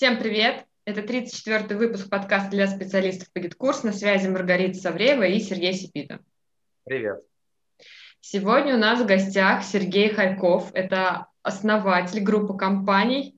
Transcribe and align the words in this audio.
Всем 0.00 0.18
привет! 0.18 0.64
Это 0.86 1.02
34-й 1.02 1.74
выпуск 1.74 2.08
подкаста 2.08 2.48
для 2.48 2.66
специалистов 2.68 3.30
по 3.34 3.38
GetCourse. 3.38 3.82
На 3.82 3.92
связи 3.92 4.28
Маргарита 4.28 4.78
Савреева 4.78 5.24
и 5.24 5.38
Сергей 5.40 5.74
Сипита. 5.74 6.20
Привет! 6.84 7.22
Сегодня 8.20 8.76
у 8.76 8.78
нас 8.78 9.02
в 9.02 9.04
гостях 9.04 9.62
Сергей 9.62 10.08
Харьков. 10.08 10.70
Это 10.72 11.26
основатель 11.42 12.22
группы 12.22 12.56
компаний 12.56 13.36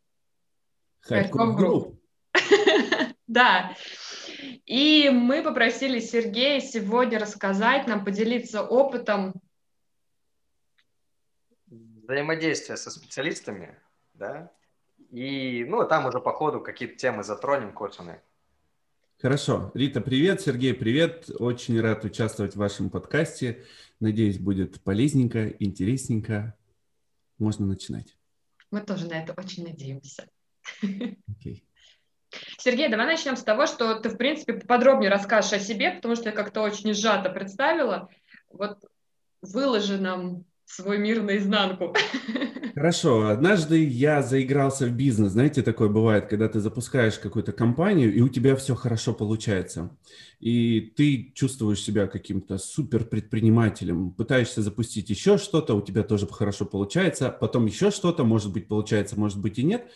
Харьков 1.00 1.56
Group. 1.56 2.00
Да. 3.26 3.74
И 4.64 5.10
мы 5.12 5.42
попросили 5.42 5.98
Сергея 5.98 6.60
сегодня 6.60 7.18
рассказать 7.18 7.88
нам, 7.88 8.04
поделиться 8.04 8.62
опытом 8.62 9.34
взаимодействия 11.66 12.76
со 12.76 12.92
специалистами, 12.92 13.76
да, 14.14 14.52
и, 15.12 15.64
ну, 15.64 15.86
там 15.86 16.06
уже 16.06 16.20
по 16.20 16.32
ходу 16.32 16.60
какие-то 16.60 16.96
темы 16.96 17.22
затронем 17.22 17.72
косвенные. 17.72 18.22
Хорошо. 19.20 19.70
Рита, 19.74 20.00
привет. 20.00 20.40
Сергей, 20.40 20.72
привет. 20.72 21.30
Очень 21.38 21.80
рад 21.80 22.04
участвовать 22.04 22.54
в 22.54 22.58
вашем 22.58 22.88
подкасте. 22.88 23.62
Надеюсь, 24.00 24.38
будет 24.38 24.82
полезненько, 24.82 25.48
интересненько. 25.48 26.56
Можно 27.38 27.66
начинать. 27.66 28.16
Мы 28.70 28.80
тоже 28.80 29.06
на 29.06 29.22
это 29.22 29.34
очень 29.36 29.64
надеемся. 29.64 30.28
Okay. 30.82 31.62
Сергей, 32.58 32.88
давай 32.88 33.06
начнем 33.06 33.36
с 33.36 33.42
того, 33.42 33.66
что 33.66 34.00
ты, 34.00 34.08
в 34.08 34.16
принципе, 34.16 34.54
подробнее 34.54 35.10
расскажешь 35.10 35.52
о 35.52 35.58
себе, 35.58 35.90
потому 35.90 36.16
что 36.16 36.30
я 36.30 36.32
как-то 36.32 36.62
очень 36.62 36.94
сжато 36.94 37.28
представила. 37.28 38.08
Вот 38.48 38.82
выложи 39.42 40.00
нам 40.00 40.46
свой 40.72 40.98
мир 40.98 41.22
наизнанку. 41.22 41.94
Хорошо. 42.74 43.26
Однажды 43.26 43.84
я 43.84 44.22
заигрался 44.22 44.86
в 44.86 44.92
бизнес. 44.92 45.32
Знаете, 45.32 45.62
такое 45.62 45.90
бывает, 45.90 46.26
когда 46.26 46.48
ты 46.48 46.60
запускаешь 46.60 47.18
какую-то 47.18 47.52
компанию, 47.52 48.14
и 48.14 48.22
у 48.22 48.30
тебя 48.30 48.56
все 48.56 48.74
хорошо 48.74 49.12
получается. 49.12 49.94
И 50.40 50.92
ты 50.96 51.32
чувствуешь 51.34 51.82
себя 51.82 52.06
каким-то 52.06 52.56
супер 52.56 53.04
предпринимателем, 53.04 54.12
пытаешься 54.12 54.62
запустить 54.62 55.10
еще 55.10 55.36
что-то, 55.36 55.74
у 55.74 55.82
тебя 55.82 56.02
тоже 56.02 56.26
хорошо 56.26 56.64
получается, 56.64 57.28
потом 57.28 57.66
еще 57.66 57.90
что-то, 57.90 58.24
может 58.24 58.52
быть, 58.52 58.68
получается, 58.68 59.20
может 59.20 59.38
быть 59.38 59.58
и 59.58 59.64
нет. 59.64 59.90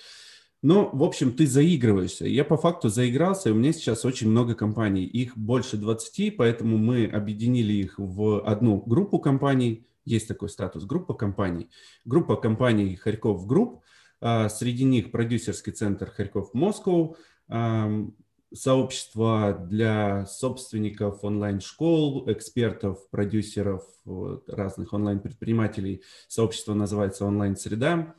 Но, 0.63 0.91
в 0.93 1.03
общем, 1.03 1.33
ты 1.33 1.47
заигрываешься. 1.47 2.27
Я 2.27 2.45
по 2.45 2.59
факту 2.59 2.91
заигрался, 2.91 3.49
и 3.49 3.53
у 3.53 3.55
меня 3.55 3.73
сейчас 3.73 4.05
очень 4.05 4.29
много 4.29 4.55
компаний. 4.55 5.05
Их 5.05 5.37
больше 5.39 5.79
20, 5.79 6.37
поэтому 6.37 6.77
мы 6.77 7.07
объединили 7.07 7.73
их 7.73 7.95
в 7.97 8.41
одну 8.47 8.83
группу 8.85 9.19
компаний– 9.19 9.87
есть 10.07 10.29
такой 10.29 10.49
статус 10.49 10.85
группа 10.85 11.13
компаний. 11.13 11.69
Группа 12.07 12.37
компаний 12.37 12.97
Харьков 12.97 13.47
Group, 13.47 13.83
а, 14.21 14.49
среди 14.49 14.85
них 14.85 15.11
продюсерский 15.11 15.73
центр 15.73 16.11
Харьков 16.11 16.55
Москва, 16.55 17.15
сообщество 18.55 19.67
для 19.69 20.25
собственников 20.27 21.23
онлайн-школ, 21.23 22.31
экспертов, 22.31 23.09
продюсеров, 23.11 23.85
разных 24.47 24.93
онлайн-предпринимателей. 24.93 26.03
Сообщество 26.29 26.75
называется 26.75 27.27
«Онлайн-среда». 27.27 28.15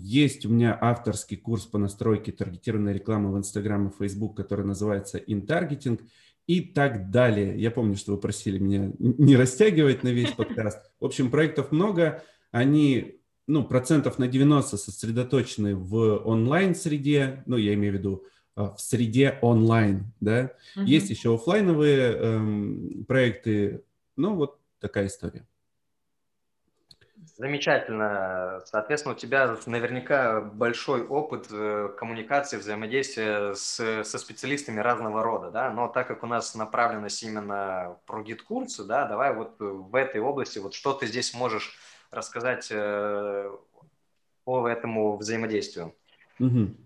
Есть 0.00 0.46
у 0.46 0.48
меня 0.48 0.78
авторский 0.80 1.36
курс 1.36 1.66
по 1.66 1.76
настройке 1.76 2.32
таргетированной 2.32 2.94
рекламы 2.94 3.32
в 3.32 3.38
Инстаграм 3.38 3.88
и 3.88 3.92
Фейсбук, 3.92 4.36
который 4.36 4.64
называется 4.64 5.18
«Интаргетинг» 5.18 6.00
и 6.46 6.60
так 6.60 7.10
далее. 7.10 7.58
Я 7.58 7.70
помню, 7.70 7.96
что 7.96 8.12
вы 8.12 8.18
просили 8.18 8.58
меня 8.58 8.92
не 8.98 9.36
растягивать 9.36 10.02
на 10.02 10.08
весь 10.08 10.30
подкаст. 10.30 10.90
В 11.00 11.04
общем, 11.04 11.30
проектов 11.30 11.72
много. 11.72 12.22
Они, 12.50 13.20
ну, 13.46 13.64
процентов 13.64 14.18
на 14.18 14.28
90 14.28 14.76
сосредоточены 14.76 15.74
в 15.74 16.18
онлайн-среде. 16.24 17.42
Ну, 17.46 17.56
я 17.56 17.74
имею 17.74 17.94
в 17.94 17.96
виду 17.96 18.24
а, 18.56 18.74
в 18.74 18.80
среде 18.80 19.38
онлайн, 19.42 20.12
да. 20.20 20.52
Uh-huh. 20.76 20.84
Есть 20.84 21.10
еще 21.10 21.34
офлайновые 21.34 22.12
эм, 22.12 23.04
проекты. 23.08 23.82
Ну, 24.16 24.34
вот 24.34 24.58
такая 24.80 25.06
история. 25.06 25.46
Замечательно. 27.36 28.62
Соответственно, 28.64 29.14
у 29.14 29.18
тебя 29.18 29.56
наверняка 29.66 30.40
большой 30.40 31.04
опыт 31.04 31.48
э, 31.50 31.88
коммуникации, 31.98 32.58
взаимодействия 32.58 33.54
с, 33.54 34.04
со 34.04 34.18
специалистами 34.18 34.78
разного 34.78 35.24
рода, 35.24 35.50
да, 35.50 35.70
но 35.70 35.88
так 35.88 36.06
как 36.06 36.22
у 36.22 36.28
нас 36.28 36.54
направленность 36.54 37.20
именно 37.24 37.96
про 38.06 38.22
гид-курсы, 38.22 38.84
да, 38.84 39.08
давай 39.08 39.34
вот 39.34 39.56
в 39.58 39.96
этой 39.96 40.20
области, 40.20 40.60
вот 40.60 40.74
что 40.74 40.92
ты 40.92 41.06
здесь 41.06 41.34
можешь 41.34 41.76
рассказать 42.12 42.68
э, 42.70 43.50
по 44.44 44.68
этому 44.68 45.16
взаимодействию? 45.16 45.92
Угу. 46.38 46.76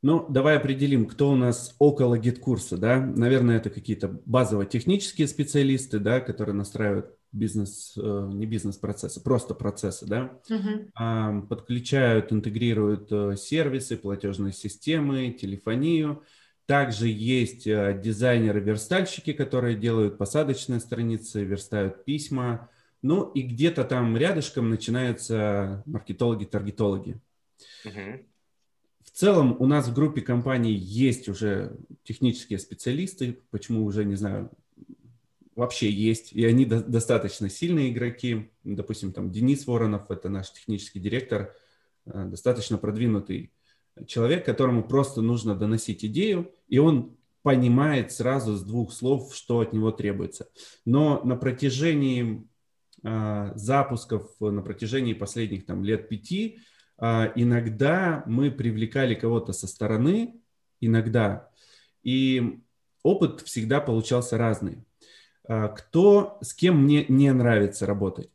Ну, 0.00 0.26
давай 0.30 0.56
определим, 0.56 1.06
кто 1.06 1.30
у 1.30 1.36
нас 1.36 1.76
около 1.78 2.16
GetCourse 2.18 2.67
а, 2.67 2.78
да. 2.78 2.96
Наверное, 2.96 3.58
это 3.58 3.68
какие-то 3.68 4.08
базово-технические 4.24 5.28
специалисты, 5.28 5.98
да, 5.98 6.20
которые 6.20 6.54
настраивают 6.54 7.14
бизнес, 7.32 7.94
э, 7.96 8.30
не 8.32 8.46
бизнес-процессы, 8.46 9.20
просто 9.22 9.54
процессы, 9.54 10.06
да, 10.06 10.38
uh-huh. 10.48 11.46
подключают, 11.46 12.32
интегрируют 12.32 13.10
э, 13.10 13.36
сервисы, 13.36 13.96
платежные 13.96 14.52
системы, 14.52 15.32
телефонию. 15.32 16.22
Также 16.66 17.08
есть 17.08 17.66
э, 17.66 17.98
дизайнеры-верстальщики, 18.02 19.32
которые 19.32 19.76
делают 19.76 20.18
посадочные 20.18 20.80
страницы, 20.80 21.42
верстают 21.42 22.04
письма. 22.04 22.68
Ну 23.00 23.30
и 23.32 23.42
где-то 23.42 23.84
там 23.84 24.16
рядышком 24.16 24.70
начинаются 24.70 25.82
маркетологи-таргетологи. 25.86 27.18
Uh-huh. 27.84 28.24
В 29.04 29.10
целом 29.10 29.56
у 29.58 29.66
нас 29.66 29.88
в 29.88 29.94
группе 29.94 30.20
компаний 30.20 30.72
есть 30.72 31.28
уже 31.28 31.76
технические 32.04 32.58
специалисты, 32.58 33.40
почему 33.50 33.84
уже, 33.84 34.04
не 34.04 34.14
знаю, 34.14 34.50
вообще 35.54 35.90
есть, 35.90 36.32
и 36.32 36.44
они 36.44 36.64
до, 36.64 36.82
достаточно 36.82 37.48
сильные 37.48 37.90
игроки. 37.90 38.50
Допустим, 38.64 39.12
там 39.12 39.30
Денис 39.30 39.66
Воронов, 39.66 40.10
это 40.10 40.28
наш 40.28 40.52
технический 40.52 41.00
директор, 41.00 41.54
э, 42.06 42.24
достаточно 42.26 42.78
продвинутый 42.78 43.52
человек, 44.06 44.44
которому 44.44 44.82
просто 44.82 45.20
нужно 45.20 45.54
доносить 45.54 46.04
идею, 46.04 46.52
и 46.68 46.78
он 46.78 47.16
понимает 47.42 48.12
сразу 48.12 48.54
с 48.54 48.62
двух 48.62 48.92
слов, 48.92 49.34
что 49.34 49.60
от 49.60 49.72
него 49.72 49.90
требуется. 49.90 50.48
Но 50.84 51.22
на 51.24 51.36
протяжении 51.36 52.48
э, 53.02 53.52
запусков, 53.54 54.30
на 54.40 54.62
протяжении 54.62 55.12
последних 55.12 55.66
там, 55.66 55.84
лет 55.84 56.08
пяти, 56.08 56.60
э, 56.98 57.32
иногда 57.34 58.22
мы 58.26 58.50
привлекали 58.50 59.14
кого-то 59.14 59.52
со 59.52 59.66
стороны, 59.66 60.40
иногда, 60.80 61.50
и 62.02 62.60
опыт 63.02 63.40
всегда 63.42 63.80
получался 63.80 64.38
разный. 64.38 64.84
А, 65.44 65.68
кто, 65.68 66.38
с 66.40 66.54
кем 66.54 66.84
мне 66.84 67.04
не 67.08 67.32
нравится 67.32 67.86
работать? 67.86 68.30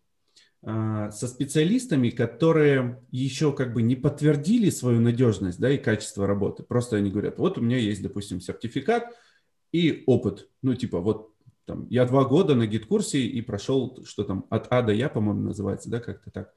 А, 0.63 1.11
со 1.11 1.27
специалистами, 1.27 2.09
которые 2.09 3.01
еще 3.11 3.53
как 3.53 3.73
бы 3.73 3.81
не 3.81 3.95
подтвердили 3.95 4.69
свою 4.69 4.99
надежность 4.99 5.59
да, 5.59 5.69
и 5.69 5.77
качество 5.77 6.27
работы. 6.27 6.63
Просто 6.63 6.97
они 6.97 7.09
говорят, 7.09 7.37
вот 7.37 7.57
у 7.57 7.61
меня 7.61 7.77
есть, 7.77 8.01
допустим, 8.01 8.41
сертификат 8.41 9.15
и 9.71 10.03
опыт. 10.07 10.49
Ну, 10.61 10.75
типа, 10.75 10.99
вот 10.99 11.33
там, 11.65 11.87
я 11.89 12.05
два 12.05 12.25
года 12.25 12.55
на 12.55 12.65
гид-курсе 12.65 13.19
и 13.19 13.41
прошел, 13.41 14.03
что 14.05 14.23
там, 14.23 14.45
от 14.49 14.67
А 14.71 14.81
до 14.81 14.93
Я, 14.93 15.09
по-моему, 15.09 15.41
называется, 15.41 15.89
да, 15.89 15.99
как-то 15.99 16.31
так. 16.31 16.53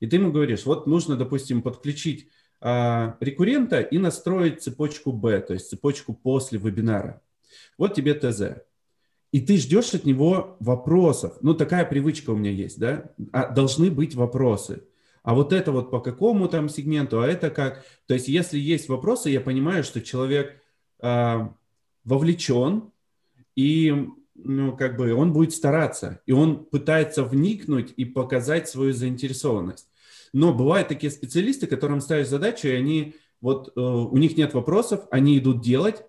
И 0.00 0.06
ты 0.06 0.16
ему 0.16 0.30
говоришь, 0.30 0.64
вот 0.66 0.86
нужно, 0.86 1.16
допустим, 1.16 1.62
подключить 1.62 2.28
а, 2.60 3.16
рекуррента 3.20 3.80
и 3.80 3.98
настроить 3.98 4.62
цепочку 4.62 5.12
Б, 5.12 5.40
то 5.40 5.54
есть 5.54 5.70
цепочку 5.70 6.12
после 6.14 6.58
вебинара. 6.58 7.22
Вот 7.76 7.94
тебе 7.94 8.14
ТЗ 8.14 8.62
и 9.30 9.40
ты 9.40 9.58
ждешь 9.58 9.94
от 9.94 10.04
него 10.04 10.56
вопросов. 10.60 11.36
Ну, 11.42 11.54
такая 11.54 11.84
привычка 11.84 12.30
у 12.30 12.36
меня 12.36 12.50
есть, 12.50 12.78
да? 12.78 13.10
А 13.32 13.48
должны 13.48 13.90
быть 13.90 14.14
вопросы. 14.14 14.84
А 15.22 15.34
вот 15.34 15.52
это 15.52 15.72
вот 15.72 15.90
по 15.90 16.00
какому 16.00 16.48
там 16.48 16.68
сегменту, 16.68 17.20
а 17.20 17.26
это 17.26 17.50
как? 17.50 17.84
То 18.06 18.14
есть, 18.14 18.28
если 18.28 18.58
есть 18.58 18.88
вопросы, 18.88 19.28
я 19.28 19.40
понимаю, 19.40 19.84
что 19.84 20.00
человек 20.00 20.62
э, 21.02 21.48
вовлечен, 22.04 22.90
и 23.54 24.08
ну, 24.34 24.76
как 24.76 24.96
бы 24.96 25.12
он 25.12 25.32
будет 25.32 25.52
стараться, 25.52 26.20
и 26.24 26.32
он 26.32 26.64
пытается 26.64 27.24
вникнуть 27.24 27.92
и 27.96 28.04
показать 28.06 28.68
свою 28.68 28.92
заинтересованность. 28.92 29.88
Но 30.32 30.54
бывают 30.54 30.88
такие 30.88 31.10
специалисты, 31.10 31.66
которым 31.66 32.00
ставишь 32.00 32.28
задачу, 32.28 32.68
и 32.68 32.72
они 32.72 33.14
вот 33.40 33.72
э, 33.76 33.80
у 33.80 34.16
них 34.16 34.36
нет 34.36 34.54
вопросов, 34.54 35.06
они 35.10 35.38
идут 35.38 35.60
делать, 35.60 36.04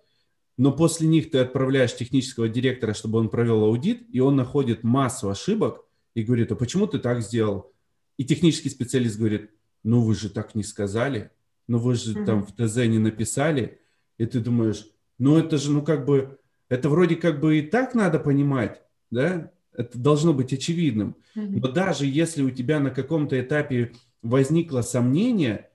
но 0.60 0.74
после 0.74 1.08
них 1.08 1.32
ты 1.32 1.38
отправляешь 1.38 1.96
технического 1.96 2.50
директора, 2.50 2.94
чтобы 2.94 3.18
он 3.18 3.30
провел 3.30 3.64
аудит, 3.64 4.04
и 4.12 4.20
он 4.20 4.36
находит 4.36 4.84
массу 4.84 5.30
ошибок 5.30 5.86
и 6.16 6.22
говорит, 6.22 6.52
а 6.52 6.56
почему 6.58 6.86
ты 6.86 7.00
так 7.00 7.22
сделал? 7.22 7.72
И 8.18 8.26
технический 8.26 8.70
специалист 8.70 9.18
говорит, 9.18 9.52
ну 9.84 10.02
вы 10.02 10.16
же 10.16 10.30
так 10.30 10.56
не 10.56 10.64
сказали, 10.64 11.32
ну 11.70 11.78
вы 11.78 11.96
же 11.96 12.14
mm-hmm. 12.14 12.26
там 12.26 12.46
в 12.46 12.52
ТЗ 12.52 12.76
не 12.88 13.00
написали, 13.00 13.80
и 14.18 14.26
ты 14.26 14.42
думаешь, 14.42 14.86
ну 15.18 15.38
это 15.38 15.58
же, 15.58 15.72
ну 15.72 15.82
как 15.82 16.06
бы, 16.06 16.38
это 16.68 16.90
вроде 16.90 17.16
как 17.16 17.40
бы 17.40 17.60
и 17.60 17.62
так 17.62 17.96
надо 17.96 18.20
понимать, 18.20 18.82
да, 19.12 19.54
это 19.72 19.98
должно 19.98 20.34
быть 20.34 20.52
очевидным. 20.52 21.16
Mm-hmm. 21.38 21.60
Но 21.62 21.68
даже 21.70 22.06
если 22.06 22.44
у 22.44 22.52
тебя 22.52 22.82
на 22.82 22.90
каком-то 22.90 23.40
этапе 23.40 23.94
возникло 24.22 24.82
сомнение, 24.82 25.70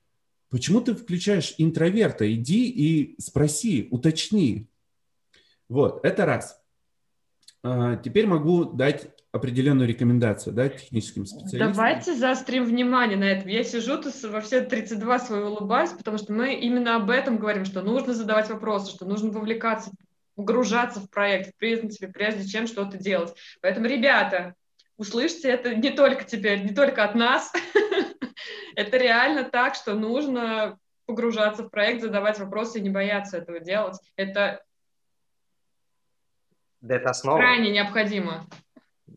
Почему 0.51 0.81
ты 0.81 0.95
включаешь 0.95 1.57
интроверта? 1.59 2.33
Иди 2.33 2.69
и 2.69 3.21
спроси, 3.21 3.89
уточни. 3.91 4.69
Вот, 5.69 6.05
это 6.05 6.27
раз. 6.27 6.61
А, 7.63 7.97
теперь 7.97 8.27
могу 8.27 8.65
дать 8.65 9.09
определенную 9.33 9.89
рекомендацию, 9.89 10.55
да, 10.55 10.69
техническим 10.69 11.27
специалистам. 11.27 11.73
Давайте 11.73 12.15
заострим 12.15 12.65
внимание 12.65 13.17
на 13.17 13.25
этом. 13.25 13.49
Я 13.49 13.65
сижу 13.65 14.01
тут 14.01 14.15
во 14.23 14.41
все 14.41 14.61
32 14.61 15.19
свои 15.19 15.43
улыбаюсь, 15.43 15.91
потому 15.91 16.19
что 16.19 16.33
мы 16.33 16.55
именно 16.55 16.97
об 16.97 17.11
этом 17.11 17.39
говорим, 17.39 17.65
что 17.65 17.83
нужно 17.83 18.15
задавать 18.15 18.49
вопросы, 18.49 18.93
что 18.93 19.07
нужно 19.07 19.31
вовлекаться, 19.31 19.91
погружаться 20.37 21.01
в 21.01 21.11
проект, 21.11 21.51
в 21.51 21.57
принципе, 21.57 22.07
прежде 22.09 22.47
чем 22.47 22.67
что-то 22.67 22.97
делать. 22.97 23.35
Поэтому, 23.61 23.87
ребята, 23.87 24.55
услышьте 24.97 25.49
это 25.49 25.75
не 25.75 25.91
только 25.91 26.25
теперь, 26.25 26.63
не 26.63 26.75
только 26.75 27.03
от 27.03 27.15
нас. 27.15 27.53
это 28.77 28.97
реально 28.97 29.45
так, 29.45 29.75
что 29.75 29.95
нужно 29.95 30.79
погружаться 31.07 31.65
в 31.65 31.71
проект, 31.71 32.03
задавать 32.03 32.39
вопросы 32.39 32.79
и 32.79 32.83
не 32.83 32.91
бояться 32.91 33.39
этого 33.39 33.61
делать. 33.61 33.99
Это, 34.17 34.63
это 36.89 37.11
основа. 37.11 37.39
крайне 37.39 37.71
необходимо. 37.71 38.47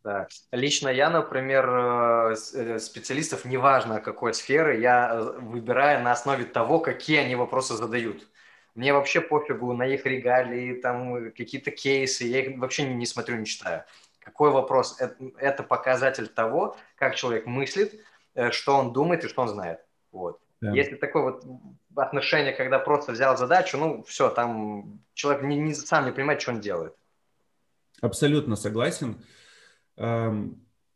Да. 0.04 0.28
Лично 0.52 0.90
я, 0.90 1.10
например, 1.10 1.69
э, 1.69 2.36
э, 2.54 2.80
специалистов, 2.80 3.46
неважно 3.46 4.00
какой 4.00 4.34
сферы, 4.34 4.80
я 4.80 5.10
э, 5.12 5.40
выбираю 5.40 6.02
на 6.04 6.12
основе 6.12 6.46
того, 6.46 6.80
какие 6.80 7.18
они 7.18 7.36
вопросы 7.36 7.75
задают. 7.75 8.28
Мне 8.75 8.94
вообще 8.94 9.22
пофигу 9.22 9.74
на 9.74 9.84
их 9.88 10.06
регалии, 10.06 10.80
там 10.80 11.31
какие-то 11.31 11.72
кейсы, 11.72 12.25
я 12.25 12.42
их 12.42 12.58
вообще 12.58 12.84
не, 12.84 12.96
не 12.96 13.06
смотрю, 13.06 13.38
не 13.38 13.46
читаю. 13.46 13.84
Какой 14.20 14.52
вопрос? 14.52 15.00
Это, 15.02 15.16
это 15.40 15.63
показатель 15.63 16.28
того, 16.28 16.78
как 16.96 17.16
человек 17.16 17.46
мыслит, 17.46 18.00
что 18.52 18.78
он 18.78 18.94
думает 18.94 19.24
и 19.24 19.28
что 19.28 19.42
он 19.42 19.48
знает. 19.48 19.80
Вот. 20.12 20.40
Да. 20.62 20.72
Если 20.72 20.96
такое 20.96 21.24
вот 21.24 21.44
отношение, 21.96 22.54
когда 22.54 22.78
просто 22.78 23.13
взял 23.13 23.36
задачу, 23.38 23.78
ну 23.78 24.04
все, 24.04 24.30
там 24.30 25.00
человек 25.13 25.44
не, 25.44 25.58
не, 25.58 25.74
сам 25.74 26.06
не 26.06 26.12
понимает, 26.12 26.42
что 26.42 26.52
он 26.52 26.60
делает. 26.60 26.94
Абсолютно 28.02 28.56
согласен 28.56 29.18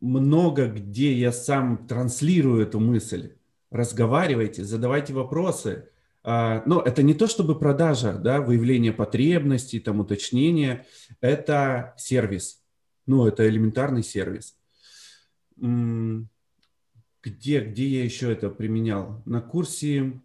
много 0.02 0.68
где 0.68 1.14
я 1.14 1.32
сам 1.32 1.88
транслирую 1.88 2.64
эту 2.64 2.80
мысль. 2.80 3.36
Разговаривайте, 3.70 4.66
задавайте 4.66 5.14
вопросы. 5.14 5.90
А, 6.24 6.62
но 6.66 6.82
это 6.82 7.04
не 7.04 7.14
то 7.14 7.28
чтобы 7.28 7.58
продажа, 7.58 8.14
да, 8.14 8.42
выявление 8.42 8.92
потребностей, 8.92 9.80
там, 9.80 10.00
уточнение. 10.00 10.86
Это 11.22 11.94
сервис. 11.98 12.64
Ну, 13.06 13.26
это 13.26 13.48
элементарный 13.48 14.04
сервис. 14.04 14.58
Где, 15.58 16.28
где 17.62 17.88
я 17.88 18.04
еще 18.04 18.32
это 18.32 18.50
применял? 18.50 19.22
На 19.26 19.42
курсе, 19.42 20.20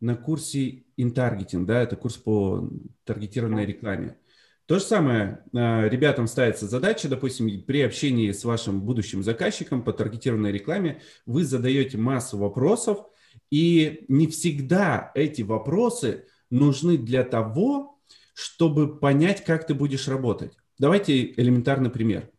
на 0.00 0.16
курсе 0.16 0.84
интаргетинг, 0.96 1.66
да, 1.66 1.82
это 1.82 1.96
курс 1.96 2.16
по 2.16 2.68
таргетированной 3.04 3.66
рекламе. 3.66 4.16
То 4.66 4.78
же 4.78 4.84
самое, 4.84 5.44
а, 5.54 5.86
ребятам 5.88 6.26
ставится 6.26 6.66
задача, 6.66 7.08
допустим, 7.08 7.62
при 7.64 7.82
общении 7.82 8.32
с 8.32 8.44
вашим 8.44 8.80
будущим 8.80 9.22
заказчиком 9.22 9.82
по 9.82 9.92
таргетированной 9.92 10.52
рекламе 10.52 11.02
вы 11.26 11.44
задаете 11.44 11.98
массу 11.98 12.38
вопросов, 12.38 13.06
и 13.50 14.06
не 14.08 14.26
всегда 14.26 15.12
эти 15.14 15.42
вопросы 15.42 16.26
нужны 16.48 16.96
для 16.96 17.24
того, 17.24 18.00
чтобы 18.32 18.98
понять, 18.98 19.44
как 19.44 19.66
ты 19.66 19.74
будешь 19.74 20.08
работать. 20.08 20.56
Давайте 20.78 21.32
элементарный 21.32 21.90
пример. 21.90 22.30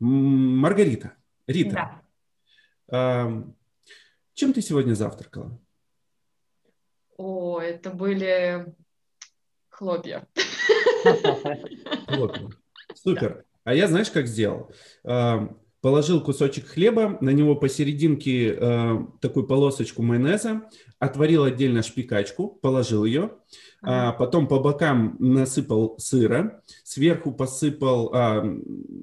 Маргарита, 0.00 1.14
Рита, 1.46 2.02
да. 2.88 3.44
чем 4.34 4.52
ты 4.52 4.62
сегодня 4.62 4.94
завтракала? 4.94 5.60
О, 7.16 7.60
это 7.60 7.90
были 7.90 8.74
хлопья. 9.78 10.26
Супер. 12.94 13.44
А 13.62 13.74
я 13.74 13.86
знаешь, 13.86 14.10
как 14.10 14.26
сделал? 14.26 14.70
А, 15.04 15.54
положил 15.80 16.20
кусочек 16.20 16.66
хлеба, 16.66 17.16
на 17.20 17.30
него 17.30 17.54
посерединке 17.54 18.56
э, 18.58 18.98
такую 19.20 19.46
полосочку 19.46 20.02
майонеза, 20.02 20.62
отварил 20.98 21.44
отдельно 21.44 21.82
шпикачку, 21.82 22.48
положил 22.48 23.04
ее, 23.04 23.30
а 23.82 24.12
потом 24.12 24.48
по 24.48 24.58
бокам 24.58 25.16
насыпал 25.20 25.96
сыра, 25.98 26.62
сверху 26.82 27.30
посыпал, 27.30 28.10
а, 28.12 28.42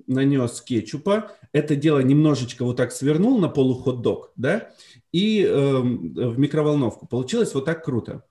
нанес 0.07 0.61
кетчупа, 0.61 1.31
это 1.53 1.77
дело 1.77 1.99
немножечко 1.99 2.65
вот 2.65 2.75
так 2.75 2.91
свернул 2.91 3.39
на 3.39 3.47
полухот-дог, 3.47 4.33
да, 4.35 4.71
и 5.13 5.41
э, 5.41 5.79
в 5.79 6.37
микроволновку. 6.37 7.07
Получилось 7.07 7.53
вот 7.53 7.63
так 7.63 7.85
круто. 7.85 8.23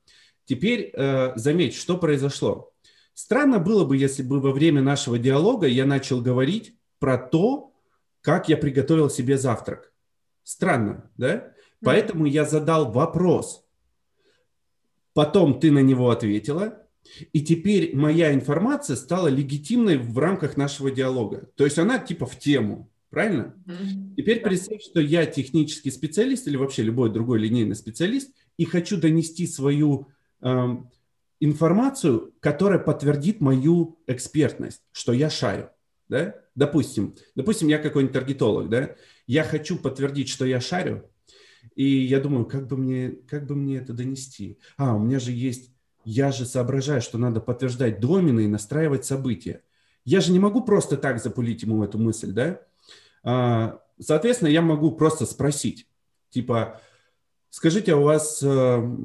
Теперь 0.46 0.90
э, 0.92 1.32
заметь, 1.36 1.74
что 1.74 1.96
произошло. 1.96 2.72
Странно 3.14 3.58
было 3.58 3.84
бы, 3.84 3.96
если 3.96 4.22
бы 4.22 4.40
во 4.40 4.52
время 4.52 4.82
нашего 4.82 5.18
диалога 5.18 5.66
я 5.66 5.86
начал 5.86 6.20
говорить 6.20 6.74
про 6.98 7.16
то, 7.16 7.72
как 8.20 8.48
я 8.48 8.56
приготовил 8.56 9.08
себе 9.08 9.38
завтрак. 9.38 9.92
Странно, 10.42 11.10
да? 11.16 11.52
Поэтому 11.82 12.26
я 12.26 12.44
задал 12.44 12.90
вопрос. 12.90 13.64
Потом 15.12 15.60
ты 15.60 15.70
на 15.70 15.78
него 15.80 16.10
ответила, 16.10 16.84
и 17.32 17.42
теперь 17.42 17.94
моя 17.94 18.34
информация 18.34 18.96
стала 18.96 19.28
легитимной 19.28 19.98
в 19.98 20.18
рамках 20.18 20.56
нашего 20.56 20.90
диалога. 20.90 21.50
То 21.54 21.64
есть 21.64 21.78
она 21.78 21.98
типа 21.98 22.26
в 22.26 22.38
тему, 22.38 22.90
правильно? 23.10 23.54
Теперь 24.16 24.40
представь, 24.40 24.82
что 24.82 25.00
я 25.00 25.26
технический 25.26 25.90
специалист 25.90 26.48
или 26.48 26.56
вообще 26.56 26.82
любой 26.82 27.12
другой 27.12 27.38
линейный 27.38 27.76
специалист 27.76 28.34
и 28.56 28.64
хочу 28.64 28.96
донести 28.96 29.46
свою 29.46 30.08
информацию, 31.40 32.34
которая 32.40 32.78
подтвердит 32.78 33.40
мою 33.40 33.98
экспертность, 34.06 34.82
что 34.92 35.12
я 35.12 35.30
шарю. 35.30 35.70
Да? 36.08 36.34
Допустим, 36.54 37.14
допустим, 37.34 37.68
я 37.68 37.78
какой-нибудь 37.78 38.12
таргетолог, 38.12 38.68
да? 38.68 38.94
я 39.26 39.44
хочу 39.44 39.78
подтвердить, 39.78 40.28
что 40.28 40.44
я 40.44 40.60
шарю, 40.60 41.10
и 41.74 41.84
я 41.84 42.20
думаю, 42.20 42.44
как 42.44 42.66
бы 42.68 42.76
мне, 42.76 43.10
как 43.28 43.46
бы 43.46 43.56
мне 43.56 43.78
это 43.78 43.92
донести? 43.92 44.58
А, 44.76 44.94
у 44.94 44.98
меня 44.98 45.18
же 45.18 45.32
есть, 45.32 45.72
я 46.04 46.30
же 46.30 46.44
соображаю, 46.44 47.00
что 47.00 47.18
надо 47.18 47.40
подтверждать 47.40 48.00
домены 48.00 48.44
и 48.44 48.48
настраивать 48.48 49.04
события. 49.04 49.62
Я 50.04 50.20
же 50.20 50.32
не 50.32 50.38
могу 50.38 50.62
просто 50.62 50.96
так 50.96 51.22
запулить 51.22 51.62
ему 51.62 51.82
эту 51.82 51.98
мысль, 51.98 52.32
да? 52.32 52.60
А, 53.22 53.80
соответственно, 53.98 54.48
я 54.48 54.60
могу 54.60 54.92
просто 54.92 55.24
спросить, 55.24 55.88
типа, 56.28 56.80
Скажите, 57.56 57.92
а 57.92 57.96
у 57.98 58.02
вас 58.02 58.42
э, 58.42 58.96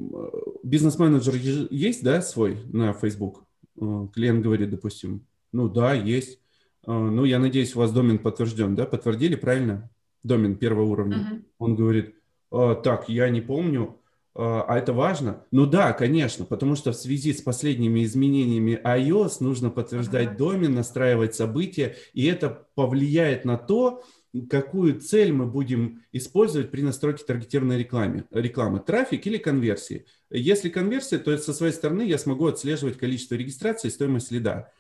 бизнес-менеджер 0.63 1.36
есть, 1.69 2.04
да, 2.04 2.19
свой 2.24 2.57
на 2.74 2.94
Facebook? 2.94 3.44
Э, 3.79 4.08
клиент 4.12 4.41
говорит, 4.41 4.72
допустим, 4.72 5.27
ну 5.51 5.70
да, 5.70 5.94
есть. 5.94 6.39
Э, 6.88 6.91
ну, 6.91 7.25
я 7.25 7.38
надеюсь, 7.38 7.75
у 7.75 7.79
вас 7.79 7.91
домен 7.91 8.18
подтвержден, 8.18 8.74
да? 8.74 8.88
Подтвердили, 8.88 9.36
правильно? 9.36 9.91
Домен 10.24 10.56
первого 10.56 10.88
уровня. 10.88 11.18
Uh-huh. 11.18 11.44
Он 11.60 11.75
говорит, 11.75 12.15
так, 12.50 13.08
я 13.08 13.29
не 13.29 13.41
помню, 13.41 14.00
а 14.34 14.79
это 14.79 14.94
важно? 14.94 15.46
Ну 15.51 15.68
да, 15.68 15.94
конечно, 15.94 16.44
потому 16.44 16.75
что 16.75 16.91
в 16.91 16.96
связи 16.96 17.34
с 17.34 17.44
последними 17.44 18.03
изменениями 18.03 18.82
iOS 18.84 19.38
нужно 19.41 19.70
подтверждать 19.70 20.29
uh-huh. 20.29 20.38
домен, 20.38 20.74
настраивать 20.74 21.36
события, 21.36 21.98
и 22.13 22.25
это 22.25 22.65
повлияет 22.74 23.46
на 23.46 23.60
то, 23.60 24.03
какую 24.50 25.00
цель 25.00 25.31
мы 25.31 25.45
будем 25.45 26.03
использовать 26.12 26.71
при 26.71 26.81
настройке 26.81 27.24
таргетированной 27.24 27.79
рекламы, 27.79 28.25
рекламы, 28.31 28.79
трафик 28.79 29.25
или 29.25 29.38
конверсии. 29.38 30.05
Если 30.29 30.69
конверсия, 30.69 31.17
то 31.17 31.36
со 31.38 31.53
своей 31.53 31.74
стороны 31.74 32.03
я 32.03 32.17
смогу 32.17 32.48
отслеживать 32.48 32.98
количество 32.98 33.36
регистраций 33.36 33.89
и 33.89 33.91
стоимость 33.91 34.31
лида. 34.31 34.71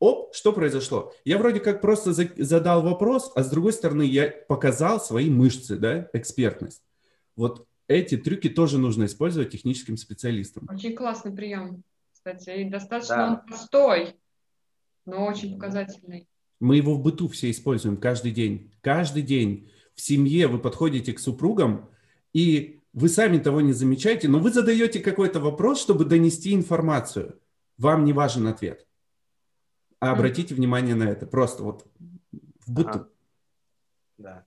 Оп, 0.00 0.34
что 0.34 0.52
произошло? 0.52 1.12
Я 1.24 1.38
вроде 1.38 1.60
как 1.60 1.80
просто 1.80 2.12
задал 2.12 2.82
вопрос, 2.82 3.32
а 3.34 3.42
с 3.42 3.50
другой 3.50 3.72
стороны 3.72 4.02
я 4.02 4.30
показал 4.48 5.00
свои 5.00 5.28
мышцы, 5.28 5.76
да, 5.76 6.08
экспертность. 6.12 6.82
Вот 7.34 7.66
эти 7.88 8.16
трюки 8.16 8.48
тоже 8.48 8.78
нужно 8.78 9.06
использовать 9.06 9.50
техническим 9.50 9.96
специалистам. 9.96 10.68
Очень 10.70 10.94
классный 10.94 11.32
прием, 11.32 11.82
кстати, 12.12 12.50
и 12.50 12.64
достаточно 12.68 13.16
да. 13.16 13.28
он 13.28 13.46
простой, 13.46 14.16
но 15.04 15.26
очень 15.26 15.54
показательный. 15.54 16.28
Мы 16.60 16.76
его 16.76 16.94
в 16.94 17.02
быту 17.02 17.28
все 17.28 17.50
используем 17.50 17.96
каждый 17.96 18.32
день. 18.32 18.72
Каждый 18.80 19.22
день 19.22 19.70
в 19.94 20.00
семье 20.00 20.48
вы 20.48 20.58
подходите 20.58 21.12
к 21.12 21.18
супругам, 21.18 21.88
и 22.32 22.80
вы 22.92 23.08
сами 23.08 23.38
того 23.38 23.60
не 23.60 23.72
замечаете, 23.72 24.28
но 24.28 24.38
вы 24.38 24.50
задаете 24.50 25.00
какой-то 25.00 25.40
вопрос, 25.40 25.80
чтобы 25.80 26.04
донести 26.04 26.54
информацию. 26.54 27.40
Вам 27.76 28.04
не 28.04 28.12
важен 28.12 28.46
ответ. 28.46 28.86
А 30.00 30.12
обратите 30.12 30.54
mm-hmm. 30.54 30.56
внимание 30.56 30.94
на 30.94 31.04
это. 31.04 31.26
Просто 31.26 31.62
вот 31.62 31.86
в 32.66 32.72
быту. 32.72 32.88
Ага. 32.88 33.08
Да. 34.18 34.46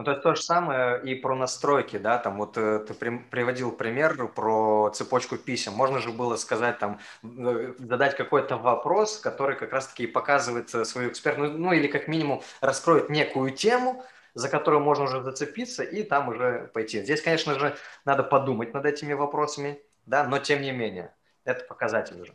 Ну, 0.00 0.04
то 0.04 0.12
есть 0.12 0.22
то 0.22 0.34
же 0.34 0.40
самое 0.40 0.98
и 1.04 1.14
про 1.14 1.36
настройки, 1.36 1.98
да, 1.98 2.16
там 2.16 2.38
вот 2.38 2.56
э, 2.56 2.78
ты 2.88 2.94
при, 2.94 3.18
приводил 3.18 3.70
пример 3.70 4.28
про 4.28 4.90
цепочку 4.94 5.36
писем. 5.36 5.74
Можно 5.74 5.98
же 5.98 6.10
было 6.10 6.36
сказать 6.36 6.78
там, 6.78 7.00
э, 7.22 7.74
задать 7.78 8.16
какой-то 8.16 8.56
вопрос, 8.56 9.18
который 9.18 9.56
как 9.56 9.74
раз-таки 9.74 10.06
показывает 10.06 10.74
э, 10.74 10.86
свою 10.86 11.10
экспертную, 11.10 11.52
ну 11.52 11.74
или 11.74 11.86
как 11.86 12.08
минимум 12.08 12.40
раскроет 12.62 13.10
некую 13.10 13.50
тему, 13.50 14.02
за 14.32 14.48
которую 14.48 14.82
можно 14.82 15.04
уже 15.04 15.22
зацепиться 15.22 15.82
и 15.82 16.02
там 16.02 16.30
уже 16.30 16.70
пойти. 16.72 17.02
Здесь, 17.02 17.20
конечно 17.20 17.60
же, 17.60 17.76
надо 18.06 18.22
подумать 18.22 18.72
над 18.72 18.86
этими 18.86 19.12
вопросами, 19.12 19.82
да, 20.06 20.24
но 20.24 20.38
тем 20.38 20.62
не 20.62 20.72
менее, 20.72 21.14
это 21.44 21.66
показатель 21.66 22.18
уже. 22.18 22.32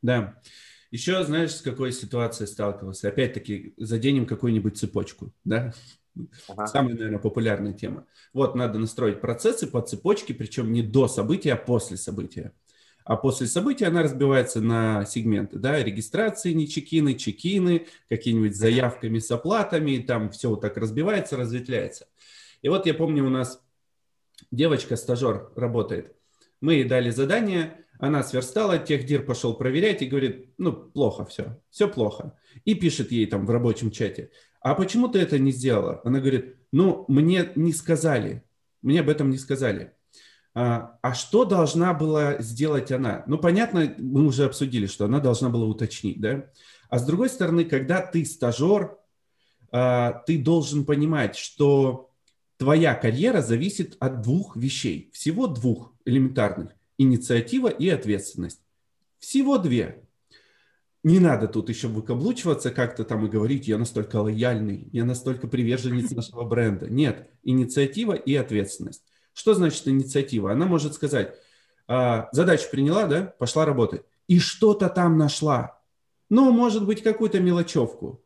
Да. 0.00 0.40
Еще 0.90 1.22
знаешь, 1.24 1.54
с 1.54 1.60
какой 1.60 1.92
ситуацией 1.92 2.46
сталкивался? 2.46 3.08
Опять-таки, 3.08 3.74
заденем 3.76 4.24
какую-нибудь 4.24 4.78
цепочку, 4.78 5.30
да? 5.44 5.74
Ага. 6.48 6.66
Самая, 6.66 6.94
наверное, 6.94 7.18
популярная 7.18 7.72
тема. 7.72 8.06
Вот, 8.32 8.54
надо 8.54 8.78
настроить 8.78 9.20
процессы 9.20 9.66
по 9.66 9.80
цепочке, 9.80 10.34
причем 10.34 10.72
не 10.72 10.82
до 10.82 11.08
события, 11.08 11.54
а 11.54 11.56
после 11.56 11.96
события. 11.96 12.52
А 13.04 13.16
после 13.16 13.46
события 13.46 13.86
она 13.86 14.02
разбивается 14.02 14.60
на 14.60 15.04
сегменты, 15.04 15.58
да, 15.58 15.82
регистрации, 15.82 16.52
не 16.52 16.68
чекины, 16.68 17.14
чекины, 17.14 17.86
какие-нибудь 18.08 18.54
заявками 18.54 19.18
с 19.18 19.30
оплатами, 19.30 19.98
там 19.98 20.30
все 20.30 20.50
вот 20.50 20.60
так 20.60 20.76
разбивается, 20.76 21.36
разветвляется. 21.36 22.06
И 22.62 22.68
вот 22.68 22.86
я 22.86 22.94
помню, 22.94 23.24
у 23.26 23.30
нас 23.30 23.62
девочка, 24.50 24.96
стажер 24.96 25.50
работает. 25.56 26.14
Мы 26.60 26.74
ей 26.74 26.84
дали 26.84 27.10
задание, 27.10 27.84
она 27.98 28.22
сверстала, 28.22 28.78
техдир 28.78 29.24
пошел 29.24 29.54
проверять 29.54 30.02
и 30.02 30.06
говорит, 30.06 30.50
ну, 30.58 30.72
плохо 30.72 31.24
все, 31.24 31.60
все 31.70 31.88
плохо. 31.88 32.38
И 32.64 32.74
пишет 32.74 33.12
ей 33.12 33.26
там 33.26 33.46
в 33.46 33.50
рабочем 33.50 33.90
чате, 33.90 34.30
а 34.60 34.74
почему 34.74 35.08
ты 35.08 35.18
это 35.20 35.38
не 35.38 35.52
сделала? 35.52 36.00
Она 36.04 36.20
говорит, 36.20 36.56
ну, 36.72 37.04
мне 37.08 37.50
не 37.56 37.72
сказали, 37.72 38.44
мне 38.82 39.00
об 39.00 39.08
этом 39.08 39.30
не 39.30 39.38
сказали. 39.38 39.92
А, 40.54 40.98
а 41.02 41.14
что 41.14 41.44
должна 41.44 41.94
была 41.94 42.40
сделать 42.40 42.90
она? 42.92 43.24
Ну, 43.26 43.38
понятно, 43.38 43.94
мы 43.98 44.24
уже 44.24 44.44
обсудили, 44.44 44.86
что 44.86 45.04
она 45.04 45.20
должна 45.20 45.48
была 45.48 45.66
уточнить, 45.66 46.20
да? 46.20 46.46
А 46.88 46.98
с 46.98 47.06
другой 47.06 47.28
стороны, 47.28 47.64
когда 47.64 48.00
ты 48.00 48.24
стажер, 48.24 48.98
а, 49.70 50.22
ты 50.26 50.38
должен 50.38 50.84
понимать, 50.84 51.36
что 51.36 52.10
твоя 52.56 52.94
карьера 52.94 53.42
зависит 53.42 53.96
от 54.00 54.22
двух 54.22 54.56
вещей, 54.56 55.10
всего 55.12 55.46
двух 55.46 55.94
элементарных. 56.04 56.72
Инициатива 56.98 57.68
и 57.68 57.88
ответственность. 57.88 58.60
Всего 59.18 59.56
две. 59.56 60.02
Не 61.02 61.18
надо 61.18 61.48
тут 61.48 61.70
еще 61.70 61.88
выкаблучиваться 61.88 62.70
как-то 62.70 63.04
там 63.04 63.24
и 63.24 63.30
говорить, 63.30 63.66
я 63.66 63.78
настолько 63.78 64.16
лояльный, 64.16 64.88
я 64.92 65.04
настолько 65.04 65.48
приверженец 65.48 66.10
нашего 66.12 66.44
бренда. 66.44 66.90
Нет, 66.90 67.30
инициатива 67.42 68.12
и 68.12 68.34
ответственность. 68.34 69.02
Что 69.32 69.54
значит 69.54 69.88
инициатива? 69.88 70.52
Она 70.52 70.66
может 70.66 70.94
сказать, 70.94 71.34
«А, 71.88 72.28
задачу 72.32 72.64
приняла, 72.70 73.06
да, 73.06 73.22
пошла 73.38 73.64
работать, 73.64 74.02
и 74.28 74.38
что-то 74.38 74.88
там 74.88 75.16
нашла. 75.16 75.80
Ну, 76.28 76.52
может 76.52 76.86
быть, 76.86 77.02
какую-то 77.02 77.40
мелочевку. 77.40 78.22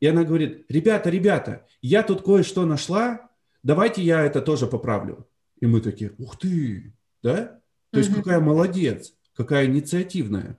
И 0.00 0.06
она 0.06 0.24
говорит, 0.24 0.66
ребята, 0.68 1.08
ребята, 1.10 1.66
я 1.80 2.02
тут 2.02 2.22
кое-что 2.22 2.66
нашла, 2.66 3.30
давайте 3.62 4.02
я 4.02 4.22
это 4.22 4.42
тоже 4.42 4.66
поправлю. 4.66 5.26
И 5.60 5.66
мы 5.66 5.80
такие, 5.80 6.12
ух 6.18 6.38
ты, 6.38 6.92
да? 7.22 7.60
То 7.90 7.98
есть 7.98 8.12
какая 8.12 8.40
молодец, 8.40 9.14
какая 9.34 9.66
инициативная. 9.66 10.58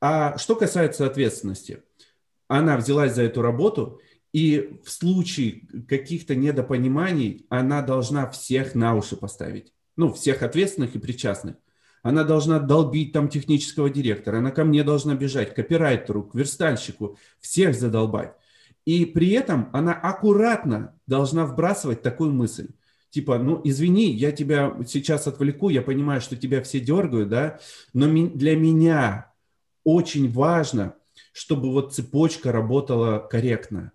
А 0.00 0.38
что 0.38 0.54
касается 0.54 1.06
ответственности, 1.06 1.82
она 2.46 2.76
взялась 2.76 3.14
за 3.14 3.22
эту 3.22 3.42
работу, 3.42 4.00
и 4.32 4.78
в 4.84 4.90
случае 4.90 5.66
каких-то 5.88 6.34
недопониманий 6.34 7.46
она 7.48 7.82
должна 7.82 8.28
всех 8.28 8.74
на 8.74 8.94
уши 8.94 9.16
поставить. 9.16 9.72
Ну, 9.96 10.12
всех 10.12 10.42
ответственных 10.42 10.94
и 10.94 10.98
причастных. 10.98 11.56
Она 12.02 12.22
должна 12.24 12.60
долбить 12.60 13.12
там 13.12 13.28
технического 13.28 13.90
директора, 13.90 14.38
она 14.38 14.50
ко 14.50 14.64
мне 14.64 14.84
должна 14.84 15.14
бежать, 15.14 15.52
к 15.52 15.56
копирайтеру, 15.56 16.22
к 16.24 16.34
верстальщику, 16.34 17.18
всех 17.40 17.74
задолбать. 17.74 18.34
И 18.84 19.04
при 19.04 19.30
этом 19.30 19.68
она 19.72 19.92
аккуратно 19.92 20.94
должна 21.06 21.44
вбрасывать 21.44 22.02
такую 22.02 22.32
мысль. 22.32 22.68
Типа, 23.10 23.38
ну, 23.38 23.60
извини, 23.64 24.12
я 24.12 24.32
тебя 24.32 24.76
сейчас 24.86 25.26
отвлеку, 25.26 25.70
я 25.70 25.82
понимаю, 25.82 26.20
что 26.20 26.36
тебя 26.36 26.62
все 26.62 26.78
дергают, 26.78 27.28
да, 27.28 27.58
но 27.92 28.06
для 28.06 28.56
меня 28.56 29.32
очень 29.88 30.30
важно, 30.30 30.96
чтобы 31.32 31.72
вот 31.72 31.94
цепочка 31.94 32.52
работала 32.52 33.20
корректно. 33.20 33.92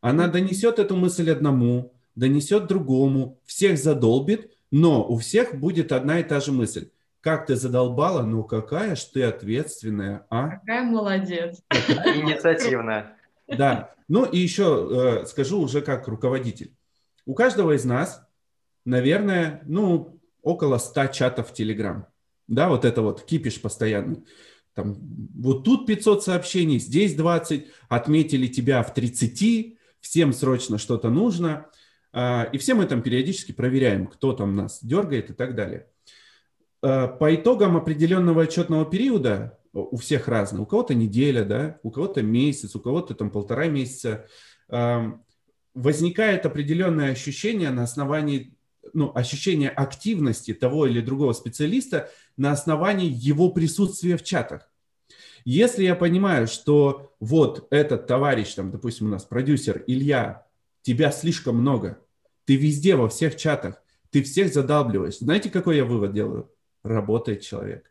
Она 0.00 0.26
донесет 0.26 0.78
эту 0.78 0.96
мысль 0.96 1.30
одному, 1.30 1.92
донесет 2.14 2.66
другому, 2.66 3.38
всех 3.44 3.76
задолбит, 3.76 4.50
но 4.70 5.06
у 5.06 5.18
всех 5.18 5.54
будет 5.54 5.92
одна 5.92 6.20
и 6.20 6.22
та 6.22 6.40
же 6.40 6.52
мысль. 6.52 6.88
Как 7.20 7.44
ты 7.44 7.56
задолбала, 7.56 8.22
ну 8.22 8.42
какая 8.42 8.96
ж 8.96 9.04
ты 9.04 9.22
ответственная, 9.24 10.26
а? 10.30 10.48
Какая 10.48 10.84
молодец. 10.84 11.60
Инициативная. 11.70 13.18
Да. 13.48 13.94
Ну 14.08 14.24
и 14.24 14.38
еще 14.38 15.20
э, 15.22 15.26
скажу 15.26 15.60
уже 15.60 15.82
как 15.82 16.08
руководитель. 16.08 16.72
У 17.26 17.34
каждого 17.34 17.76
из 17.76 17.84
нас, 17.84 18.26
наверное, 18.86 19.60
ну, 19.66 20.18
около 20.40 20.78
100 20.78 21.08
чатов 21.08 21.50
в 21.50 21.52
Telegram. 21.52 22.04
Да, 22.46 22.70
вот 22.70 22.86
это 22.86 23.02
вот 23.02 23.24
кипиш 23.24 23.60
постоянный. 23.60 24.24
Там, 24.78 24.94
вот 25.34 25.64
тут 25.64 25.86
500 25.86 26.22
сообщений, 26.22 26.78
здесь 26.78 27.16
20, 27.16 27.66
отметили 27.88 28.46
тебя 28.46 28.84
в 28.84 28.94
30, 28.94 29.76
всем 29.98 30.32
срочно 30.32 30.78
что-то 30.78 31.10
нужно, 31.10 31.66
а, 32.12 32.48
и 32.52 32.58
все 32.58 32.74
мы 32.74 32.86
там 32.86 33.02
периодически 33.02 33.50
проверяем, 33.50 34.06
кто 34.06 34.34
там 34.34 34.54
нас 34.54 34.78
дергает 34.80 35.30
и 35.30 35.32
так 35.32 35.56
далее. 35.56 35.88
А, 36.80 37.08
по 37.08 37.34
итогам 37.34 37.76
определенного 37.76 38.42
отчетного 38.42 38.84
периода 38.84 39.58
у 39.72 39.96
всех 39.96 40.28
разные. 40.28 40.62
У 40.62 40.66
кого-то 40.66 40.94
неделя, 40.94 41.44
да, 41.44 41.80
у 41.82 41.90
кого-то 41.90 42.22
месяц, 42.22 42.76
у 42.76 42.80
кого-то 42.80 43.16
там 43.16 43.32
полтора 43.32 43.66
месяца. 43.66 44.26
Возникает 45.74 46.46
определенное 46.46 47.10
ощущение 47.10 47.70
на 47.70 47.82
основании, 47.82 48.56
ну, 48.94 49.12
ощущение 49.14 49.70
активности 49.70 50.54
того 50.54 50.86
или 50.86 51.00
другого 51.00 51.32
специалиста 51.32 52.10
на 52.36 52.52
основании 52.52 53.10
его 53.10 53.50
присутствия 53.50 54.16
в 54.16 54.24
чатах. 54.24 54.70
Если 55.44 55.84
я 55.84 55.94
понимаю, 55.94 56.46
что 56.46 57.14
вот 57.20 57.66
этот 57.70 58.06
товарищ, 58.06 58.54
там, 58.54 58.70
допустим, 58.70 59.06
у 59.06 59.10
нас 59.10 59.24
продюсер 59.24 59.84
Илья, 59.86 60.46
тебя 60.82 61.10
слишком 61.10 61.56
много, 61.56 61.98
ты 62.44 62.56
везде, 62.56 62.96
во 62.96 63.08
всех 63.08 63.36
чатах, 63.36 63.82
ты 64.10 64.22
всех 64.22 64.52
задалбливаешь. 64.52 65.18
Знаете, 65.18 65.50
какой 65.50 65.76
я 65.76 65.84
вывод 65.84 66.12
делаю? 66.12 66.50
Работает 66.82 67.42
человек. 67.42 67.90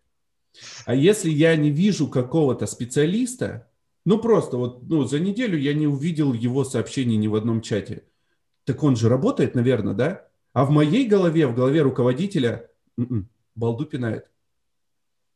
А 0.86 0.96
если 0.96 1.30
я 1.30 1.56
не 1.56 1.70
вижу 1.70 2.08
какого-то 2.08 2.66
специалиста, 2.66 3.70
ну 4.06 4.18
просто 4.18 4.58
вот 4.58 4.88
ну, 4.88 5.04
за 5.04 5.20
неделю 5.20 5.58
я 5.58 5.74
не 5.74 5.88
увидел 5.88 6.34
его 6.34 6.64
сообщений 6.64 7.18
ни 7.18 7.28
в 7.28 7.36
одном 7.36 7.62
чате, 7.62 8.04
так 8.64 8.84
он 8.84 8.96
же 8.96 9.10
работает, 9.10 9.56
наверное, 9.56 9.94
да? 9.94 10.27
А 10.58 10.66
в 10.66 10.72
моей 10.72 11.08
голове, 11.08 11.46
в 11.46 11.54
голове 11.54 11.84
руководителя, 11.84 12.68
м-м, 12.98 13.30
балду 13.54 13.86
пинает. 13.86 14.26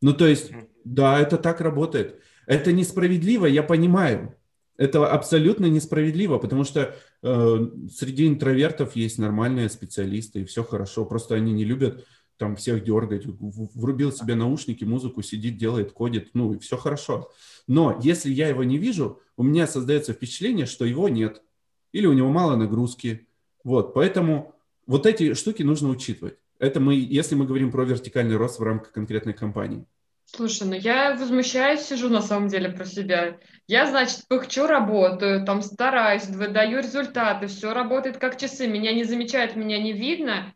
Ну, 0.01 0.13
то 0.13 0.25
есть, 0.25 0.51
да, 0.83 1.19
это 1.19 1.37
так 1.37 1.61
работает. 1.61 2.19
Это 2.47 2.71
несправедливо, 2.71 3.45
я 3.45 3.61
понимаю. 3.61 4.35
Это 4.77 5.07
абсолютно 5.07 5.67
несправедливо, 5.67 6.39
потому 6.39 6.63
что 6.63 6.95
э, 7.21 7.67
среди 7.95 8.27
интровертов 8.27 8.95
есть 8.95 9.19
нормальные 9.19 9.69
специалисты, 9.69 10.41
и 10.41 10.45
все 10.45 10.63
хорошо. 10.63 11.05
Просто 11.05 11.35
они 11.35 11.53
не 11.53 11.65
любят 11.65 12.03
там 12.37 12.55
всех 12.55 12.83
дергать. 12.83 13.27
Врубил 13.27 14.11
себе 14.11 14.33
наушники, 14.33 14.85
музыку, 14.85 15.21
сидит, 15.21 15.55
делает, 15.55 15.91
кодит, 15.91 16.31
ну 16.33 16.53
и 16.55 16.57
все 16.57 16.77
хорошо. 16.77 17.29
Но 17.67 17.99
если 18.01 18.31
я 18.31 18.47
его 18.47 18.63
не 18.63 18.79
вижу, 18.79 19.21
у 19.37 19.43
меня 19.43 19.67
создается 19.67 20.13
впечатление, 20.13 20.65
что 20.65 20.83
его 20.83 21.09
нет. 21.09 21.43
Или 21.91 22.07
у 22.07 22.13
него 22.13 22.31
мало 22.31 22.55
нагрузки. 22.55 23.27
Вот, 23.63 23.93
поэтому 23.93 24.55
вот 24.91 25.05
эти 25.05 25.33
штуки 25.36 25.63
нужно 25.63 25.88
учитывать. 25.88 26.38
Это 26.60 26.81
мы, 26.81 26.95
если 26.95 27.33
мы 27.36 27.45
говорим 27.45 27.71
про 27.71 27.86
вертикальный 27.86 28.36
рост 28.36 28.60
в 28.60 28.63
рамках 28.63 28.91
конкретной 28.91 29.33
компании. 29.33 29.86
Слушай, 30.25 30.67
ну 30.67 30.74
я 30.74 31.15
возмущаюсь, 31.15 31.79
сижу 31.79 32.10
на 32.10 32.21
самом 32.21 32.50
деле 32.50 32.69
про 32.69 32.83
себя. 32.83 33.39
Я, 33.67 33.88
значит, 33.88 34.27
пыхчу, 34.27 34.67
работаю, 34.67 35.45
там 35.45 35.62
стараюсь, 35.62 36.27
выдаю 36.27 36.79
результаты, 36.79 37.48
все 37.48 37.74
работает 37.74 38.17
как 38.17 38.38
часы, 38.38 38.67
меня 38.67 38.93
не 38.93 39.05
замечают, 39.05 39.55
меня 39.55 39.81
не 39.81 39.93
видно. 39.93 40.53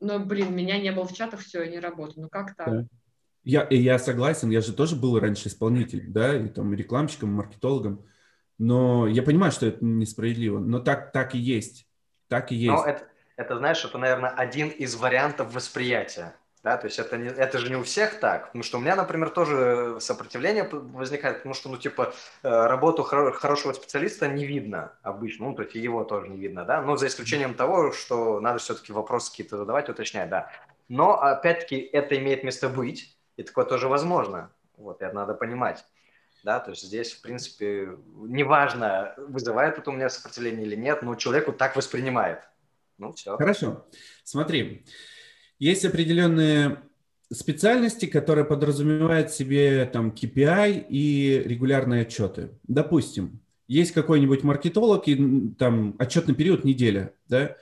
Но, 0.00 0.18
блин, 0.18 0.56
меня 0.56 0.80
не 0.80 0.90
было 0.90 1.04
в 1.04 1.12
чатах, 1.12 1.40
все, 1.40 1.64
я 1.64 1.70
не 1.70 1.78
работаю. 1.78 2.22
Ну 2.22 2.28
как 2.30 2.56
так? 2.56 2.66
Да. 2.66 2.86
Я, 3.44 3.66
я 3.70 3.98
согласен, 3.98 4.48
я 4.48 4.62
же 4.62 4.72
тоже 4.72 4.96
был 4.96 5.20
раньше 5.20 5.48
исполнителем, 5.48 6.12
да, 6.12 6.34
и 6.34 6.48
там 6.48 6.72
рекламщиком, 6.72 7.30
маркетологом. 7.30 8.06
Но 8.56 9.06
я 9.06 9.22
понимаю, 9.22 9.52
что 9.52 9.66
это 9.66 9.84
несправедливо, 9.84 10.58
но 10.60 10.80
так, 10.80 11.12
так 11.12 11.34
и 11.34 11.38
есть. 11.38 11.86
Так 12.28 12.52
и 12.52 12.54
есть. 12.54 12.76
Но 12.76 12.84
это, 12.84 13.04
это, 13.36 13.56
знаешь, 13.58 13.84
это, 13.84 13.98
наверное, 13.98 14.30
один 14.30 14.68
из 14.68 14.96
вариантов 14.96 15.54
восприятия 15.54 16.34
да, 16.66 16.76
то 16.76 16.88
есть 16.88 16.98
это, 16.98 17.16
не, 17.16 17.28
это 17.28 17.58
же 17.58 17.70
не 17.70 17.76
у 17.76 17.84
всех 17.84 18.18
так, 18.18 18.46
потому 18.46 18.64
что 18.64 18.78
у 18.78 18.80
меня, 18.80 18.96
например, 18.96 19.30
тоже 19.30 19.98
сопротивление 20.00 20.68
возникает, 20.68 21.36
потому 21.36 21.54
что, 21.54 21.68
ну, 21.68 21.76
типа, 21.76 22.12
э, 22.42 22.48
работу 22.48 23.06
хоро- 23.08 23.30
хорошего 23.30 23.72
специалиста 23.72 24.26
не 24.26 24.44
видно 24.44 24.90
обычно, 25.02 25.46
ну, 25.46 25.54
то 25.54 25.62
есть 25.62 25.76
его 25.76 26.02
тоже 26.02 26.26
не 26.28 26.38
видно, 26.38 26.64
да, 26.64 26.82
но 26.82 26.96
за 26.96 27.06
исключением 27.06 27.54
того, 27.54 27.92
что 27.92 28.40
надо 28.40 28.58
все-таки 28.58 28.92
вопросы 28.92 29.30
какие-то 29.30 29.58
задавать, 29.58 29.88
уточнять, 29.88 30.28
да. 30.28 30.50
Но, 30.88 31.12
опять-таки, 31.22 31.76
это 31.76 32.18
имеет 32.18 32.42
место 32.42 32.68
быть, 32.68 33.16
и 33.36 33.44
такое 33.44 33.64
тоже 33.64 33.86
возможно, 33.86 34.50
вот, 34.76 35.02
это 35.02 35.14
надо 35.14 35.34
понимать. 35.34 35.84
Да, 36.46 36.60
то 36.60 36.70
есть 36.70 36.84
здесь, 36.84 37.10
в 37.10 37.22
принципе, 37.22 37.88
неважно, 38.14 39.14
вызывает 39.18 39.78
это 39.78 39.90
у 39.90 39.92
меня 39.92 40.08
сопротивление 40.08 40.64
или 40.64 40.76
нет, 40.76 41.02
но 41.02 41.16
человеку 41.16 41.52
так 41.52 41.74
воспринимает. 41.74 42.38
Ну, 42.98 43.12
все. 43.14 43.36
Хорошо. 43.36 43.84
Смотри, 44.22 44.84
есть 45.58 45.84
определенные 45.84 46.78
специальности, 47.32 48.06
которые 48.06 48.44
подразумевают 48.44 49.32
себе 49.32 49.86
там 49.86 50.10
KPI 50.10 50.86
и 50.88 51.42
регулярные 51.44 52.02
отчеты. 52.02 52.50
Допустим, 52.68 53.40
есть 53.66 53.90
какой-нибудь 53.90 54.44
маркетолог 54.44 55.08
и 55.08 55.50
там 55.58 55.96
отчетный 55.98 56.36
период 56.36 56.62
неделя, 56.62 57.12
да, 57.26 57.56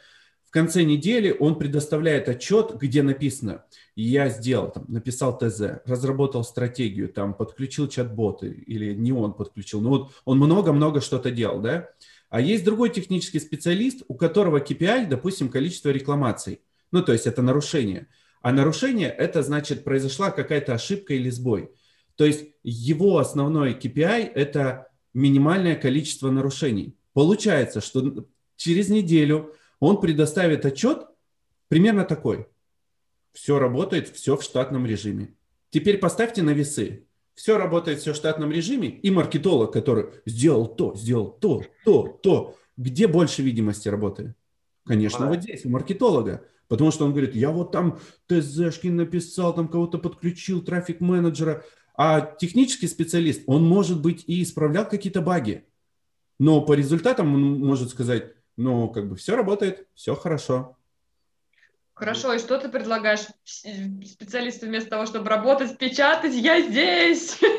конце 0.55 0.85
недели 0.85 1.37
он 1.39 1.59
предоставляет 1.59 2.29
отчет, 2.29 2.77
где 2.81 3.03
написано, 3.03 3.65
я 3.95 4.29
сделал, 4.31 4.71
там, 4.71 4.85
написал 4.89 5.37
ТЗ, 5.37 5.83
разработал 5.85 6.45
стратегию, 6.45 7.09
там, 7.09 7.35
подключил 7.35 7.89
чат-боты, 7.89 8.49
или 8.49 8.95
не 8.95 9.13
он 9.13 9.35
подключил, 9.35 9.81
но 9.81 9.91
вот 9.91 10.13
он 10.25 10.39
много-много 10.39 11.01
что-то 11.01 11.31
делал, 11.31 11.61
да, 11.61 11.91
а 12.31 12.41
есть 12.41 12.65
другой 12.65 12.91
технический 12.91 13.41
специалист, 13.41 14.03
у 14.09 14.15
которого 14.15 14.59
KPI, 14.59 15.09
допустим, 15.09 15.49
количество 15.51 15.91
рекламаций, 15.91 16.61
ну, 16.91 17.03
то 17.03 17.13
есть 17.13 17.27
это 17.27 17.43
нарушение– 17.43 18.07
а 18.45 18.53
нарушение– 18.53 19.09
это 19.19 19.43
значит, 19.43 19.85
произошла 19.85 20.31
какая-то 20.31 20.75
ошибка 20.75 21.15
или 21.15 21.31
сбой. 21.31 21.71
То 22.15 22.27
есть 22.27 22.45
его 22.63 23.17
основной 23.17 23.73
KPI– 23.73 24.33
это 24.35 24.89
минимальное 25.15 25.77
количество 25.77 26.31
нарушений. 26.31 26.95
Получается, 27.15 27.81
что 27.81 28.27
через 28.57 28.91
неделю 28.91 29.55
он 29.81 30.01
предоставит 30.01 30.65
отчет 30.67 31.07
примерно 31.69 32.05
такой. 32.05 32.47
Все 33.33 33.59
работает, 33.59 34.09
все 34.09 34.37
в 34.37 34.43
штатном 34.43 34.87
режиме. 34.87 35.35
Теперь 35.71 35.99
поставьте 35.99 36.43
на 36.43 36.51
весы. 36.51 37.07
Все 37.35 37.59
работает, 37.59 37.99
все 37.99 38.13
в 38.13 38.17
штатном 38.17 38.53
режиме. 38.53 38.89
И 38.89 39.11
маркетолог, 39.11 39.73
который 39.73 40.07
сделал 40.25 40.69
то, 40.69 40.95
сделал 40.95 41.31
то, 41.33 41.65
то, 41.85 42.19
то. 42.23 42.57
Где 42.77 43.09
больше 43.09 43.43
видимости 43.43 43.89
работы? 43.89 44.35
Конечно, 44.85 45.27
вот 45.29 45.43
здесь, 45.43 45.65
у 45.65 45.71
маркетолога. 45.71 46.45
Потому 46.69 46.91
что 46.91 47.05
он 47.05 47.11
говорит, 47.11 47.35
я 47.35 47.51
вот 47.51 47.73
там 47.73 47.99
ТЗшки 48.27 48.89
написал, 48.89 49.55
там 49.55 49.69
кого-то 49.69 49.99
подключил, 49.99 50.63
трафик-менеджера. 50.63 51.65
А 51.97 52.21
технический 52.21 52.89
специалист, 52.89 53.43
он 53.47 53.65
может 53.65 54.01
быть 54.01 54.25
и 54.27 54.43
исправлял 54.43 54.89
какие-то 54.89 55.21
баги. 55.21 55.65
Но 56.39 56.61
по 56.63 56.73
результатам 56.73 57.35
он 57.35 57.61
может 57.61 57.91
сказать, 57.91 58.34
ну, 58.57 58.89
как 58.89 59.09
бы 59.09 59.17
все 59.17 59.37
работает, 59.37 59.87
все 59.95 60.15
хорошо. 60.15 60.77
Хорошо, 61.95 62.33
и 62.33 62.39
что 62.39 62.59
ты 62.59 62.69
предлагаешь 62.69 63.27
специалисту 63.45 64.67
вместо 64.67 64.91
того, 64.91 65.07
чтобы 65.07 65.29
работать, 65.29 65.79
печатать, 65.79 66.35
я 66.35 66.61
здесь? 66.61 67.41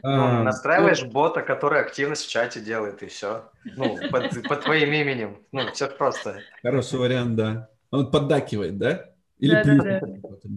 Ну, 0.00 0.44
настраиваешь 0.44 1.02
ну... 1.02 1.10
бота, 1.10 1.42
который 1.42 1.80
активность 1.80 2.24
в 2.24 2.30
чате 2.30 2.60
делает, 2.60 3.02
и 3.02 3.06
все. 3.06 3.50
Ну, 3.64 3.98
под, 4.10 4.30
под 4.48 4.62
твоим 4.62 4.92
именем. 4.92 5.38
Ну, 5.50 5.70
все 5.72 5.88
просто. 5.88 6.40
Хороший 6.62 7.00
вариант, 7.00 7.34
да. 7.34 7.68
Он 7.90 8.08
поддакивает, 8.08 8.78
да? 8.78 9.10
Или 9.38 9.54
да, 9.54 9.64
да, 9.64 10.00
да. 10.00 10.06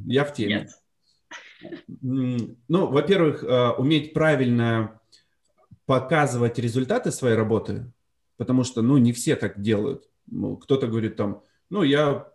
Я 0.05 0.25
в 0.25 0.33
теме. 0.33 0.69
Нет. 1.99 2.55
Ну, 2.67 2.87
во-первых, 2.87 3.43
э, 3.43 3.69
уметь 3.71 4.13
правильно 4.13 5.01
показывать 5.85 6.59
результаты 6.59 7.11
своей 7.11 7.35
работы, 7.35 7.91
потому 8.41 8.63
что, 8.63 8.81
ну, 8.81 8.97
не 8.97 9.13
все 9.13 9.35
так 9.35 9.61
делают. 9.61 10.09
Кто-то 10.61 10.87
говорит 10.87 11.15
там, 11.15 11.43
ну, 11.69 11.83
я 11.83 12.27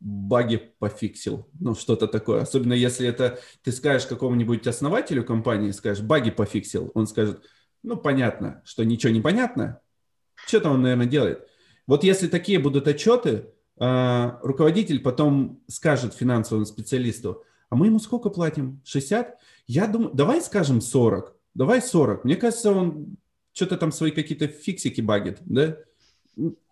баги 0.00 0.56
пофиксил, 0.78 1.50
ну, 1.60 1.74
что-то 1.74 2.06
такое. 2.06 2.40
Особенно 2.40 2.72
если 2.72 3.06
это 3.06 3.38
ты 3.62 3.70
скажешь 3.70 4.08
какому-нибудь 4.08 4.66
основателю 4.66 5.22
компании, 5.22 5.72
скажешь, 5.72 6.02
баги 6.02 6.30
пофиксил, 6.30 6.90
он 6.94 7.06
скажет, 7.06 7.44
ну, 7.82 7.98
понятно, 7.98 8.62
что 8.64 8.86
ничего 8.86 9.12
не 9.12 9.20
понятно, 9.20 9.82
что-то 10.46 10.70
он, 10.70 10.80
наверное, 10.80 11.04
делает. 11.04 11.46
Вот 11.86 12.04
если 12.04 12.28
такие 12.28 12.58
будут 12.58 12.88
отчеты, 12.88 13.50
а, 13.78 14.40
руководитель 14.42 15.00
потом 15.00 15.62
скажет 15.68 16.14
финансовому 16.14 16.64
специалисту, 16.64 17.44
а 17.68 17.76
мы 17.76 17.88
ему 17.88 17.98
сколько 17.98 18.30
платим? 18.30 18.80
60? 18.86 19.36
Я 19.66 19.86
думаю, 19.86 20.14
давай 20.14 20.40
скажем 20.40 20.80
40. 20.80 21.36
Давай 21.52 21.82
40. 21.82 22.24
Мне 22.24 22.36
кажется, 22.36 22.72
он 22.72 23.18
что-то 23.52 23.76
там 23.76 23.92
свои 23.92 24.10
какие-то 24.10 24.46
фиксики 24.48 25.00
багит, 25.00 25.38
да? 25.40 25.76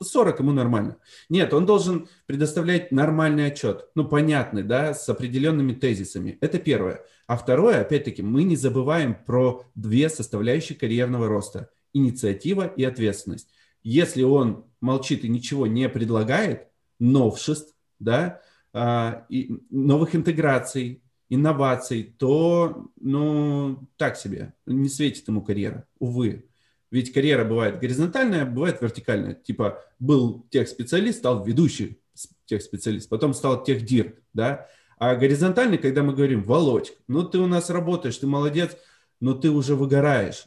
40 0.02 0.40
ему 0.40 0.52
нормально. 0.52 0.96
Нет, 1.28 1.52
он 1.52 1.66
должен 1.66 2.08
предоставлять 2.26 2.92
нормальный 2.92 3.46
отчет, 3.46 3.88
ну, 3.94 4.06
понятный, 4.06 4.62
да, 4.62 4.94
с 4.94 5.08
определенными 5.08 5.72
тезисами. 5.72 6.38
Это 6.40 6.58
первое. 6.58 7.04
А 7.26 7.36
второе, 7.36 7.80
опять-таки, 7.80 8.22
мы 8.22 8.44
не 8.44 8.56
забываем 8.56 9.14
про 9.14 9.64
две 9.74 10.08
составляющие 10.08 10.78
карьерного 10.78 11.28
роста. 11.28 11.70
Инициатива 11.92 12.66
и 12.66 12.84
ответственность. 12.84 13.48
Если 13.82 14.22
он 14.22 14.64
молчит 14.80 15.24
и 15.24 15.28
ничего 15.28 15.66
не 15.66 15.88
предлагает, 15.88 16.68
новшеств, 16.98 17.74
да, 17.98 18.40
а, 18.72 19.26
и 19.28 19.60
новых 19.70 20.14
интеграций, 20.14 21.02
инноваций, 21.28 22.14
то, 22.18 22.88
ну, 23.00 23.88
так 23.96 24.16
себе, 24.16 24.54
не 24.66 24.88
светит 24.88 25.28
ему 25.28 25.42
карьера, 25.42 25.86
увы. 25.98 26.47
Ведь 26.90 27.12
карьера 27.12 27.44
бывает 27.44 27.80
горизонтальная, 27.80 28.46
бывает 28.46 28.80
вертикальная. 28.80 29.34
Типа 29.34 29.84
был 29.98 30.46
тех-специалист, 30.50 31.18
стал 31.18 31.44
ведущий 31.44 32.00
тех-специалист, 32.46 33.08
потом 33.08 33.34
стал 33.34 33.62
техдир, 33.62 34.16
да. 34.32 34.66
А 34.98 35.14
горизонтальный, 35.14 35.78
когда 35.78 36.02
мы 36.02 36.14
говорим, 36.14 36.42
Володь, 36.42 36.96
ну 37.06 37.22
ты 37.22 37.38
у 37.38 37.46
нас 37.46 37.70
работаешь, 37.70 38.16
ты 38.16 38.26
молодец, 38.26 38.76
но 39.20 39.34
ты 39.34 39.50
уже 39.50 39.76
выгораешь. 39.76 40.46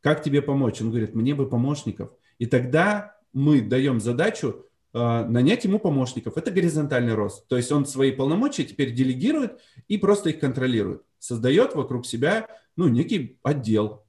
Как 0.00 0.22
тебе 0.22 0.42
помочь? 0.42 0.80
Он 0.80 0.90
говорит, 0.90 1.14
мне 1.14 1.34
бы 1.34 1.48
помощников. 1.48 2.10
И 2.38 2.46
тогда 2.46 3.16
мы 3.32 3.60
даем 3.60 4.00
задачу 4.00 4.66
а, 4.92 5.24
нанять 5.24 5.64
ему 5.64 5.78
помощников. 5.78 6.36
Это 6.36 6.50
горизонтальный 6.50 7.14
рост. 7.14 7.46
То 7.46 7.56
есть 7.56 7.70
он 7.70 7.86
свои 7.86 8.10
полномочия 8.10 8.64
теперь 8.64 8.92
делегирует 8.92 9.60
и 9.88 9.98
просто 9.98 10.30
их 10.30 10.40
контролирует. 10.40 11.02
Создает 11.18 11.74
вокруг 11.74 12.04
себя 12.04 12.48
ну, 12.76 12.88
некий 12.88 13.38
отдел. 13.42 14.04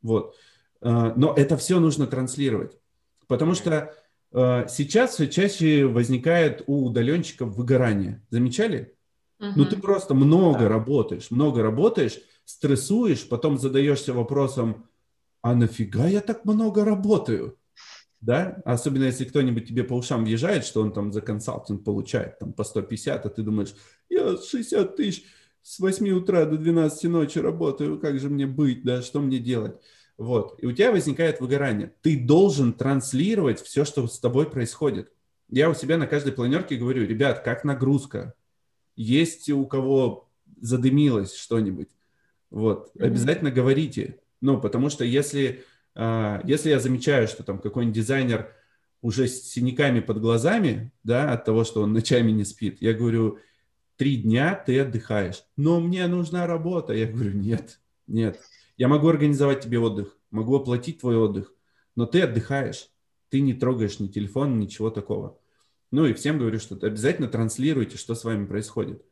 Вот. 0.00 0.34
А, 0.84 1.12
но 1.16 1.34
это 1.34 1.56
все 1.56 1.80
нужно 1.80 2.06
транслировать. 2.06 2.78
Потому 3.26 3.54
что 3.54 3.92
а, 4.32 4.68
сейчас 4.68 5.14
все 5.14 5.26
чаще 5.26 5.86
возникает 5.86 6.62
у 6.68 6.84
удаленщиков 6.86 7.56
выгорание. 7.56 8.22
Замечали? 8.30 8.94
Угу. 9.40 9.52
Ну, 9.56 9.64
ты 9.64 9.76
просто 9.76 10.14
много 10.14 10.60
да. 10.60 10.68
работаешь, 10.68 11.32
много 11.32 11.62
работаешь, 11.62 12.20
стрессуешь, 12.44 13.28
потом 13.28 13.58
задаешься 13.58 14.12
вопросом, 14.12 14.86
а 15.42 15.54
нафига 15.56 16.06
я 16.06 16.20
так 16.20 16.44
много 16.44 16.84
работаю? 16.84 17.58
да, 18.24 18.62
особенно 18.64 19.04
если 19.04 19.26
кто-нибудь 19.26 19.68
тебе 19.68 19.84
по 19.84 19.92
ушам 19.92 20.24
въезжает, 20.24 20.64
что 20.64 20.80
он 20.80 20.92
там 20.92 21.12
за 21.12 21.20
консалтинг 21.20 21.84
получает 21.84 22.38
там 22.38 22.54
по 22.54 22.64
150, 22.64 23.26
а 23.26 23.28
ты 23.28 23.42
думаешь, 23.42 23.74
я 24.08 24.38
60 24.38 24.96
тысяч 24.96 25.26
с 25.60 25.78
8 25.78 26.08
утра 26.10 26.46
до 26.46 26.56
12 26.56 27.04
ночи 27.04 27.38
работаю, 27.38 28.00
как 28.00 28.18
же 28.18 28.30
мне 28.30 28.46
быть, 28.46 28.82
да, 28.82 29.02
что 29.02 29.20
мне 29.20 29.38
делать? 29.38 29.78
Вот, 30.16 30.56
и 30.62 30.66
у 30.66 30.72
тебя 30.72 30.92
возникает 30.92 31.40
выгорание. 31.40 31.92
Ты 32.02 32.18
должен 32.18 32.72
транслировать 32.72 33.60
все, 33.60 33.84
что 33.84 34.06
с 34.06 34.18
тобой 34.20 34.48
происходит. 34.48 35.12
Я 35.48 35.68
у 35.68 35.74
себя 35.74 35.98
на 35.98 36.06
каждой 36.06 36.32
планерке 36.32 36.76
говорю, 36.76 37.06
ребят, 37.06 37.40
как 37.40 37.64
нагрузка? 37.64 38.34
Есть 38.96 39.50
у 39.50 39.66
кого 39.66 40.30
задымилось 40.60 41.34
что-нибудь? 41.34 41.88
Вот, 42.50 42.92
mm-hmm. 42.94 43.04
обязательно 43.04 43.50
говорите. 43.50 44.20
Ну, 44.40 44.60
потому 44.60 44.88
что 44.88 45.04
если 45.04 45.64
а, 45.94 46.40
если 46.44 46.70
я 46.70 46.80
замечаю, 46.80 47.28
что 47.28 47.42
там 47.42 47.58
какой-нибудь 47.58 47.94
дизайнер 47.94 48.52
уже 49.00 49.28
с 49.28 49.50
синяками 49.50 50.00
под 50.00 50.20
глазами, 50.20 50.92
да, 51.02 51.32
от 51.32 51.44
того, 51.44 51.64
что 51.64 51.82
он 51.82 51.92
ночами 51.92 52.30
не 52.30 52.44
спит, 52.44 52.78
я 52.80 52.94
говорю, 52.94 53.38
три 53.96 54.16
дня 54.16 54.54
ты 54.54 54.80
отдыхаешь, 54.80 55.44
но 55.56 55.80
мне 55.80 56.06
нужна 56.06 56.46
работа. 56.46 56.94
Я 56.94 57.06
говорю, 57.06 57.32
нет, 57.32 57.80
нет. 58.06 58.40
Я 58.76 58.88
могу 58.88 59.08
организовать 59.08 59.62
тебе 59.62 59.78
отдых, 59.78 60.18
могу 60.30 60.56
оплатить 60.56 61.00
твой 61.00 61.16
отдых, 61.16 61.52
но 61.94 62.06
ты 62.06 62.22
отдыхаешь, 62.22 62.88
ты 63.28 63.40
не 63.40 63.54
трогаешь 63.54 64.00
ни 64.00 64.08
телефон, 64.08 64.58
ничего 64.58 64.90
такого. 64.90 65.38
Ну 65.90 66.06
и 66.06 66.12
всем 66.12 66.38
говорю, 66.38 66.58
что 66.58 66.74
обязательно 66.74 67.28
транслируйте, 67.28 67.96
что 67.96 68.14
с 68.14 68.24
вами 68.24 68.46
происходит. 68.46 69.04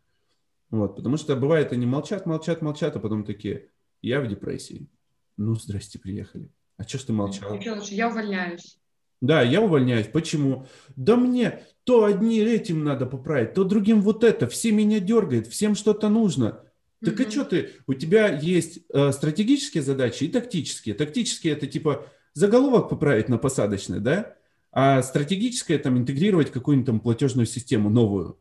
Вот, 0.70 0.96
потому 0.96 1.16
что 1.16 1.36
бывает, 1.36 1.72
они 1.72 1.86
молчат, 1.86 2.26
молчат, 2.26 2.62
молчат, 2.62 2.96
а 2.96 2.98
потом 2.98 3.24
такие, 3.24 3.68
я 4.00 4.20
в 4.20 4.26
депрессии. 4.26 4.88
Ну, 5.36 5.54
здрасте, 5.54 5.98
приехали. 5.98 6.50
А 6.76 6.82
что 6.82 6.98
ж 6.98 7.02
ты 7.02 7.12
молчал? 7.12 7.58
Я 7.60 8.08
увольняюсь. 8.08 8.78
Да, 9.20 9.42
я 9.42 9.60
увольняюсь. 9.60 10.08
Почему? 10.08 10.66
Да 10.96 11.16
мне 11.16 11.62
то 11.84 12.04
одни 12.04 12.38
этим 12.40 12.82
надо 12.82 13.06
поправить, 13.06 13.54
то 13.54 13.62
другим 13.64 14.00
вот 14.00 14.24
это. 14.24 14.48
Все 14.48 14.72
меня 14.72 14.98
дергает, 14.98 15.46
всем 15.46 15.76
что-то 15.76 16.08
нужно. 16.08 16.64
Так 17.04 17.18
mm-hmm. 17.18 17.26
а 17.26 17.30
что 17.30 17.44
ты? 17.44 17.70
У 17.86 17.94
тебя 17.94 18.28
есть 18.28 18.80
э, 18.92 19.12
стратегические 19.12 19.82
задачи 19.82 20.24
и 20.24 20.28
тактические. 20.28 20.94
Тактические 20.94 21.54
это 21.54 21.66
типа 21.66 22.06
заголовок 22.34 22.88
поправить 22.88 23.28
на 23.28 23.38
посадочной, 23.38 24.00
да? 24.00 24.36
А 24.70 25.02
стратегическое 25.02 25.78
там 25.78 25.98
интегрировать 25.98 26.50
какую-нибудь 26.50 26.86
там 26.86 27.00
платежную 27.00 27.46
систему 27.46 27.90
новую. 27.90 28.38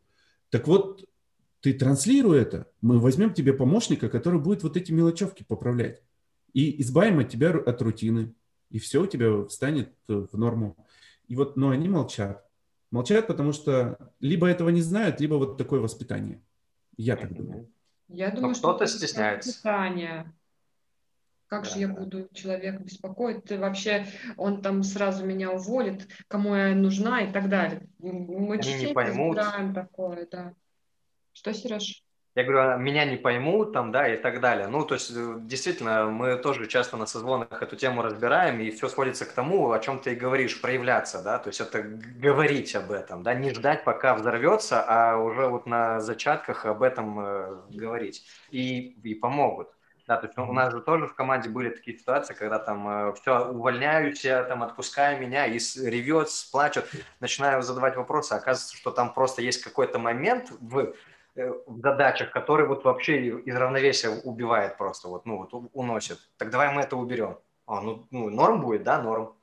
Так 0.50 0.68
вот, 0.68 1.04
ты 1.62 1.74
транслируй 1.74 2.40
это, 2.40 2.68
мы 2.82 3.00
возьмем 3.00 3.34
тебе 3.34 3.54
помощника, 3.54 4.10
который 4.10 4.40
будет 4.40 4.64
вот 4.64 4.78
эти 4.78 4.92
мелочевки 4.92 5.44
поправлять. 5.44 6.02
и 6.54 6.82
избавим 6.82 7.20
от 7.20 7.30
тебя 7.30 7.52
от 7.52 7.82
рутины, 7.82 8.34
и 8.70 8.80
все 8.80 9.02
у 9.02 9.08
тебя 9.08 9.46
встанет 9.46 9.94
в 10.08 10.38
норму. 10.38 10.76
И 11.28 11.36
вот, 11.36 11.56
но 11.56 11.70
они 11.70 11.88
молчат. 11.88 12.46
Молчат, 12.92 13.28
потому 13.28 13.54
что 13.54 13.98
либо 14.20 14.48
этого 14.48 14.68
не 14.70 14.82
знают, 14.82 15.22
либо 15.22 15.36
вот 15.36 15.58
такое 15.58 15.80
воспитание. 15.80 16.44
Я 16.98 17.16
так 17.16 17.34
думаю. 17.34 17.70
Я 18.14 18.32
думаю, 18.32 18.56
что 18.56 18.70
кто-то 18.70 18.88
стесняется. 18.88 19.50
Воспитание. 19.50 20.34
Как 21.48 21.64
да. 21.64 21.70
же 21.70 21.80
я 21.80 21.88
буду 21.90 22.30
человека 22.34 22.82
беспокоить? 22.82 23.44
Ты 23.44 23.60
вообще, 23.60 24.06
он 24.38 24.62
там 24.62 24.84
сразу 24.84 25.26
меня 25.26 25.52
уволит, 25.52 26.08
кому 26.28 26.56
я 26.56 26.74
нужна 26.74 27.22
и 27.22 27.32
так 27.32 27.50
далее. 27.50 27.90
Мы 28.00 28.54
Они 28.54 28.64
частенько 28.64 29.02
разбираем 29.02 29.74
такое, 29.74 30.28
да. 30.32 30.54
Что, 31.34 31.54
Сереж? 31.54 32.04
Я 32.34 32.44
говорю, 32.46 32.62
«А 32.62 32.78
меня 32.78 33.04
не 33.04 33.18
поймут 33.18 33.74
там, 33.74 33.92
да, 33.92 34.08
и 34.08 34.16
так 34.16 34.40
далее. 34.40 34.68
Ну, 34.68 34.86
то 34.86 34.94
есть, 34.94 35.12
э, 35.14 35.36
действительно, 35.40 36.06
мы 36.06 36.38
тоже 36.38 36.66
часто 36.68 36.96
на 36.96 37.06
созвонах 37.06 37.62
эту 37.62 37.76
тему 37.76 38.02
разбираем, 38.02 38.62
и 38.62 38.72
все 38.72 38.88
сводится 38.88 39.26
к 39.26 39.34
тому, 39.34 39.72
о 39.72 39.80
чем 39.80 40.00
ты 40.00 40.14
и 40.14 40.16
говоришь, 40.16 40.62
проявляться, 40.62 41.22
да, 41.22 41.40
то 41.40 41.50
есть 41.50 41.60
это 41.60 41.82
говорить 41.82 42.74
об 42.74 42.92
этом, 42.92 43.22
да, 43.24 43.34
не 43.34 43.50
ждать, 43.54 43.84
пока 43.84 44.16
взорвется, 44.16 44.82
а 44.88 45.18
уже 45.18 45.48
вот 45.48 45.66
на 45.66 46.00
зачатках 46.00 46.66
об 46.66 46.84
этом 46.84 47.20
э, 47.20 47.58
говорить. 47.70 48.26
И, 48.50 48.96
и 49.04 49.14
помогут. 49.14 49.68
Да, 50.08 50.18
то 50.18 50.28
есть 50.28 50.38
у 50.38 50.52
нас 50.54 50.74
же 50.74 50.82
тоже 50.82 51.08
в 51.08 51.16
команде 51.16 51.50
были 51.50 51.70
такие 51.70 51.98
ситуации, 51.98 52.34
когда 52.34 52.60
там 52.60 52.88
э, 52.88 53.14
все, 53.14 53.46
увольняюсь, 53.50 54.24
я 54.24 54.44
там 54.44 54.64
отпускаю 54.64 55.20
меня, 55.20 55.46
и 55.48 55.60
ревет, 55.86 56.30
плачет, 56.52 56.90
начинаю 57.20 57.62
задавать 57.62 57.98
вопросы, 57.98 58.34
оказывается, 58.34 58.78
что 58.78 58.92
там 58.92 59.14
просто 59.14 59.42
есть 59.42 59.64
какой-то 59.64 60.00
момент 60.00 60.50
в 60.60 60.94
в 61.36 61.80
задачах, 61.82 62.32
который 62.32 62.68
вот 62.68 62.84
вообще 62.84 63.40
из 63.40 63.56
равновесия 63.56 64.10
убивает 64.10 64.78
просто, 64.78 65.08
вот, 65.08 65.26
ну, 65.26 65.38
вот 65.38 65.70
уносит. 65.74 66.20
Так 66.38 66.50
давай 66.50 66.74
мы 66.74 66.82
это 66.82 66.98
уберем. 66.98 67.38
А, 67.66 67.82
ну, 67.82 68.08
ну, 68.12 68.30
норм 68.30 68.62
будет, 68.62 68.84
да, 68.84 69.02
норм. 69.02 69.34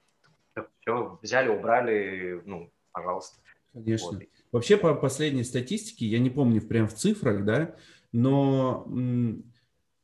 все, 0.81 1.19
взяли, 1.23 1.49
убрали, 1.49 2.43
ну, 2.45 2.71
пожалуйста. 2.93 3.39
Конечно. 3.73 4.19
Вот. 4.19 4.23
Вообще, 4.53 4.77
по 4.77 4.95
последней 4.95 5.45
статистике, 5.45 6.07
я 6.07 6.19
не 6.19 6.31
помню 6.31 6.61
прям 6.61 6.89
в 6.89 6.95
цифрах, 6.95 7.45
да, 7.45 7.75
но 8.13 8.85
м- 8.89 9.45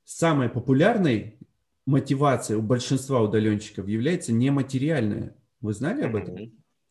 самой 0.04 0.48
популярной 0.48 1.38
мотивацией 1.86 2.58
у 2.58 2.62
большинства 2.62 3.20
удаленщиков 3.20 3.88
является 3.88 4.32
нематериальная. 4.32 5.34
Вы 5.60 5.72
знали 5.72 6.02
об 6.02 6.16
этом? 6.16 6.36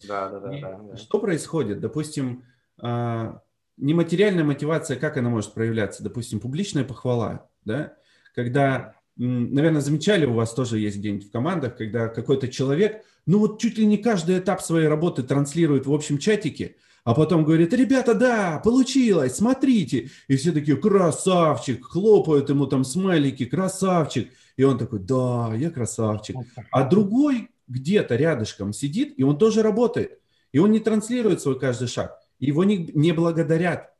Да, 0.07 0.29
да, 0.29 0.39
да. 0.39 0.49
да, 0.59 0.79
да. 0.79 0.97
Что 0.97 1.19
происходит? 1.19 1.79
Допустим, 1.79 2.43
а, 2.81 3.42
нематериальная 3.77 4.43
мотивация, 4.43 4.97
как 4.97 5.17
она 5.17 5.29
может 5.29 5.53
проявляться? 5.53 6.03
Допустим, 6.03 6.39
публичная 6.39 6.83
похвала, 6.83 7.49
да? 7.65 7.93
Когда, 8.35 8.95
наверное, 9.15 9.81
замечали, 9.81 10.25
у 10.25 10.33
вас 10.33 10.53
тоже 10.53 10.79
есть 10.79 10.97
где-нибудь 10.97 11.27
в 11.27 11.31
командах, 11.31 11.77
когда 11.77 12.07
какой-то 12.07 12.47
человек, 12.47 13.03
ну 13.25 13.39
вот 13.39 13.59
чуть 13.59 13.77
ли 13.77 13.85
не 13.85 13.97
каждый 13.97 14.39
этап 14.39 14.61
своей 14.61 14.87
работы 14.87 15.23
транслирует 15.23 15.85
в 15.85 15.93
общем 15.93 16.17
чатике, 16.17 16.75
а 17.03 17.13
потом 17.13 17.43
говорит, 17.43 17.73
ребята, 17.73 18.13
да, 18.13 18.61
получилось, 18.63 19.35
смотрите. 19.35 20.09
И 20.29 20.37
все 20.37 20.53
такие, 20.53 20.77
красавчик, 20.77 21.83
хлопают 21.83 22.49
ему 22.49 22.65
там 22.65 22.85
смайлики, 22.85 23.45
красавчик. 23.45 24.31
И 24.55 24.63
он 24.63 24.77
такой, 24.77 24.99
да, 24.99 25.53
я 25.53 25.69
красавчик. 25.69 26.37
А 26.71 26.87
другой 26.87 27.49
где-то 27.67 28.15
рядышком 28.15 28.71
сидит, 28.71 29.15
и 29.17 29.23
он 29.23 29.37
тоже 29.37 29.63
работает. 29.63 30.19
И 30.53 30.59
он 30.59 30.71
не 30.71 30.79
транслирует 30.79 31.41
свой 31.41 31.59
каждый 31.59 31.89
шаг 31.89 32.22
его 32.39 32.63
не, 32.63 32.89
не 32.93 33.11
благодарят. 33.11 33.93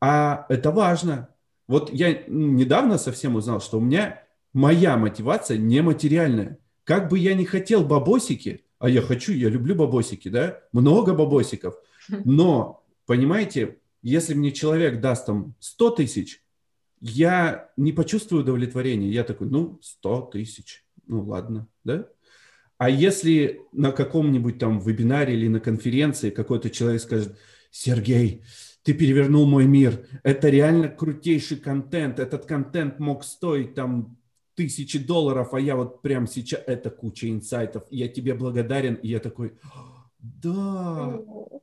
А 0.00 0.46
это 0.48 0.70
важно. 0.70 1.28
Вот 1.68 1.92
я 1.92 2.24
недавно 2.28 2.98
совсем 2.98 3.34
узнал, 3.34 3.60
что 3.60 3.78
у 3.78 3.80
меня 3.80 4.22
моя 4.52 4.96
мотивация 4.96 5.58
нематериальная. 5.58 6.58
Как 6.84 7.08
бы 7.08 7.18
я 7.18 7.34
не 7.34 7.44
хотел 7.44 7.84
бабосики, 7.84 8.64
а 8.78 8.88
я 8.88 9.02
хочу, 9.02 9.32
я 9.32 9.48
люблю 9.48 9.74
бабосики, 9.74 10.28
да, 10.28 10.60
много 10.72 11.14
бабосиков, 11.14 11.74
но, 12.24 12.84
понимаете, 13.06 13.78
если 14.02 14.34
мне 14.34 14.52
человек 14.52 15.00
даст 15.00 15.26
там 15.26 15.54
100 15.58 15.90
тысяч, 15.90 16.42
я 17.00 17.70
не 17.76 17.92
почувствую 17.92 18.42
удовлетворения. 18.42 19.10
Я 19.10 19.24
такой, 19.24 19.48
ну, 19.48 19.78
100 19.82 20.30
тысяч, 20.32 20.84
ну 21.06 21.24
ладно, 21.24 21.68
да? 21.84 22.06
А 22.78 22.90
если 22.90 23.62
на 23.72 23.92
каком-нибудь 23.92 24.58
там 24.58 24.78
вебинаре 24.80 25.34
или 25.34 25.48
на 25.48 25.60
конференции 25.60 26.30
какой-то 26.30 26.70
человек 26.70 27.00
скажет, 27.00 27.36
Сергей, 27.70 28.42
ты 28.82 28.92
перевернул 28.94 29.46
мой 29.46 29.66
мир, 29.66 30.06
это 30.22 30.48
реально 30.48 30.88
крутейший 30.88 31.56
контент, 31.56 32.18
этот 32.18 32.46
контент 32.46 32.98
мог 32.98 33.24
стоить 33.24 33.74
там 33.74 34.16
тысячи 34.54 34.98
долларов, 34.98 35.54
а 35.54 35.60
я 35.60 35.76
вот 35.76 36.02
прямо 36.02 36.26
сейчас, 36.26 36.62
это 36.66 36.90
куча 36.90 37.28
инсайтов, 37.30 37.84
я 37.90 38.08
тебе 38.08 38.34
благодарен, 38.34 38.94
и 38.94 39.08
я 39.08 39.20
такой, 39.20 39.54
да, 40.18 41.18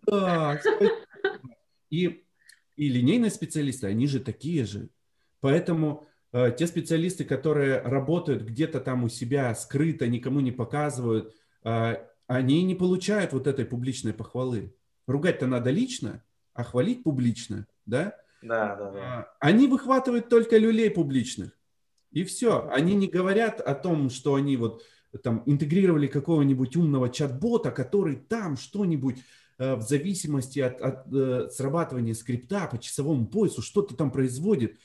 да, 0.06 0.60
И, 1.90 2.24
и 2.76 2.90
линейные 2.90 3.30
специалисты, 3.30 3.88
они 3.88 4.08
же 4.08 4.20
такие 4.20 4.66
же. 4.66 4.90
Поэтому 5.42 6.08
те 6.34 6.66
специалисты, 6.66 7.26
которые 7.26 7.80
работают 7.82 8.42
где-то 8.42 8.80
там 8.80 9.04
у 9.04 9.10
себя 9.10 9.54
скрыто, 9.54 10.08
никому 10.08 10.40
не 10.40 10.52
показывают, 10.52 11.36
э, 11.64 11.98
они 12.26 12.64
не 12.64 12.74
получают 12.74 13.34
вот 13.34 13.46
этой 13.46 13.66
публичной 13.66 14.14
похвалы. 14.14 14.76
Ругать-то 15.06 15.46
надо 15.46 15.70
лично, 15.70 16.24
а 16.56 16.64
хвалить 16.64 17.04
публично, 17.04 17.68
да? 17.86 18.16
Да, 18.42 18.76
да, 18.76 18.92
да. 18.92 19.22
Э, 19.22 19.36
они 19.40 19.68
выхватывают 19.68 20.28
только 20.28 20.58
люлей 20.58 20.90
публичных. 20.90 21.52
И 22.12 22.24
все. 22.24 22.68
Они 22.72 22.96
не 22.96 23.08
говорят 23.08 23.62
о 23.62 23.76
том, 23.76 24.10
что 24.10 24.34
они 24.34 24.58
вот 24.58 24.84
там 25.22 25.44
интегрировали 25.46 26.08
какого-нибудь 26.08 26.76
умного 26.76 27.10
чат-бота, 27.10 27.70
который 27.70 28.16
там 28.16 28.58
что-нибудь 28.58 29.18
в 29.60 29.82
зависимости 29.82 30.60
от, 30.60 30.82
от 30.82 31.54
срабатывания 31.54 32.16
скрипта 32.16 32.68
по 32.68 32.80
часовому 32.80 33.28
поясу 33.28 33.62
что-то 33.62 33.96
там 33.96 34.10
производит 34.10 34.80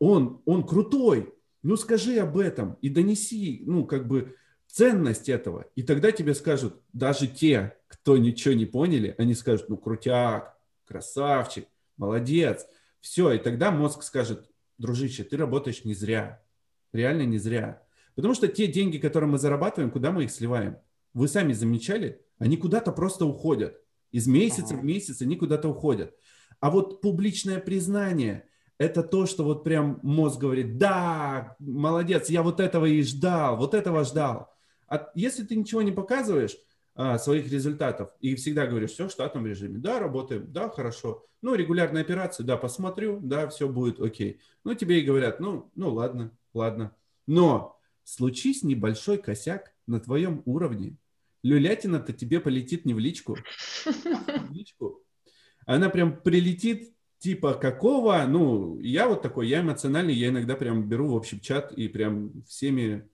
он, 0.00 0.42
он 0.46 0.66
крутой, 0.66 1.32
ну 1.62 1.76
скажи 1.76 2.18
об 2.18 2.38
этом 2.38 2.76
и 2.80 2.88
донеси, 2.88 3.62
ну 3.66 3.84
как 3.84 4.08
бы 4.08 4.34
ценность 4.66 5.28
этого. 5.28 5.66
И 5.76 5.82
тогда 5.82 6.10
тебе 6.10 6.34
скажут, 6.34 6.80
даже 6.92 7.28
те, 7.28 7.76
кто 7.86 8.16
ничего 8.16 8.54
не 8.54 8.66
поняли, 8.66 9.14
они 9.18 9.34
скажут, 9.34 9.68
ну 9.68 9.76
крутяк, 9.76 10.56
красавчик, 10.86 11.66
молодец. 11.96 12.66
Все, 13.00 13.32
и 13.32 13.38
тогда 13.38 13.70
мозг 13.70 14.02
скажет, 14.02 14.50
дружище, 14.78 15.22
ты 15.22 15.36
работаешь 15.36 15.84
не 15.84 15.94
зря, 15.94 16.42
реально 16.92 17.22
не 17.22 17.38
зря. 17.38 17.82
Потому 18.14 18.34
что 18.34 18.48
те 18.48 18.66
деньги, 18.66 18.98
которые 18.98 19.30
мы 19.30 19.38
зарабатываем, 19.38 19.90
куда 19.90 20.10
мы 20.10 20.24
их 20.24 20.30
сливаем? 20.30 20.78
Вы 21.12 21.28
сами 21.28 21.52
замечали? 21.52 22.22
Они 22.38 22.56
куда-то 22.56 22.92
просто 22.92 23.26
уходят. 23.26 23.80
Из 24.12 24.26
месяца 24.26 24.74
в 24.74 24.84
месяц 24.84 25.20
они 25.22 25.36
куда-то 25.36 25.68
уходят. 25.68 26.14
А 26.58 26.70
вот 26.70 27.02
публичное 27.02 27.60
признание– 27.60 28.44
это 28.80 29.02
то, 29.02 29.26
что 29.26 29.44
вот 29.44 29.62
прям 29.62 30.00
мозг 30.02 30.40
говорит, 30.40 30.78
да, 30.78 31.54
молодец, 31.58 32.30
я 32.30 32.42
вот 32.42 32.60
этого 32.60 32.86
и 32.86 33.02
ждал, 33.02 33.58
вот 33.58 33.74
этого 33.74 34.04
ждал. 34.04 34.54
А 34.88 35.10
если 35.14 35.44
ты 35.44 35.54
ничего 35.54 35.82
не 35.82 35.92
показываешь, 35.92 36.56
а, 36.94 37.18
своих 37.18 37.52
результатов 37.52 38.10
и 38.20 38.34
всегда 38.36 38.66
говоришь, 38.66 38.92
все 38.92 39.06
в 39.06 39.12
штатном 39.12 39.46
режиме, 39.46 39.78
да, 39.78 40.00
работаем, 40.00 40.50
да, 40.50 40.70
хорошо. 40.70 41.26
Ну, 41.42 41.54
регулярные 41.54 42.00
операции, 42.00 42.42
да, 42.42 42.56
посмотрю, 42.56 43.20
да, 43.20 43.48
все 43.48 43.68
будет 43.68 44.00
окей. 44.00 44.40
Ну, 44.64 44.74
тебе 44.74 45.00
и 45.00 45.04
говорят, 45.04 45.40
ну, 45.40 45.70
ну, 45.74 45.92
ладно, 45.92 46.34
ладно. 46.54 46.96
Но 47.26 47.78
случись 48.04 48.62
небольшой 48.62 49.18
косяк 49.18 49.74
на 49.86 50.00
твоем 50.00 50.40
уровне, 50.46 50.96
люлятина-то 51.42 52.14
тебе 52.14 52.40
полетит 52.40 52.86
не 52.86 52.94
в 52.94 52.98
личку, 52.98 53.36
а 53.84 54.38
в 54.38 54.52
личку. 54.52 55.02
Она 55.66 55.90
прям 55.90 56.18
прилетит 56.18 56.94
типа 57.20 57.54
какого, 57.54 58.24
ну, 58.26 58.78
я 58.80 59.06
вот 59.06 59.22
такой, 59.22 59.46
я 59.46 59.60
эмоциональный, 59.60 60.14
я 60.14 60.28
иногда 60.28 60.56
прям 60.56 60.88
беру 60.88 61.08
в 61.08 61.14
общий 61.14 61.40
чат 61.40 61.70
и 61.72 61.86
прям 61.86 62.42
всеми, 62.44 63.08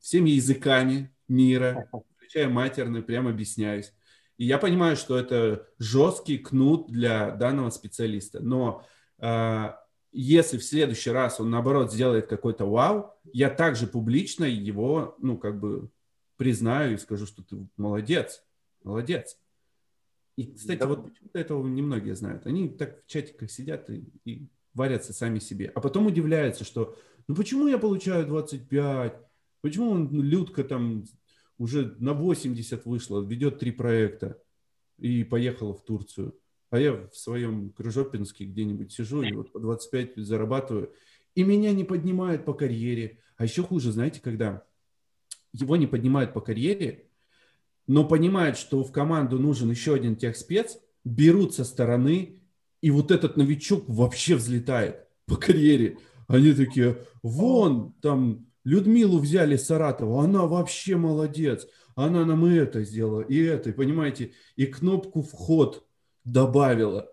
всеми 0.00 0.30
языками 0.30 1.14
мира, 1.28 1.88
включая 2.16 2.48
матерный, 2.48 3.02
прям 3.02 3.28
объясняюсь. 3.28 3.92
И 4.36 4.44
я 4.44 4.58
понимаю, 4.58 4.96
что 4.96 5.16
это 5.16 5.66
жесткий 5.78 6.38
кнут 6.38 6.90
для 6.90 7.30
данного 7.30 7.70
специалиста. 7.70 8.40
Но 8.40 8.84
э, 9.18 9.72
если 10.12 10.58
в 10.58 10.64
следующий 10.64 11.10
раз 11.10 11.40
он, 11.40 11.50
наоборот, 11.50 11.92
сделает 11.92 12.26
какой-то 12.26 12.64
вау, 12.64 13.14
я 13.32 13.48
также 13.48 13.86
публично 13.86 14.44
его, 14.44 15.16
ну, 15.18 15.38
как 15.38 15.60
бы 15.60 15.88
признаю 16.36 16.94
и 16.94 16.98
скажу, 16.98 17.26
что 17.26 17.42
ты 17.42 17.68
молодец, 17.76 18.42
молодец. 18.82 19.38
И, 20.38 20.52
кстати, 20.52 20.78
да. 20.78 20.86
вот 20.86 21.04
почему-то 21.04 21.36
этого 21.36 21.66
немногие 21.66 22.14
знают. 22.14 22.46
Они 22.46 22.68
так 22.68 23.02
в 23.02 23.08
чатиках 23.08 23.50
сидят 23.50 23.90
и, 23.90 24.04
и 24.24 24.46
варятся 24.72 25.12
сами 25.12 25.40
себе. 25.40 25.72
А 25.74 25.80
потом 25.80 26.06
удивляются, 26.06 26.62
что 26.62 26.96
ну 27.26 27.34
почему 27.34 27.66
я 27.66 27.76
получаю 27.76 28.24
25? 28.24 29.14
Почему 29.62 29.90
он, 29.90 30.08
ну, 30.12 30.22
Людка 30.22 30.62
там 30.62 31.06
уже 31.58 31.96
на 31.98 32.12
80 32.12 32.86
вышла, 32.86 33.20
ведет 33.20 33.58
три 33.58 33.72
проекта 33.72 34.40
и 34.96 35.24
поехала 35.24 35.74
в 35.74 35.84
Турцию. 35.84 36.38
А 36.70 36.78
я 36.78 36.92
в 37.08 37.16
своем 37.16 37.70
Крыжопинске 37.70 38.44
где-нибудь 38.44 38.92
сижу 38.92 39.22
и 39.22 39.32
вот 39.32 39.50
по 39.50 39.58
25 39.58 40.18
зарабатываю. 40.18 40.92
И 41.34 41.42
меня 41.42 41.72
не 41.72 41.82
поднимают 41.82 42.44
по 42.44 42.54
карьере. 42.54 43.18
А 43.38 43.42
еще 43.42 43.64
хуже, 43.64 43.90
знаете, 43.90 44.20
когда 44.20 44.62
его 45.52 45.74
не 45.74 45.88
поднимают 45.88 46.32
по 46.32 46.40
карьере, 46.40 47.07
но 47.88 48.04
понимают, 48.04 48.56
что 48.56 48.84
в 48.84 48.92
команду 48.92 49.38
нужен 49.38 49.70
еще 49.70 49.94
один 49.94 50.14
техспец, 50.14 50.78
берут 51.04 51.54
со 51.54 51.64
стороны, 51.64 52.42
и 52.82 52.90
вот 52.90 53.10
этот 53.10 53.36
новичок 53.36 53.84
вообще 53.88 54.36
взлетает 54.36 55.06
по 55.26 55.36
карьере. 55.36 55.98
Они 56.28 56.52
такие, 56.52 56.98
вон, 57.22 57.94
там, 58.02 58.46
Людмилу 58.62 59.18
взяли 59.18 59.56
с 59.56 59.66
Саратова, 59.66 60.22
она 60.22 60.44
вообще 60.44 60.96
молодец, 60.96 61.66
она 61.96 62.26
нам 62.26 62.46
и 62.46 62.54
это 62.54 62.84
сделала, 62.84 63.22
и 63.22 63.42
это, 63.42 63.72
понимаете, 63.72 64.32
и 64.56 64.66
кнопку 64.66 65.22
вход 65.22 65.86
добавила. 66.24 67.10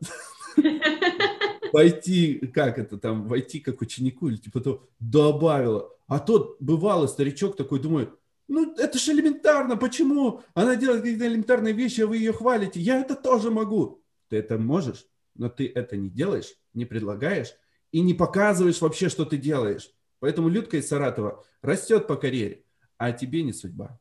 Войти, 1.71 2.35
как 2.53 2.79
это 2.79 2.97
там, 2.97 3.27
войти 3.27 3.59
как 3.59 3.81
ученику 3.81 4.29
или 4.29 4.37
типа 4.37 4.61
то, 4.61 4.87
добавила. 4.99 5.89
А 6.07 6.19
тот 6.19 6.55
бывалый 6.61 7.09
старичок 7.09 7.57
такой 7.57 7.81
думает, 7.81 8.11
ну, 8.47 8.73
это 8.75 8.97
же 8.97 9.11
элементарно, 9.11 9.75
почему? 9.75 10.41
Она 10.53 10.75
делает 10.75 11.01
какие-то 11.01 11.27
элементарные 11.27 11.73
вещи, 11.73 12.01
а 12.01 12.07
вы 12.07 12.17
ее 12.17 12.31
хвалите. 12.31 12.79
Я 12.79 12.99
это 12.99 13.15
тоже 13.15 13.49
могу. 13.49 14.03
Ты 14.29 14.37
это 14.37 14.57
можешь, 14.57 15.05
но 15.35 15.49
ты 15.49 15.71
это 15.73 15.97
не 15.97 16.09
делаешь, 16.09 16.53
не 16.73 16.85
предлагаешь 16.85 17.53
и 17.91 18.01
не 18.01 18.13
показываешь 18.13 18.81
вообще, 18.81 19.09
что 19.09 19.25
ты 19.25 19.37
делаешь. 19.37 19.89
Поэтому 20.19 20.49
Людка 20.49 20.77
из 20.77 20.87
Саратова 20.87 21.43
растет 21.61 22.07
по 22.07 22.15
карьере, 22.15 22.63
а 22.97 23.11
тебе 23.11 23.43
не 23.43 23.53
судьба. 23.53 23.99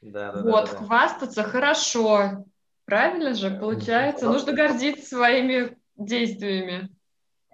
Да, 0.00 0.32
да, 0.32 0.42
вот, 0.42 0.66
да, 0.66 0.72
да. 0.72 0.78
хвастаться 0.78 1.42
хорошо. 1.42 2.44
Правильно 2.84 3.34
же, 3.34 3.50
получается. 3.50 4.26
Да. 4.26 4.32
Нужно 4.32 4.52
гордиться 4.52 5.08
своими 5.08 5.76
действиями. 5.96 6.88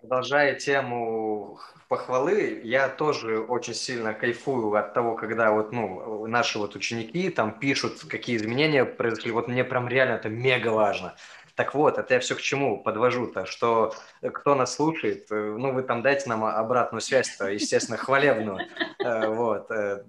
Продолжая 0.05 0.55
тему 0.55 1.59
похвалы, 1.89 2.61
я 2.63 2.91
тоже 2.91 3.41
очень 3.41 3.73
сильно 3.73 4.13
кайфую 4.13 4.75
от 4.75 4.93
того, 4.93 5.15
когда 5.15 5.51
вот, 5.51 5.73
ну, 5.73 6.27
наши 6.27 6.59
вот 6.59 6.77
ученики 6.77 7.31
там 7.31 7.59
пишут, 7.59 8.05
какие 8.11 8.37
изменения 8.37 8.85
произошли. 8.85 9.33
Вот 9.33 9.49
мне 9.49 9.65
прям 9.65 9.89
реально 9.89 10.17
это 10.17 10.29
мега 10.29 10.69
важно. 10.69 11.15
Так 11.55 11.75
вот, 11.75 11.97
это 11.97 12.13
я 12.13 12.21
все 12.21 12.35
к 12.35 12.43
чему 12.43 12.83
подвожу-то, 12.83 13.47
что 13.47 13.95
кто 14.21 14.55
нас 14.55 14.75
слушает, 14.75 15.29
э, 15.31 15.57
ну, 15.57 15.73
вы 15.73 15.83
там 15.83 16.03
дайте 16.03 16.29
нам 16.29 16.45
обратную 16.45 17.01
связь-то, 17.01 17.47
естественно, 17.47 17.97
хвалебную, 17.97 18.59
э, 18.99 19.29
вот, 19.29 19.71
э, 19.71 20.05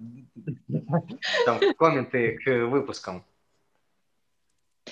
там 1.46 1.58
комменты 1.78 2.36
к 2.44 2.66
выпускам. 2.66 3.24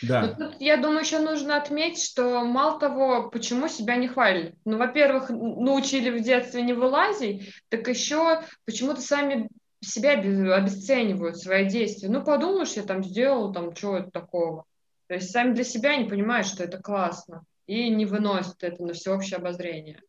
Да. 0.02 0.22
Ну, 0.22 0.34
тут, 0.50 0.60
я 0.60 0.76
думаю, 0.76 1.00
еще 1.00 1.18
нужно 1.20 1.56
отметить, 1.56 2.02
что 2.02 2.44
мало 2.44 2.78
того, 2.78 3.30
почему 3.30 3.68
себя 3.68 3.96
не 3.96 4.08
хвалили. 4.08 4.54
Ну, 4.64 4.76
во-первых, 4.76 5.30
научили 5.30 6.10
в 6.10 6.22
детстве 6.22 6.62
не 6.62 6.72
вылазить, 6.72 7.52
так 7.68 7.86
еще 7.88 8.42
почему-то 8.64 9.00
сами 9.00 9.48
себя 9.80 10.12
обесценивают 10.12 11.38
свои 11.38 11.68
действия. 11.68 12.08
Ну, 12.08 12.24
подумаешь, 12.24 12.72
я 12.72 12.82
там 12.82 13.04
сделал, 13.04 13.52
там, 13.52 13.74
чего 13.74 13.98
это 13.98 14.10
такого. 14.10 14.64
То 15.06 15.14
есть 15.14 15.30
сами 15.30 15.52
для 15.52 15.64
себя 15.64 15.96
не 15.96 16.08
понимают, 16.08 16.46
что 16.46 16.64
это 16.64 16.78
классно, 16.78 17.44
и 17.66 17.88
не 17.90 18.06
выносят 18.06 18.62
это 18.62 18.82
на 18.82 18.94
всеобщее 18.94 19.36
обозрение. 19.36 20.00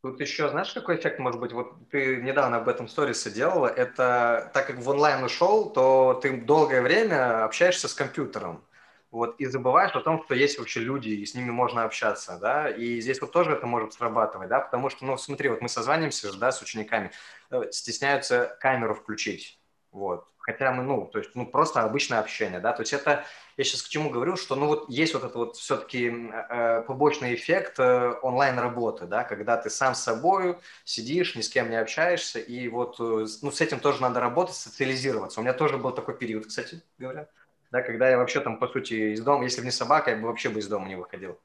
Тут 0.00 0.20
еще, 0.20 0.48
знаешь, 0.48 0.72
какой 0.72 0.96
эффект 0.96 1.18
может 1.18 1.40
быть? 1.40 1.52
Вот 1.52 1.90
ты 1.90 2.22
недавно 2.22 2.58
об 2.58 2.68
этом 2.68 2.86
сторисе 2.86 3.30
делала. 3.30 3.66
Это 3.66 4.48
так 4.54 4.68
как 4.68 4.78
в 4.78 4.88
онлайн 4.88 5.24
ушел, 5.24 5.70
то 5.70 6.18
ты 6.22 6.40
долгое 6.40 6.82
время 6.82 7.44
общаешься 7.44 7.88
с 7.88 7.94
компьютером 7.94 8.62
вот, 9.10 9.40
и 9.40 9.46
забываешь 9.46 9.94
о 9.94 10.00
том, 10.00 10.22
что 10.24 10.34
есть 10.34 10.58
вообще 10.58 10.80
люди, 10.80 11.08
и 11.08 11.24
с 11.24 11.34
ними 11.34 11.50
можно 11.50 11.84
общаться, 11.84 12.38
да, 12.40 12.68
и 12.68 13.00
здесь 13.00 13.20
вот 13.20 13.32
тоже 13.32 13.52
это 13.52 13.66
может 13.66 13.94
срабатывать, 13.94 14.48
да, 14.48 14.60
потому 14.60 14.90
что, 14.90 15.04
ну, 15.04 15.16
смотри, 15.16 15.48
вот 15.48 15.62
мы 15.62 15.68
созваниваемся 15.68 16.32
да, 16.38 16.52
с 16.52 16.60
учениками, 16.60 17.10
э, 17.50 17.70
стесняются 17.70 18.56
камеру 18.60 18.94
включить, 18.94 19.58
вот, 19.92 20.28
хотя 20.36 20.72
мы, 20.72 20.82
ну, 20.82 21.06
то 21.06 21.18
есть, 21.18 21.30
ну, 21.34 21.46
просто 21.46 21.82
обычное 21.82 22.20
общение, 22.20 22.60
да, 22.60 22.72
то 22.72 22.82
есть 22.82 22.92
это, 22.92 23.24
я 23.56 23.64
сейчас 23.64 23.82
к 23.82 23.88
чему 23.88 24.10
говорю, 24.10 24.36
что, 24.36 24.56
ну, 24.56 24.66
вот 24.66 24.90
есть 24.90 25.14
вот 25.14 25.24
этот 25.24 25.36
вот 25.36 25.56
все-таки 25.56 26.10
э, 26.10 26.82
побочный 26.86 27.34
эффект 27.34 27.78
э, 27.78 28.14
онлайн-работы, 28.22 29.06
да, 29.06 29.24
когда 29.24 29.56
ты 29.56 29.70
сам 29.70 29.94
с 29.94 30.02
собой 30.02 30.58
сидишь, 30.84 31.34
ни 31.34 31.40
с 31.40 31.48
кем 31.48 31.70
не 31.70 31.76
общаешься, 31.76 32.38
и 32.38 32.68
вот, 32.68 32.96
э, 33.00 33.26
ну, 33.40 33.50
с 33.50 33.60
этим 33.62 33.80
тоже 33.80 34.02
надо 34.02 34.20
работать, 34.20 34.54
социализироваться. 34.54 35.40
У 35.40 35.42
меня 35.42 35.54
тоже 35.54 35.78
был 35.78 35.92
такой 35.92 36.16
период, 36.16 36.46
кстати 36.46 36.82
говоря, 36.98 37.28
да, 37.70 37.82
когда 37.82 38.08
я 38.08 38.18
вообще 38.18 38.40
там, 38.40 38.58
по 38.58 38.68
сути, 38.68 39.12
из 39.14 39.20
дома, 39.20 39.44
если 39.44 39.60
бы 39.60 39.66
не 39.66 39.72
собака, 39.72 40.10
я 40.10 40.16
бы 40.16 40.26
вообще 40.26 40.48
бы 40.48 40.60
из 40.60 40.68
дома 40.68 40.88
не 40.88 40.96
выходил. 40.96 41.38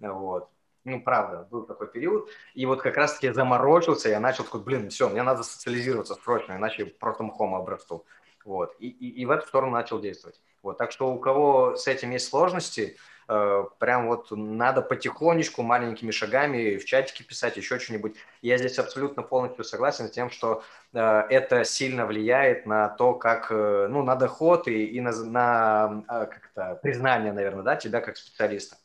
Вот. 0.00 0.48
Ну, 0.84 1.02
правда, 1.02 1.46
был 1.50 1.64
такой 1.64 1.88
период. 1.88 2.28
И 2.54 2.66
вот 2.66 2.80
как 2.82 2.96
раз-таки 2.96 3.26
я 3.26 3.34
заморочился, 3.34 4.08
я 4.08 4.20
начал 4.20 4.44
такой, 4.44 4.60
блин, 4.60 4.90
все, 4.90 5.08
мне 5.08 5.22
надо 5.22 5.42
социализироваться 5.42 6.14
срочно, 6.14 6.54
иначе 6.54 6.86
просто 6.86 7.22
мхом 7.24 7.54
обрасту. 7.54 8.04
Вот. 8.44 8.74
И, 8.78 8.88
и, 8.88 9.20
и 9.20 9.26
в 9.26 9.30
эту 9.30 9.46
сторону 9.46 9.72
начал 9.72 10.00
действовать. 10.00 10.40
Вот. 10.62 10.78
Так 10.78 10.90
что 10.90 11.12
у 11.12 11.18
кого 11.18 11.76
с 11.76 11.86
этим 11.86 12.10
есть 12.10 12.28
сложности, 12.28 12.96
прям 13.28 14.08
вот 14.08 14.30
надо 14.30 14.80
потихонечку, 14.80 15.62
маленькими 15.62 16.10
шагами 16.10 16.78
в 16.78 16.84
чатике 16.86 17.24
писать, 17.24 17.58
еще 17.58 17.78
что-нибудь. 17.78 18.16
Я 18.40 18.56
здесь 18.56 18.78
абсолютно 18.78 19.22
полностью 19.22 19.64
согласен 19.64 20.08
с 20.08 20.12
тем, 20.12 20.30
что 20.30 20.62
э, 20.94 21.00
это 21.28 21.64
сильно 21.64 22.06
влияет 22.06 22.64
на 22.64 22.88
то, 22.88 23.12
как, 23.12 23.48
э, 23.50 23.86
ну, 23.90 24.02
на 24.02 24.16
доход 24.16 24.66
и, 24.66 24.86
и 24.86 25.00
на, 25.02 25.12
на 25.12 26.26
как-то 26.26 26.78
признание, 26.82 27.32
наверное, 27.32 27.62
да, 27.62 27.76
тебя 27.76 28.00
как 28.00 28.16
специалиста. 28.16 28.76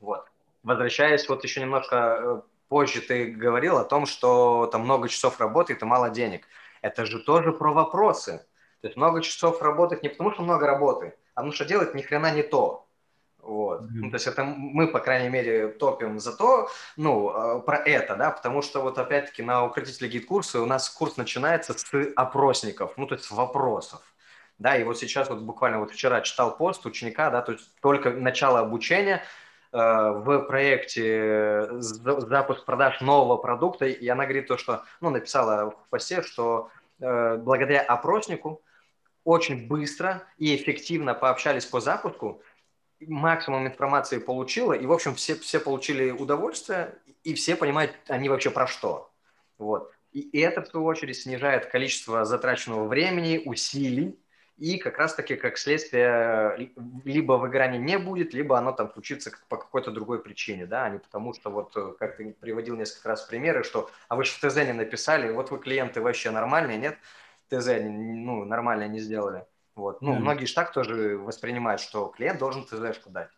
Вот. 0.00 0.26
Возвращаясь 0.62 1.28
вот 1.28 1.44
еще 1.44 1.60
немножко 1.60 2.44
позже, 2.68 3.02
ты 3.02 3.26
говорил 3.26 3.76
о 3.76 3.84
том, 3.84 4.06
что 4.06 4.68
там 4.72 4.82
много 4.82 5.08
часов 5.08 5.38
работы 5.38 5.74
и 5.74 5.84
мало 5.84 6.10
денег. 6.10 6.46
Это 6.80 7.04
же 7.04 7.18
тоже 7.18 7.52
про 7.52 7.72
вопросы. 7.72 8.46
То 8.80 8.88
есть 8.88 8.96
много 8.96 9.22
часов 9.22 9.62
работать 9.62 10.02
не 10.02 10.08
потому, 10.08 10.32
что 10.32 10.42
много 10.42 10.66
работы, 10.66 11.14
а 11.34 11.40
потому 11.40 11.52
что 11.52 11.64
делать 11.64 11.94
ни 11.94 12.02
хрена 12.02 12.32
не 12.32 12.42
то. 12.42 12.85
Вот. 13.46 13.82
Mm-hmm. 13.82 13.88
Ну, 13.92 14.10
то 14.10 14.16
есть 14.16 14.26
это 14.26 14.44
мы, 14.44 14.88
по 14.88 14.98
крайней 14.98 15.28
мере, 15.28 15.68
топим 15.68 16.18
за 16.18 16.36
то, 16.36 16.68
ну, 16.96 17.28
а, 17.28 17.60
про 17.60 17.76
это, 17.76 18.16
да, 18.16 18.32
потому 18.32 18.60
что 18.60 18.82
вот 18.82 18.98
опять-таки 18.98 19.42
на 19.42 19.64
укротителе 19.64 20.10
GetCourse 20.10 20.55
а 20.55 20.60
у 20.60 20.66
нас 20.66 20.90
курс 20.90 21.16
начинается 21.16 21.72
с 21.78 21.84
опросников, 22.16 22.94
ну, 22.96 23.06
то 23.06 23.14
есть 23.14 23.30
вопросов. 23.30 24.00
Да, 24.58 24.76
и 24.76 24.82
вот 24.82 24.98
сейчас 24.98 25.28
вот 25.28 25.40
буквально 25.40 25.78
вот 25.78 25.92
вчера 25.92 26.22
читал 26.22 26.56
пост 26.56 26.84
ученика, 26.86 27.30
да, 27.30 27.40
то 27.40 27.52
есть 27.52 27.70
только 27.80 28.10
начало 28.10 28.60
обучения 28.60 29.22
э, 29.72 29.76
в 29.78 30.40
проекте 30.46 31.68
запуск 31.80 32.64
продаж 32.64 33.00
нового 33.00 33.36
продукта, 33.36 33.86
и 33.86 34.08
она 34.08 34.24
говорит 34.24 34.48
то, 34.48 34.56
что, 34.56 34.82
ну, 35.00 35.10
написала 35.10 35.70
в 35.70 35.88
посте, 35.90 36.22
что 36.22 36.70
э, 37.00 37.36
благодаря 37.36 37.82
опроснику 37.82 38.62
очень 39.22 39.68
быстро 39.68 40.22
и 40.38 40.56
эффективно 40.56 41.14
пообщались 41.14 41.66
по 41.66 41.80
запуску, 41.80 42.42
максимум 43.00 43.66
информации 43.66 44.18
получила, 44.18 44.72
и, 44.72 44.86
в 44.86 44.92
общем, 44.92 45.14
все, 45.14 45.34
все 45.36 45.60
получили 45.60 46.10
удовольствие, 46.10 46.98
и 47.24 47.34
все 47.34 47.56
понимают, 47.56 47.92
они 48.08 48.28
вообще 48.28 48.50
про 48.50 48.66
что. 48.66 49.12
Вот. 49.58 49.92
И, 50.12 50.38
это, 50.40 50.62
в 50.62 50.68
свою 50.68 50.86
очередь, 50.86 51.16
снижает 51.18 51.66
количество 51.66 52.24
затраченного 52.24 52.86
времени, 52.88 53.42
усилий, 53.44 54.18
и 54.56 54.78
как 54.78 54.96
раз-таки, 54.98 55.36
как 55.36 55.58
следствие, 55.58 56.72
либо 57.04 57.34
выгорания 57.34 57.78
не 57.78 57.98
будет, 57.98 58.32
либо 58.32 58.56
оно 58.56 58.72
там 58.72 58.90
случится 58.90 59.30
по 59.48 59.58
какой-то 59.58 59.90
другой 59.90 60.22
причине, 60.22 60.64
да, 60.66 60.86
а 60.86 60.90
не 60.90 60.98
потому 60.98 61.34
что 61.34 61.50
вот, 61.50 61.76
э, 61.76 61.94
как 61.98 62.16
ты 62.16 62.32
приводил 62.40 62.76
несколько 62.76 63.10
раз 63.10 63.22
примеры, 63.24 63.64
что, 63.64 63.90
а 64.08 64.16
вы 64.16 64.24
же 64.24 64.32
в 64.32 64.38
ТЗ 64.40 64.56
не 64.56 64.72
написали, 64.72 65.30
вот 65.30 65.50
вы 65.50 65.58
клиенты 65.58 66.00
вообще 66.00 66.30
нормальные, 66.30 66.78
нет, 66.78 66.98
ТЗ, 67.48 67.68
ну, 67.82 68.44
нормально 68.44 68.88
не 68.88 69.00
сделали. 69.00 69.46
Вот. 69.76 70.00
Ну, 70.00 70.16
mm. 70.16 70.18
многие 70.18 70.46
же 70.46 70.54
так 70.54 70.72
тоже 70.72 71.18
воспринимают, 71.18 71.82
что 71.82 72.08
клиент 72.08 72.40
должен 72.40 72.64
ТЗшку 72.64 73.10
дать. 73.10 73.28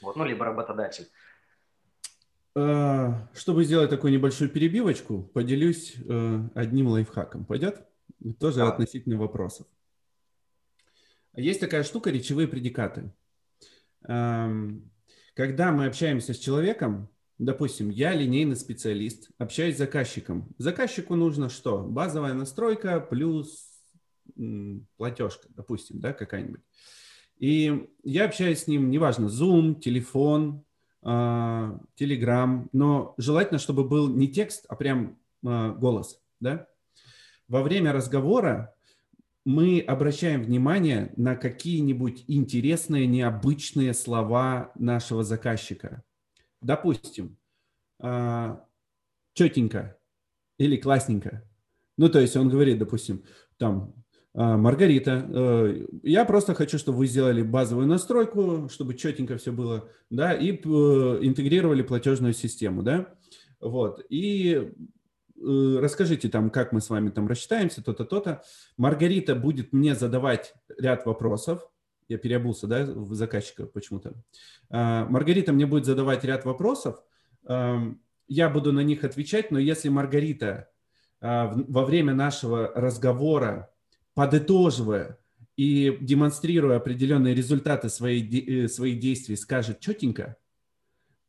Вот. 0.00 0.16
Ну, 0.16 0.24
либо 0.24 0.44
работодатель. 0.44 1.08
А, 2.54 3.28
чтобы 3.34 3.64
сделать 3.64 3.90
такую 3.90 4.12
небольшую 4.12 4.48
перебивочку, 4.48 5.22
поделюсь 5.22 5.96
э, 6.08 6.40
одним 6.54 6.86
лайфхаком. 6.86 7.44
Пойдет? 7.44 7.84
Тоже 8.38 8.62
а. 8.62 8.68
относительно 8.68 9.18
вопросов. 9.18 9.66
Есть 11.34 11.60
такая 11.60 11.82
штука 11.82 12.10
речевые 12.10 12.48
предикаты. 12.48 13.12
Когда 14.02 14.82
мы 15.72 15.86
общаемся 15.86 16.34
с 16.34 16.38
человеком, 16.38 17.08
допустим, 17.38 17.88
я 17.88 18.14
линейный 18.14 18.56
специалист, 18.56 19.30
общаюсь 19.38 19.76
с 19.76 19.78
заказчиком. 19.78 20.48
Заказчику 20.58 21.14
нужно 21.14 21.48
что? 21.48 21.82
Базовая 21.82 22.34
настройка 22.34 23.00
плюс 23.00 23.69
платежка, 24.96 25.48
допустим, 25.50 26.00
да, 26.00 26.12
какая-нибудь. 26.12 26.60
И 27.38 27.88
я 28.04 28.26
общаюсь 28.26 28.64
с 28.64 28.66
ним, 28.66 28.90
неважно, 28.90 29.26
Zoom, 29.26 29.80
телефон, 29.80 30.64
а, 31.02 31.80
Telegram, 31.98 32.68
но 32.72 33.14
желательно, 33.16 33.58
чтобы 33.58 33.84
был 33.84 34.08
не 34.08 34.28
текст, 34.28 34.66
а 34.68 34.76
прям 34.76 35.18
а, 35.44 35.70
голос, 35.70 36.20
да. 36.38 36.66
Во 37.48 37.62
время 37.62 37.92
разговора 37.92 38.74
мы 39.44 39.80
обращаем 39.80 40.42
внимание 40.42 41.12
на 41.16 41.34
какие-нибудь 41.34 42.24
интересные, 42.28 43.06
необычные 43.06 43.94
слова 43.94 44.72
нашего 44.74 45.24
заказчика. 45.24 46.02
Допустим, 46.60 47.38
а, 47.98 48.64
четенько 49.32 49.96
или 50.58 50.76
классненько. 50.76 51.42
Ну, 51.96 52.08
то 52.08 52.20
есть 52.20 52.36
он 52.36 52.48
говорит, 52.48 52.78
допустим, 52.78 53.24
там, 53.56 53.94
«А, 53.96 53.99
Маргарита, 54.32 55.26
э, 55.28 55.86
я 56.04 56.24
просто 56.24 56.54
хочу, 56.54 56.78
чтобы 56.78 56.98
вы 56.98 57.06
сделали 57.06 57.42
базовую 57.42 57.88
настройку, 57.88 58.68
чтобы 58.70 58.94
четенько 58.94 59.36
все 59.36 59.50
было, 59.50 59.88
да, 60.08 60.32
и 60.32 60.52
э, 60.52 60.58
интегрировали 61.22 61.82
платежную 61.82 62.32
систему, 62.32 62.82
да, 62.84 63.12
вот, 63.60 64.04
и 64.08 64.54
э, 64.54 65.78
расскажите 65.80 66.28
там, 66.28 66.50
как 66.50 66.72
мы 66.72 66.80
с 66.80 66.90
вами 66.90 67.10
там 67.10 67.26
рассчитаемся, 67.26 67.82
то-то, 67.82 68.04
то-то. 68.04 68.42
Маргарита 68.76 69.34
будет 69.34 69.72
мне 69.72 69.96
задавать 69.96 70.54
ряд 70.78 71.06
вопросов, 71.06 71.68
я 72.08 72.16
переобулся, 72.16 72.68
да, 72.68 72.84
в 72.84 73.14
заказчика 73.14 73.66
почему-то. 73.66 74.14
А, 74.68 75.06
Маргарита 75.06 75.52
мне 75.52 75.66
будет 75.66 75.86
задавать 75.86 76.24
ряд 76.24 76.44
вопросов, 76.44 77.02
я 78.30 78.48
буду 78.48 78.72
на 78.72 78.80
них 78.80 79.02
отвечать, 79.02 79.50
но 79.50 79.58
если 79.58 79.88
Маргарита 79.88 80.68
а, 81.20 81.52
во 81.68 81.84
время 81.84 82.14
нашего 82.14 82.70
разговора, 82.74 83.70
подытоживая 84.14 85.18
и 85.56 85.96
демонстрируя 86.00 86.78
определенные 86.78 87.34
результаты 87.34 87.88
своей, 87.88 88.64
э, 88.64 88.68
своих 88.68 88.98
действий, 88.98 89.36
скажет 89.36 89.80
четенько, 89.80 90.36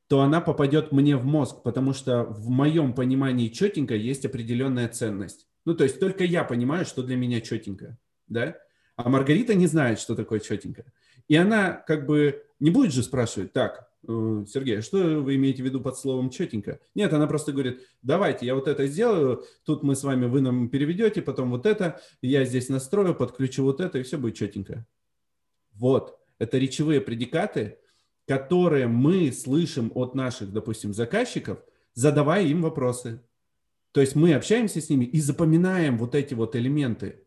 то 0.07 0.21
она 0.21 0.41
попадет 0.41 0.91
мне 0.91 1.15
в 1.15 1.25
мозг, 1.25 1.63
потому 1.63 1.93
что 1.93 2.23
в 2.23 2.49
моем 2.49 2.93
понимании 2.93 3.49
четенько 3.49 3.95
есть 3.95 4.25
определенная 4.25 4.87
ценность. 4.89 5.47
Ну, 5.65 5.73
то 5.73 5.83
есть 5.83 5.99
только 5.99 6.23
я 6.23 6.43
понимаю, 6.43 6.85
что 6.85 7.03
для 7.03 7.15
меня 7.15 7.39
четенько, 7.41 7.97
да? 8.27 8.57
А 8.95 9.09
Маргарита 9.09 9.53
не 9.53 9.67
знает, 9.67 9.99
что 9.99 10.15
такое 10.15 10.39
четенько. 10.39 10.85
И 11.27 11.35
она 11.35 11.73
как 11.73 12.05
бы 12.05 12.43
не 12.59 12.71
будет 12.71 12.93
же 12.93 13.03
спрашивать, 13.03 13.53
так, 13.53 13.90
Сергей, 14.03 14.79
а 14.79 14.81
что 14.81 15.21
вы 15.21 15.35
имеете 15.35 15.61
в 15.61 15.65
виду 15.65 15.79
под 15.79 15.97
словом 15.97 16.29
четенько? 16.29 16.79
Нет, 16.95 17.13
она 17.13 17.27
просто 17.27 17.51
говорит, 17.51 17.81
давайте, 18.01 18.45
я 18.45 18.55
вот 18.55 18.67
это 18.67 18.87
сделаю, 18.87 19.43
тут 19.63 19.83
мы 19.83 19.95
с 19.95 20.03
вами, 20.03 20.25
вы 20.25 20.41
нам 20.41 20.69
переведете, 20.69 21.21
потом 21.21 21.51
вот 21.51 21.65
это, 21.65 22.01
я 22.21 22.43
здесь 22.45 22.69
настрою, 22.69 23.13
подключу 23.13 23.63
вот 23.63 23.79
это, 23.79 23.99
и 23.99 24.03
все 24.03 24.17
будет 24.17 24.35
четенько. 24.35 24.87
Вот, 25.73 26.19
это 26.39 26.57
речевые 26.57 26.99
предикаты, 26.99 27.77
которые 28.27 28.87
мы 28.87 29.31
слышим 29.31 29.91
от 29.93 30.15
наших, 30.15 30.51
допустим, 30.51 30.93
заказчиков, 30.93 31.59
задавая 31.93 32.45
им 32.45 32.61
вопросы. 32.61 33.21
То 33.91 34.01
есть 34.01 34.15
мы 34.15 34.33
общаемся 34.33 34.81
с 34.81 34.89
ними 34.89 35.05
и 35.05 35.19
запоминаем 35.19 35.97
вот 35.97 36.15
эти 36.15 36.33
вот 36.33 36.55
элементы. 36.55 37.25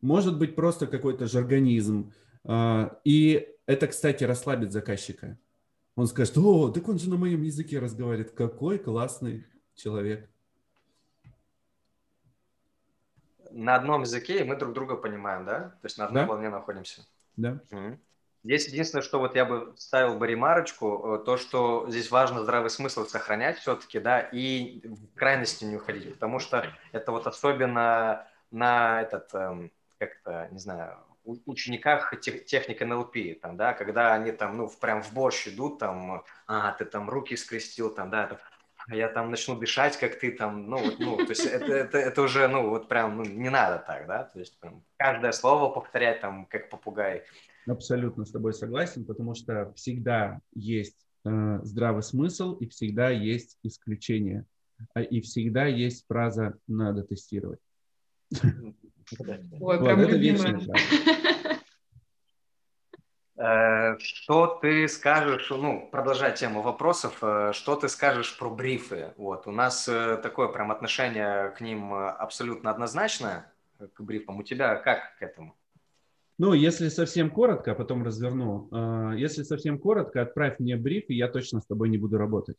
Может 0.00 0.38
быть 0.38 0.54
просто 0.54 0.86
какой-то 0.86 1.26
жаргонизм. 1.26 2.12
А, 2.44 2.98
и 3.04 3.48
это, 3.66 3.86
кстати, 3.88 4.24
расслабит 4.24 4.72
заказчика. 4.72 5.38
Он 5.98 6.06
скажет, 6.06 6.38
о, 6.38 6.70
так 6.70 6.88
он 6.88 6.96
же 6.96 7.10
на 7.10 7.16
моем 7.16 7.42
языке 7.42 7.80
разговаривает. 7.80 8.30
Какой 8.30 8.78
классный 8.78 9.44
человек. 9.74 10.30
На 13.50 13.74
одном 13.74 14.02
языке, 14.02 14.38
и 14.38 14.44
мы 14.44 14.54
друг 14.54 14.74
друга 14.74 14.94
понимаем, 14.94 15.44
да? 15.44 15.70
То 15.70 15.86
есть 15.86 15.98
на 15.98 16.04
одной 16.04 16.22
да? 16.22 16.28
волне 16.28 16.50
находимся. 16.50 17.04
Да. 17.36 17.60
Угу. 17.72 17.98
Здесь 18.44 18.68
единственное, 18.68 19.02
что 19.02 19.18
вот 19.18 19.34
я 19.34 19.44
бы 19.44 19.74
ставил 19.76 20.16
бы 20.16 20.28
ремарочку, 20.28 21.16
э, 21.16 21.24
то, 21.24 21.36
что 21.36 21.90
здесь 21.90 22.12
важно 22.12 22.44
здравый 22.44 22.70
смысл 22.70 23.04
сохранять 23.04 23.58
все-таки, 23.58 23.98
да, 23.98 24.20
и 24.20 24.80
в 24.86 25.16
крайности 25.16 25.64
не 25.64 25.78
уходить, 25.78 26.14
потому 26.14 26.38
что 26.38 26.64
это 26.92 27.10
вот 27.10 27.26
особенно 27.26 28.24
на 28.52 29.02
этот, 29.02 29.34
эм, 29.34 29.72
как-то, 29.98 30.48
не 30.52 30.60
знаю, 30.60 30.96
учениках 31.46 32.12
техник 32.20 32.80
НЛП, 32.80 33.40
там, 33.40 33.56
да, 33.56 33.74
когда 33.74 34.14
они 34.14 34.32
там, 34.32 34.56
ну, 34.56 34.70
прям 34.80 35.02
в 35.02 35.12
борщ 35.12 35.48
идут, 35.48 35.78
там, 35.78 36.24
а, 36.46 36.72
ты 36.72 36.84
там 36.84 37.10
руки 37.10 37.36
скрестил, 37.36 37.94
там, 37.94 38.10
да, 38.10 38.38
а 38.88 38.96
я 38.96 39.08
там 39.08 39.30
начну 39.30 39.54
дышать, 39.54 39.98
как 39.98 40.18
ты 40.18 40.32
там, 40.32 40.68
ну, 40.70 40.78
вот, 40.78 40.98
ну, 40.98 41.16
то 41.18 41.30
есть 41.30 41.44
это, 41.44 41.72
это, 41.72 41.98
это 41.98 42.22
уже, 42.22 42.48
ну, 42.48 42.70
вот 42.70 42.88
прям, 42.88 43.18
ну, 43.18 43.24
не 43.24 43.50
надо 43.50 43.84
так, 43.86 44.06
да, 44.06 44.24
то 44.24 44.38
есть 44.38 44.58
прям 44.58 44.82
каждое 44.96 45.32
слово 45.32 45.70
повторять 45.72 46.20
там, 46.20 46.46
как 46.46 46.70
попугай. 46.70 47.24
Абсолютно 47.66 48.24
с 48.24 48.30
тобой 48.30 48.54
согласен, 48.54 49.04
потому 49.04 49.34
что 49.34 49.72
всегда 49.74 50.40
есть 50.54 51.06
э, 51.26 51.60
здравый 51.62 52.02
смысл 52.02 52.54
и 52.54 52.68
всегда 52.68 53.10
есть 53.10 53.58
исключение, 53.62 54.46
а, 54.94 55.02
и 55.02 55.20
всегда 55.20 55.66
есть 55.66 56.06
фраза 56.06 56.56
«надо 56.66 57.02
тестировать». 57.02 57.60
Ой, 59.60 59.78
прям 59.78 60.00
любимая. 60.00 60.60
Э, 63.38 63.96
что 64.00 64.58
ты 64.60 64.88
скажешь, 64.88 65.48
ну, 65.50 65.88
продолжая 65.92 66.34
тему 66.34 66.60
вопросов, 66.60 67.18
э, 67.22 67.52
что 67.52 67.76
ты 67.76 67.88
скажешь 67.88 68.36
про 68.36 68.50
брифы? 68.50 69.14
Вот, 69.16 69.46
у 69.46 69.52
нас 69.52 69.88
э, 69.88 70.18
такое 70.20 70.48
прям 70.48 70.72
отношение 70.72 71.50
к 71.56 71.60
ним 71.60 71.94
абсолютно 71.94 72.72
однозначное, 72.72 73.52
к 73.78 74.00
брифам. 74.00 74.38
У 74.38 74.42
тебя 74.42 74.74
как 74.74 75.16
к 75.18 75.22
этому? 75.22 75.54
Ну, 76.36 76.52
если 76.52 76.88
совсем 76.88 77.30
коротко, 77.30 77.72
а 77.72 77.74
потом 77.74 78.04
разверну. 78.04 79.14
Если 79.16 79.42
совсем 79.42 79.78
коротко, 79.78 80.22
отправь 80.22 80.60
мне 80.60 80.76
бриф, 80.76 81.04
и 81.08 81.14
я 81.14 81.28
точно 81.28 81.60
с 81.60 81.66
тобой 81.66 81.88
не 81.88 81.98
буду 81.98 82.16
работать. 82.16 82.58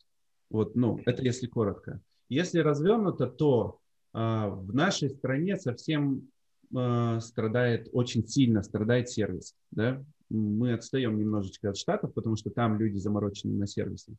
Вот, 0.49 0.75
ну, 0.75 0.99
это 1.05 1.23
если 1.23 1.47
коротко. 1.47 2.01
Если 2.27 2.59
развернуто, 2.59 3.27
то 3.27 3.79
в 4.11 4.73
нашей 4.73 5.09
стране 5.09 5.55
совсем 5.55 6.29
страдает, 6.69 7.89
очень 7.91 8.27
сильно 8.27 8.63
страдает 8.63 9.09
сервис. 9.09 9.55
Да? 9.71 10.03
мы 10.29 10.73
отстаем 10.73 11.17
немножечко 11.17 11.69
от 11.69 11.77
Штатов, 11.77 12.13
потому 12.13 12.35
что 12.35 12.49
там 12.49 12.79
люди 12.79 12.97
заморочены 12.97 13.55
на 13.55 13.67
сервисе. 13.67 14.13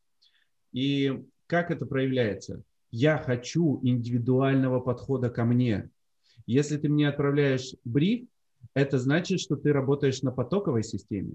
И 0.72 1.22
как 1.46 1.70
это 1.70 1.86
проявляется? 1.86 2.62
Я 2.90 3.18
хочу 3.18 3.80
индивидуального 3.82 4.80
подхода 4.80 5.30
ко 5.30 5.44
мне. 5.44 5.90
Если 6.46 6.76
ты 6.76 6.88
мне 6.88 7.08
отправляешь 7.08 7.74
бриф, 7.84 8.26
это 8.74 8.98
значит, 8.98 9.40
что 9.40 9.56
ты 9.56 9.72
работаешь 9.72 10.22
на 10.22 10.32
потоковой 10.32 10.82
системе. 10.82 11.34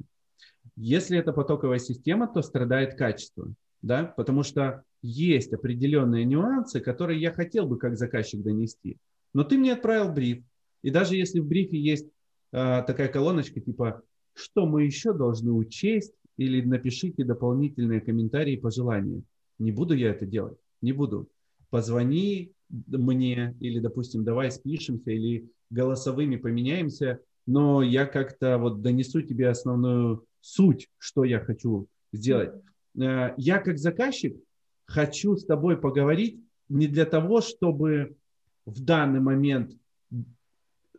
Если 0.76 1.18
это 1.18 1.32
потоковая 1.32 1.80
система, 1.80 2.28
то 2.28 2.42
страдает 2.42 2.96
качество, 2.96 3.54
да, 3.82 4.04
потому 4.04 4.44
что 4.44 4.84
есть 5.02 5.54
определенные 5.54 6.26
нюансы, 6.26 6.82
которые 6.82 7.22
я 7.22 7.32
хотел 7.32 7.68
бы 7.68 7.78
как 7.78 7.98
заказчик 7.98 8.42
донести. 8.42 8.98
Но 9.34 9.44
ты 9.44 9.58
мне 9.58 9.74
отправил 9.74 10.12
бриф, 10.12 10.44
и 10.86 10.92
даже 10.92 11.16
если 11.16 11.40
в 11.40 11.48
брифе 11.48 11.80
есть 11.80 12.06
э, 12.52 12.84
такая 12.86 13.08
колоночка 13.08 13.60
типа 13.60 14.04
что 14.36 14.68
мы 14.68 14.84
еще 14.84 15.14
должны 15.14 15.52
учесть 15.52 16.14
или 16.38 16.62
напишите 16.62 17.24
дополнительные 17.24 18.02
комментарии 18.02 18.54
и 18.54 18.60
пожелания. 18.60 19.24
Не 19.58 19.72
буду 19.72 19.96
я 19.96 20.12
это 20.12 20.26
делать, 20.26 20.58
не 20.82 20.92
буду. 20.92 21.28
Позвони 21.70 22.52
мне 22.70 23.56
или, 23.62 23.80
допустим, 23.80 24.24
давай 24.24 24.52
спишемся 24.52 25.12
или 25.12 25.50
голосовыми 25.70 26.36
поменяемся, 26.36 27.20
но 27.48 27.82
я 27.82 28.06
как-то 28.06 28.58
вот 28.58 28.82
донесу 28.82 29.22
тебе 29.22 29.50
основную 29.50 30.26
суть, 30.42 30.90
что 30.98 31.24
я 31.24 31.40
хочу 31.40 31.88
сделать. 32.14 32.52
Э, 33.00 33.34
я 33.38 33.60
как 33.60 33.80
заказчик 33.80 34.38
хочу 34.86 35.36
с 35.36 35.46
тобой 35.46 35.78
поговорить 35.78 36.40
не 36.70 36.88
для 36.88 37.06
того, 37.06 37.42
чтобы 37.42 38.18
в 38.66 38.84
данный 38.84 39.20
момент 39.20 39.72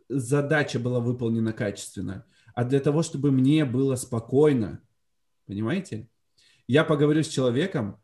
задача 0.09 0.79
была 0.79 0.99
выполнена 0.99 1.53
качественно, 1.53 2.25
а 2.53 2.63
для 2.63 2.79
того, 2.79 3.03
чтобы 3.03 3.31
мне 3.31 3.65
было 3.65 3.95
спокойно. 3.95 4.81
Понимаете? 5.45 6.09
Я 6.67 6.83
поговорю 6.83 7.23
с 7.23 7.27
человеком, 7.27 7.99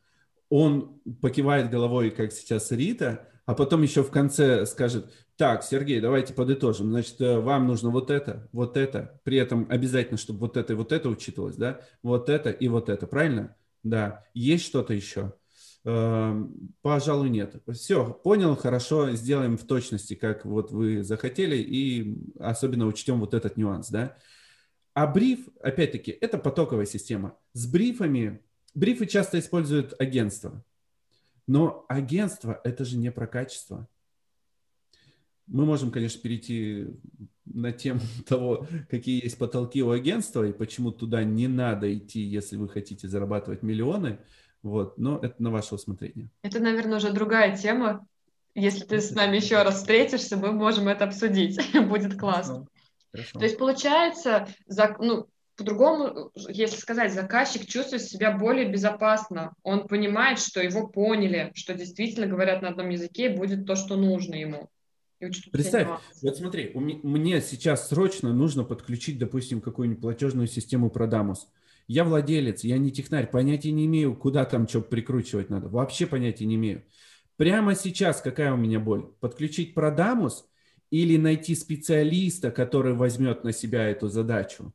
он 0.49 1.01
покивает 1.21 1.69
головой, 1.69 2.11
как 2.11 2.31
сейчас 2.31 2.71
Рита, 2.71 3.27
а 3.45 3.55
потом 3.55 3.81
еще 3.81 4.03
в 4.03 4.11
конце 4.11 4.65
скажет, 4.65 5.11
так, 5.35 5.63
Сергей, 5.63 5.99
давайте 5.99 6.33
подытожим. 6.33 6.91
Значит, 6.91 7.19
э, 7.19 7.39
вам 7.39 7.67
нужно 7.67 7.89
вот 7.89 8.11
это, 8.11 8.47
вот 8.53 8.77
это. 8.77 9.19
При 9.23 9.37
этом 9.37 9.65
обязательно, 9.69 10.17
чтобы 10.17 10.41
вот 10.41 10.57
это 10.57 10.73
и 10.73 10.75
вот 10.75 10.91
это 10.91 11.09
учитывалось, 11.09 11.55
да? 11.55 11.81
Вот 12.03 12.29
это 12.29 12.51
и 12.51 12.67
вот 12.67 12.87
это, 12.87 13.07
правильно? 13.07 13.55
Да. 13.81 14.25
Есть 14.33 14.65
что-то 14.65 14.93
еще? 14.93 15.33
Эм, 15.85 16.73
пожалуй, 16.81 17.29
нет. 17.29 17.61
Все, 17.73 18.13
понял, 18.13 18.55
хорошо, 18.55 19.11
сделаем 19.11 19.57
в 19.57 19.65
точности, 19.65 20.15
как 20.15 20.45
вот 20.45 20.71
вы 20.71 21.03
захотели, 21.03 21.57
и 21.57 22.17
особенно 22.39 22.87
учтем 22.87 23.19
вот 23.19 23.33
этот 23.33 23.57
нюанс, 23.57 23.89
да? 23.89 24.17
А 24.93 25.07
бриф, 25.07 25.47
опять-таки, 25.61 26.11
это 26.11 26.37
потоковая 26.37 26.85
система. 26.85 27.37
С 27.53 27.67
брифами, 27.67 28.41
брифы 28.73 29.07
часто 29.07 29.39
используют 29.39 29.93
агентство. 29.99 30.63
Но 31.47 31.85
агентство– 31.89 32.61
это 32.63 32.85
же 32.85 32.97
не 32.97 33.11
про 33.11 33.27
качество. 33.27 33.89
Мы 35.47 35.65
можем, 35.65 35.91
конечно, 35.91 36.21
перейти 36.21 36.87
на 37.45 37.73
тему 37.73 37.99
того, 38.25 38.67
какие 38.89 39.21
есть 39.21 39.37
потолки 39.37 39.83
у 39.83 39.89
агентства 39.89 40.47
и 40.47 40.53
почему 40.53 40.91
туда 40.91 41.23
не 41.23 41.49
надо 41.49 41.93
идти, 41.93 42.21
если 42.21 42.55
вы 42.55 42.69
хотите 42.69 43.09
зарабатывать 43.09 43.63
миллионы. 43.63 44.19
Вот, 44.63 44.97
но 44.97 45.19
это 45.21 45.35
на 45.43 45.51
ваше 45.51 45.75
усмотрение. 45.75 46.29
Это, 46.41 46.59
наверное, 46.59 46.97
уже 46.97 47.11
другая 47.11 47.55
тема. 47.55 48.07
Если 48.55 48.85
ты 48.85 49.01
с 49.01 49.11
нами 49.11 49.35
еще 49.35 49.61
раз 49.61 49.77
встретишься, 49.77 50.37
мы 50.37 50.51
можем 50.51 50.87
это 50.87 51.05
обсудить. 51.05 51.59
Будет 51.89 52.17
классно. 52.17 52.65
Хорошо. 53.11 53.39
То 53.39 53.45
есть 53.45 53.57
получается, 53.57 54.47
за, 54.65 54.95
ну, 54.99 55.27
по-другому, 55.57 56.31
если 56.49 56.77
сказать, 56.77 57.13
заказчик 57.13 57.65
чувствует 57.67 58.03
себя 58.03 58.35
более 58.35 58.69
безопасно. 58.69 59.53
Он 59.63 59.87
понимает, 59.87 60.39
что 60.39 60.61
его 60.61 60.87
поняли, 60.87 61.51
что 61.55 61.73
действительно 61.73 62.25
говорят 62.25 62.61
на 62.61 62.69
одном 62.69 62.89
языке, 62.89 63.29
будет 63.29 63.67
то, 63.67 63.75
что 63.75 63.97
нужно 63.97 64.35
ему. 64.35 64.69
Представь, 65.51 65.87
вот 66.21 66.37
смотри, 66.37 66.71
у 66.73 66.81
меня, 66.81 66.99
мне 67.03 67.41
сейчас 67.41 67.87
срочно 67.87 68.33
нужно 68.33 68.63
подключить, 68.63 69.17
допустим, 69.19 69.61
какую-нибудь 69.61 70.01
платежную 70.01 70.47
систему 70.47 70.89
Продамус. 70.89 71.47
Я 71.87 72.03
владелец, 72.03 72.63
я 72.63 72.77
не 72.77 72.91
технарь, 72.91 73.29
понятия 73.29 73.71
не 73.71 73.85
имею, 73.85 74.15
куда 74.15 74.45
там 74.45 74.67
что 74.67 74.81
прикручивать 74.81 75.49
надо. 75.49 75.67
Вообще 75.67 76.07
понятия 76.07 76.45
не 76.45 76.55
имею. 76.55 76.83
Прямо 77.35 77.75
сейчас 77.75 78.21
какая 78.21 78.53
у 78.53 78.57
меня 78.57 78.79
боль? 78.79 79.07
Подключить 79.19 79.73
Продамус 79.73 80.45
или 80.91 81.17
найти 81.17 81.55
специалиста, 81.55 82.51
который 82.51 82.93
возьмет 82.93 83.43
на 83.43 83.51
себя 83.51 83.89
эту 83.89 84.07
задачу? 84.07 84.73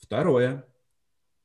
Второе. 0.00 0.64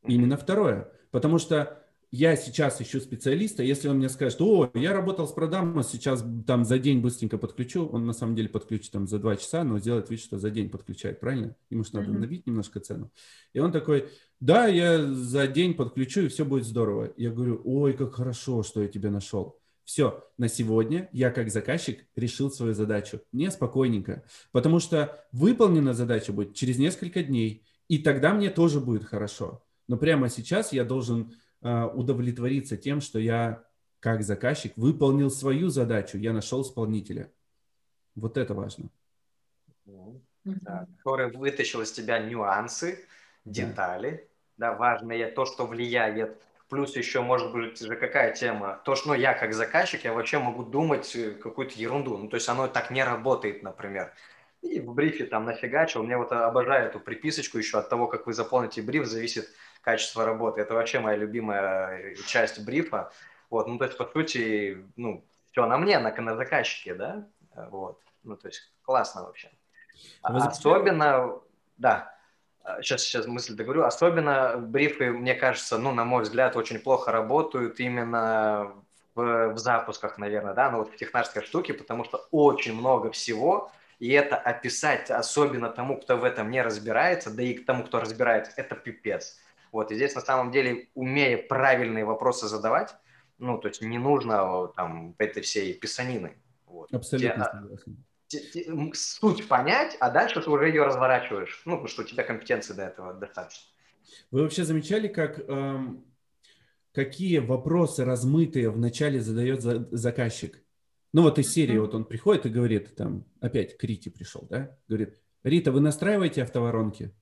Именно 0.07 0.38
второе. 0.38 0.91
Потому 1.11 1.38
что 1.38 1.84
я 2.16 2.38
сейчас 2.38 2.82
ищу 2.82 3.01
специалиста, 3.01 3.61
если 3.61 3.89
он 3.89 3.97
мне 3.97 4.07
скажет, 4.07 4.39
о, 4.41 4.72
я 4.74 4.93
работал 4.93 5.28
с 5.28 5.34
продамом, 5.34 5.84
сейчас 5.84 6.24
там 6.47 6.63
за 6.63 6.80
день 6.80 7.01
быстренько 7.01 7.38
подключу, 7.38 7.88
он 7.88 8.05
на 8.05 8.13
самом 8.13 8.36
деле 8.36 8.47
подключит 8.47 8.91
там 8.93 9.05
за 9.05 9.20
два 9.20 9.36
часа, 9.36 9.66
но 9.66 9.80
сделает 9.80 10.09
вид, 10.09 10.22
что 10.22 10.39
за 10.39 10.49
день 10.49 10.70
подключает, 10.70 11.20
правильно? 11.20 11.57
Ему 11.70 11.84
же 11.84 11.89
надо 11.91 12.11
набить 12.11 12.47
немножко 12.47 12.80
цену. 12.80 13.11
И 13.51 13.59
он 13.59 13.74
такой, 13.74 14.07
да, 14.39 14.66
я 14.68 15.05
за 15.05 15.45
день 15.47 15.74
подключу, 15.74 16.22
и 16.22 16.28
все 16.30 16.45
будет 16.45 16.63
здорово. 16.63 17.11
Я 17.18 17.32
говорю, 17.32 17.61
ой, 17.66 17.91
как 17.91 18.16
хорошо, 18.16 18.63
что 18.63 18.82
я 18.82 18.88
тебя 18.88 19.11
нашел. 19.11 19.59
Все, 19.84 20.24
на 20.38 20.47
сегодня 20.47 21.09
я 21.11 21.32
как 21.32 21.51
заказчик 21.51 22.05
решил 22.16 22.49
свою 22.49 22.74
задачу. 22.74 23.20
Не 23.34 23.51
спокойненько, 23.51 24.24
потому 24.53 24.80
что 24.80 25.22
выполнена 25.34 25.93
задача 25.93 26.32
будет 26.32 26.55
через 26.55 26.78
несколько 26.78 27.24
дней, 27.24 27.66
и 27.89 27.97
тогда 27.97 28.34
мне 28.34 28.49
тоже 28.49 28.80
будет 28.80 29.03
хорошо. 29.03 29.61
Но 29.89 29.97
прямо 29.97 30.30
сейчас 30.30 30.72
я 30.72 30.86
должен 30.86 31.34
удовлетвориться 31.66 32.78
тем, 32.78 33.01
что 33.01 33.20
я 33.20 33.63
как 33.99 34.24
заказчик 34.24 34.74
выполнил 34.78 35.32
свою 35.32 35.70
задачу, 35.70 36.18
я 36.18 36.32
нашел 36.32 36.61
исполнителя. 36.61 37.32
Вот 38.16 38.38
это 38.38 38.53
важно. 38.53 38.89
Да, 40.43 40.88
который 40.97 41.32
вытащил 41.32 41.82
из 41.82 41.91
тебя 41.91 42.20
нюансы, 42.20 43.03
детали, 43.45 44.30
да. 44.57 44.72
да, 44.72 44.78
важное, 44.78 45.32
то, 45.32 45.45
что 45.45 45.66
влияет 45.66 46.39
Плюс 46.70 46.95
еще 46.95 47.22
может 47.22 47.51
быть 47.51 47.80
же 47.80 47.95
какая 47.95 48.34
тема, 48.34 48.82
то, 48.86 48.95
что 48.95 49.09
ну, 49.09 49.13
я 49.13 49.36
как 49.36 49.53
заказчик, 49.53 50.03
я 50.03 50.13
вообще 50.13 50.39
могу 50.39 50.63
думать 50.63 51.16
э, 51.16 51.32
какую-то 51.32 51.80
ерунду, 51.80 52.18
ну 52.18 52.28
то 52.28 52.38
есть 52.38 52.49
оно 52.49 52.68
так 52.68 52.89
не 52.89 53.03
работает, 53.03 53.61
например. 53.61 54.11
И 54.63 54.80
в 54.80 54.91
брифе 54.95 55.26
там 55.26 55.45
нафигачил, 55.45 56.01
мне 56.01 56.18
вот 56.18 56.32
обожаю 56.32 56.88
эту 56.89 56.99
приписочку 56.99 57.59
еще 57.59 57.78
от 57.78 57.89
того, 57.89 58.07
как 58.07 58.26
вы 58.26 58.34
заполните 58.34 58.82
бриф, 58.82 59.05
зависит 59.05 59.47
качество 59.86 60.25
работы. 60.25 60.61
Это 60.61 60.73
вообще 60.73 60.99
моя 60.99 61.15
любимая 61.15 61.99
э, 61.99 62.15
часть 62.25 62.65
брифа. 62.65 63.11
Вот, 63.51 63.67
ну 63.67 63.77
то 63.77 63.86
есть 63.86 63.97
по 63.97 64.05
сути, 64.05 64.83
ну 64.95 65.23
все 65.51 65.65
на 65.67 65.77
мне, 65.77 65.99
на, 65.99 66.11
на 66.11 66.36
заказчике, 66.36 66.95
да, 66.95 67.27
вот, 67.69 68.01
ну 68.23 68.36
то 68.36 68.47
есть 68.47 68.73
классно 68.81 69.23
вообще. 69.23 69.51
А 70.23 70.36
особенно, 70.36 71.39
да, 71.77 72.11
сейчас, 72.81 73.01
а, 73.01 73.05
сейчас 73.05 73.27
мысль 73.27 73.55
договорю, 73.55 73.83
особенно 73.83 74.57
брифы, 74.57 75.11
мне 75.11 75.36
кажется, 75.36 75.77
ну, 75.77 75.93
на 75.93 76.03
мой 76.03 76.23
взгляд, 76.23 76.55
очень 76.55 76.79
плохо 76.79 77.11
работают 77.11 77.79
именно 77.79 78.73
в, 79.13 79.53
в 79.53 79.57
запусках, 79.57 80.17
наверное, 80.17 80.53
да, 80.53 80.71
ну, 80.71 80.79
вот 80.79 80.91
в 80.91 80.97
технарской 80.97 81.43
штуке, 81.43 81.73
потому 81.73 82.03
что 82.03 82.27
очень 82.31 82.73
много 82.73 83.11
всего, 83.11 83.71
и 83.99 84.11
это 84.11 84.36
описать, 84.36 85.09
особенно 85.11 85.69
тому, 85.69 86.01
кто 86.01 86.17
в 86.17 86.23
этом 86.23 86.49
не 86.49 86.61
разбирается, 86.61 87.29
да 87.29 87.43
и 87.43 87.53
к 87.53 87.65
тому, 87.65 87.83
кто 87.83 88.01
разбирается, 88.01 88.51
это 88.57 88.75
пипец. 88.75 89.39
Вот, 89.76 89.91
и 89.91 89.95
здесь 89.95 90.15
на 90.15 90.21
самом 90.21 90.51
деле, 90.51 90.88
умея 90.93 91.38
правильные 91.38 92.05
вопросы 92.05 92.47
задавать, 92.47 92.95
ну, 93.39 93.57
то 93.57 93.67
есть 93.67 93.82
не 93.82 93.97
нужно 93.97 94.69
там 94.73 95.15
этой 95.17 95.43
всей 95.43 95.73
писанины. 95.73 96.38
Вот. 96.65 96.93
Абсолютно 96.93 97.43
согласен 97.43 97.97
суть 98.93 99.49
понять, 99.49 99.97
а 99.99 100.09
дальше 100.09 100.41
ты 100.41 100.49
уже 100.49 100.69
ее 100.69 100.84
разворачиваешь. 100.84 101.61
Ну, 101.65 101.73
потому 101.73 101.89
что 101.89 102.03
у 102.03 102.05
тебя 102.05 102.23
компетенции 102.23 102.73
до 102.73 102.84
этого 102.84 103.13
достаточно. 103.15 103.65
Вы 104.32 104.43
вообще 104.43 104.63
замечали, 104.63 105.09
как 105.09 105.39
эм, 105.39 106.05
какие 106.93 107.39
вопросы 107.39 108.05
размытые 108.05 108.69
вначале 108.69 109.19
задает 109.19 109.61
за, 109.61 109.89
заказчик? 109.91 110.63
Ну 111.11 111.23
вот 111.23 111.38
из 111.38 111.51
серии, 111.51 111.78
вот 111.78 111.93
он 111.95 112.05
приходит 112.05 112.45
и 112.45 112.49
говорит, 112.49 112.95
там, 112.95 113.26
опять 113.41 113.78
к 113.78 113.84
Рите 113.84 114.09
пришел, 114.09 114.47
да? 114.49 114.78
Говорит, 114.88 115.19
Рита, 115.43 115.73
вы 115.73 115.82
настраиваете 115.82 116.43
автоворонки? 116.43 117.13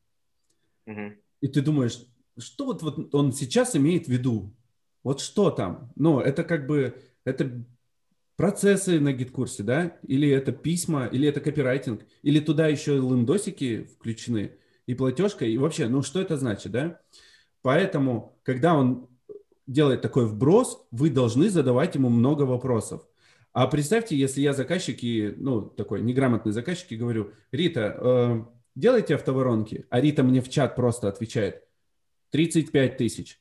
Угу. 0.85 1.13
И 1.41 1.47
ты 1.47 1.61
думаешь, 1.61 1.99
что 2.37 2.65
вот, 2.65 2.81
вот 2.81 3.13
он 3.13 3.31
сейчас 3.31 3.75
имеет 3.75 4.05
в 4.05 4.09
виду? 4.09 4.53
Вот 5.03 5.19
что 5.19 5.51
там? 5.51 5.91
Ну, 5.95 6.19
это 6.19 6.43
как 6.43 6.67
бы, 6.67 7.01
это 7.25 7.65
процессы 8.35 8.99
на 8.99 9.13
гид-курсе, 9.13 9.63
да, 9.63 9.97
или 10.03 10.29
это 10.29 10.51
письма, 10.51 11.05
или 11.05 11.27
это 11.27 11.41
копирайтинг, 11.41 12.01
или 12.21 12.39
туда 12.39 12.67
еще 12.67 12.95
лендосики 12.95 13.89
включены, 13.95 14.53
и 14.85 14.95
платежка, 14.95 15.45
и 15.45 15.57
вообще, 15.57 15.87
ну 15.87 16.01
что 16.01 16.19
это 16.19 16.37
значит, 16.37 16.71
да? 16.71 16.99
Поэтому, 17.61 18.37
когда 18.43 18.75
он 18.75 19.07
делает 19.67 20.01
такой 20.01 20.25
вброс, 20.25 20.85
вы 20.91 21.09
должны 21.09 21.49
задавать 21.49 21.95
ему 21.95 22.09
много 22.09 22.43
вопросов. 22.43 23.07
А 23.53 23.67
представьте, 23.67 24.17
если 24.17 24.41
я 24.41 24.53
заказчик 24.53 25.03
и, 25.03 25.33
ну, 25.37 25.61
такой 25.61 26.01
неграмотный 26.01 26.51
заказчик 26.51 26.91
и 26.91 26.97
говорю, 26.97 27.31
Рита, 27.51 27.95
э, 27.97 28.45
делайте 28.75 29.15
автоворонки, 29.15 29.85
а 29.89 30.01
Рита 30.01 30.23
мне 30.23 30.41
в 30.41 30.49
чат 30.49 30.75
просто 30.75 31.07
отвечает, 31.07 31.63
35 32.33 32.97
тысяч. 32.97 33.39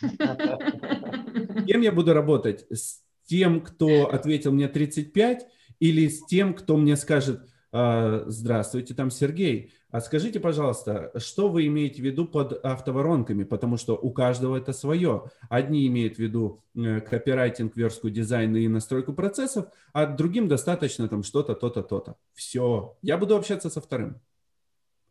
С 0.00 1.66
кем 1.66 1.82
я 1.82 1.92
буду 1.92 2.14
работать? 2.14 2.64
С 2.70 3.02
тем, 3.26 3.60
кто 3.60 4.08
ответил 4.08 4.52
мне 4.52 4.68
35, 4.68 5.46
или 5.80 6.08
с 6.08 6.24
тем, 6.24 6.54
кто 6.54 6.78
мне 6.78 6.96
скажет, 6.96 7.46
«А, 7.72 8.24
здравствуйте, 8.26 8.94
там 8.94 9.10
Сергей, 9.10 9.74
а 9.90 10.00
скажите, 10.00 10.40
пожалуйста, 10.40 11.12
что 11.16 11.50
вы 11.50 11.66
имеете 11.66 12.00
в 12.00 12.06
виду 12.06 12.26
под 12.26 12.64
автоворонками, 12.64 13.44
потому 13.44 13.76
что 13.76 13.94
у 13.96 14.10
каждого 14.10 14.56
это 14.56 14.72
свое. 14.72 15.24
Одни 15.50 15.86
имеют 15.86 16.16
в 16.16 16.18
виду 16.18 16.64
э, 16.74 17.00
копирайтинг, 17.00 17.76
верстку 17.76 18.08
дизайн 18.08 18.56
и 18.56 18.66
настройку 18.66 19.12
процессов, 19.12 19.66
а 19.92 20.06
другим 20.06 20.48
достаточно 20.48 21.06
там 21.08 21.22
что-то, 21.22 21.54
то-то, 21.54 21.82
то-то. 21.82 22.16
Все. 22.32 22.96
Я 23.02 23.18
буду 23.18 23.36
общаться 23.36 23.68
со 23.68 23.82
вторым. 23.82 24.20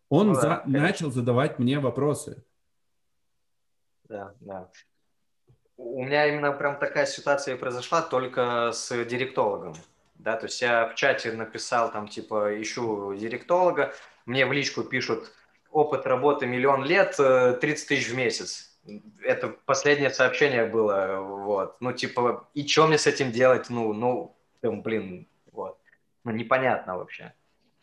Он 0.10 0.30
ну, 0.30 0.34
да, 0.34 0.64
за, 0.66 0.72
начал 0.72 1.12
задавать 1.12 1.60
мне 1.60 1.80
вопросы. 1.80 2.43
Да, 4.08 4.34
да 4.39 4.70
у 5.78 6.03
меня 6.03 6.28
именно 6.28 6.51
прям 6.51 6.78
такая 6.78 7.06
ситуация 7.06 7.58
произошла 7.58 8.01
только 8.01 8.72
с 8.72 9.06
директологом. 9.06 9.74
Да, 10.16 10.38
то 10.38 10.45
есть 10.45 10.62
я 10.62 10.88
в 10.88 10.95
чате 10.95 11.32
написал 11.34 11.91
там 11.91 12.08
типа 12.08 12.62
ищу 12.62 13.14
директолога, 13.16 13.93
мне 14.26 14.45
в 14.45 14.53
личку 14.53 14.84
пишут 14.84 15.32
опыт 15.72 16.06
работы 16.06 16.45
миллион 16.45 16.86
лет, 16.86 17.16
30 17.18 17.60
э, 17.62 17.88
тысяч 17.88 18.10
в 18.10 18.16
месяц. 18.16 18.72
Это 19.22 19.49
последнее 19.66 20.10
сообщение 20.10 20.66
было, 20.66 21.18
вот. 21.18 21.78
Ну, 21.82 21.91
типа, 21.91 22.47
и 22.53 22.66
что 22.68 22.88
мне 22.88 22.97
с 22.97 23.08
этим 23.08 23.32
делать? 23.32 23.70
Ну, 23.70 23.93
ну, 23.93 24.36
блин, 24.62 25.28
вот. 25.51 25.78
Ну, 26.24 26.32
непонятно 26.32 26.97
вообще. 26.97 27.34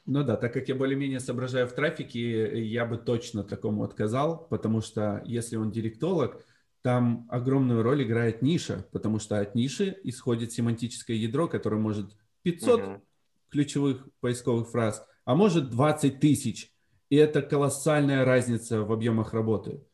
Ну 0.05 0.25
да, 0.25 0.37
так 0.37 0.53
как 0.53 0.69
я 0.69 0.75
более-менее 0.75 1.21
соображаю 1.21 1.69
в 1.69 1.73
трафике, 1.73 2.65
я 2.65 2.85
бы 2.85 2.99
точно 2.99 3.45
такому 3.45 3.85
отказал, 3.85 4.49
потому 4.49 4.81
что 4.81 5.23
если 5.25 5.57
он 5.57 5.71
директолог, 5.71 6.45
там 6.83 7.29
огромную 7.31 7.83
роль 7.83 8.03
играет 8.03 8.43
ниша, 8.43 8.85
потому 8.91 9.21
что 9.21 9.39
от 9.39 9.55
ниши 9.55 9.97
исходит 10.03 10.53
семантическое 10.53 11.17
ядро, 11.17 11.47
которое 11.47 11.81
может 11.81 12.17
500 12.43 12.81
угу. 12.81 13.03
ключевых 13.49 14.09
поисковых 14.19 14.69
фраз, 14.71 15.07
а 15.25 15.37
может 15.37 15.71
20 15.71 16.19
тысяч. 16.19 16.73
И 17.09 17.17
это 17.17 17.41
колоссальная 17.41 18.25
разница 18.25 18.83
в 18.83 18.91
объемах 18.91 19.33
работы. 19.33 19.85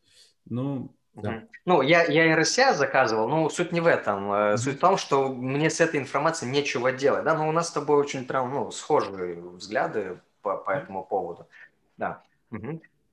Ну, 0.45 0.95
да. 1.21 1.43
Ну, 1.65 1.81
я, 1.81 2.03
я 2.05 2.35
RSA 2.37 2.73
заказывал, 2.73 3.27
но 3.27 3.49
суть 3.49 3.71
не 3.71 3.81
в 3.81 3.87
этом. 3.87 4.31
Mm-hmm. 4.31 4.57
Суть 4.57 4.77
в 4.77 4.79
том, 4.79 4.97
что 4.97 5.29
мне 5.29 5.69
с 5.69 5.79
этой 5.79 5.99
информацией 5.99 6.51
нечего 6.51 6.91
делать. 6.91 7.23
Да, 7.23 7.35
но 7.35 7.47
у 7.47 7.51
нас 7.51 7.69
с 7.69 7.71
тобой 7.71 7.97
очень 7.97 8.25
прям, 8.25 8.53
ну, 8.53 8.71
схожие 8.71 9.35
взгляды 9.35 10.19
по, 10.41 10.57
по 10.57 10.71
этому 10.71 11.03
поводу. 11.03 11.47
Да. 11.97 12.21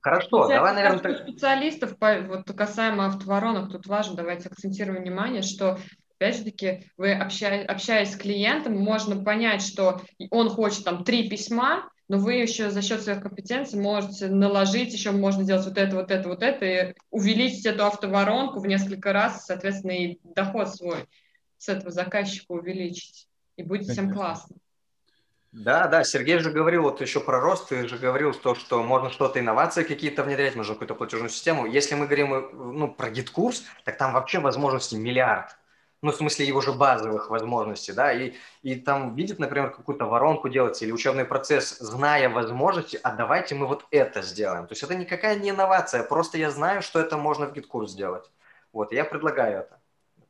Хорошо, 0.01 0.43
Кстати, 0.43 0.57
давай, 0.57 0.73
наверное... 0.73 0.99
Так... 0.99 1.17
специалистов, 1.23 1.95
вот 1.99 2.51
касаемо 2.55 3.07
автоворонок, 3.07 3.71
тут 3.71 3.87
важно, 3.87 4.15
давайте 4.15 4.47
акцентируем 4.49 5.01
внимание, 5.01 5.41
что 5.41 5.79
опять 6.17 6.37
же 6.37 6.43
таки, 6.45 6.91
вы 6.97 7.13
общаясь, 7.13 7.67
общаясь 7.67 8.13
с 8.13 8.17
клиентом, 8.17 8.77
можно 8.77 9.21
понять, 9.21 9.61
что 9.61 10.01
он 10.31 10.49
хочет 10.49 10.85
там 10.85 11.03
три 11.03 11.29
письма, 11.29 11.89
но 12.07 12.17
вы 12.17 12.35
еще 12.35 12.69
за 12.69 12.81
счет 12.81 13.01
своих 13.01 13.21
компетенций 13.21 13.79
можете 13.79 14.27
наложить, 14.27 14.93
еще 14.93 15.11
можно 15.11 15.43
сделать 15.43 15.65
вот 15.65 15.77
это, 15.77 15.95
вот 15.95 16.11
это, 16.11 16.29
вот 16.29 16.43
это, 16.43 16.65
и 16.65 16.93
увеличить 17.11 17.65
эту 17.65 17.85
автоворонку 17.85 18.59
в 18.59 18.67
несколько 18.67 19.11
раз, 19.11 19.45
соответственно, 19.45 19.91
и 19.91 20.19
доход 20.23 20.73
свой 20.73 21.05
с 21.57 21.69
этого 21.69 21.91
заказчика 21.91 22.51
увеличить. 22.51 23.27
И 23.57 23.63
будет 23.63 23.87
всем 23.87 24.13
классно. 24.13 24.55
Да, 25.51 25.87
да, 25.87 26.03
Сергей 26.03 26.37
же 26.37 26.51
говорил 26.51 26.83
вот 26.83 27.01
еще 27.01 27.19
про 27.19 27.39
рост, 27.39 27.69
ты 27.69 27.87
же 27.87 27.97
говорил 27.97 28.33
то, 28.33 28.53
что 28.53 28.83
можно 28.83 29.09
что-то, 29.09 29.39
инновации 29.39 29.83
какие-то 29.83 30.23
внедрять, 30.23 30.55
можно 30.55 30.75
какую-то 30.75 30.93
платежную 30.93 31.29
систему. 31.29 31.65
Если 31.65 31.95
мы 31.95 32.05
говорим 32.05 32.29
ну, 32.53 32.93
про 32.93 33.09
GetCourse, 33.09 33.63
так 33.83 33.97
там 33.97 34.13
вообще 34.13 34.39
возможностей 34.39 34.97
миллиард. 34.97 35.57
Ну, 36.01 36.11
в 36.11 36.15
смысле 36.15 36.45
его 36.45 36.61
же 36.61 36.73
базовых 36.73 37.29
возможностей, 37.29 37.91
да, 37.91 38.13
и, 38.13 38.33
и 38.61 38.75
там 38.75 39.15
видит, 39.15 39.39
например, 39.39 39.71
какую-то 39.71 40.05
воронку 40.05 40.47
делать 40.47 40.81
или 40.81 40.91
учебный 40.91 41.25
процесс, 41.25 41.77
зная 41.79 42.29
возможности, 42.29 42.99
а 43.01 43.15
давайте 43.15 43.55
мы 43.55 43.65
вот 43.65 43.85
это 43.89 44.21
сделаем. 44.21 44.67
То 44.67 44.73
есть 44.73 44.83
это 44.83 44.95
никакая 44.95 45.39
не 45.39 45.49
инновация, 45.49 46.03
просто 46.03 46.37
я 46.37 46.51
знаю, 46.51 46.81
что 46.81 46.99
это 46.99 47.17
можно 47.17 47.47
в 47.47 47.53
GetCourse 47.53 47.91
сделать. 47.91 48.29
Вот, 48.71 48.91
я 48.91 49.05
предлагаю 49.05 49.61
это. 49.61 49.79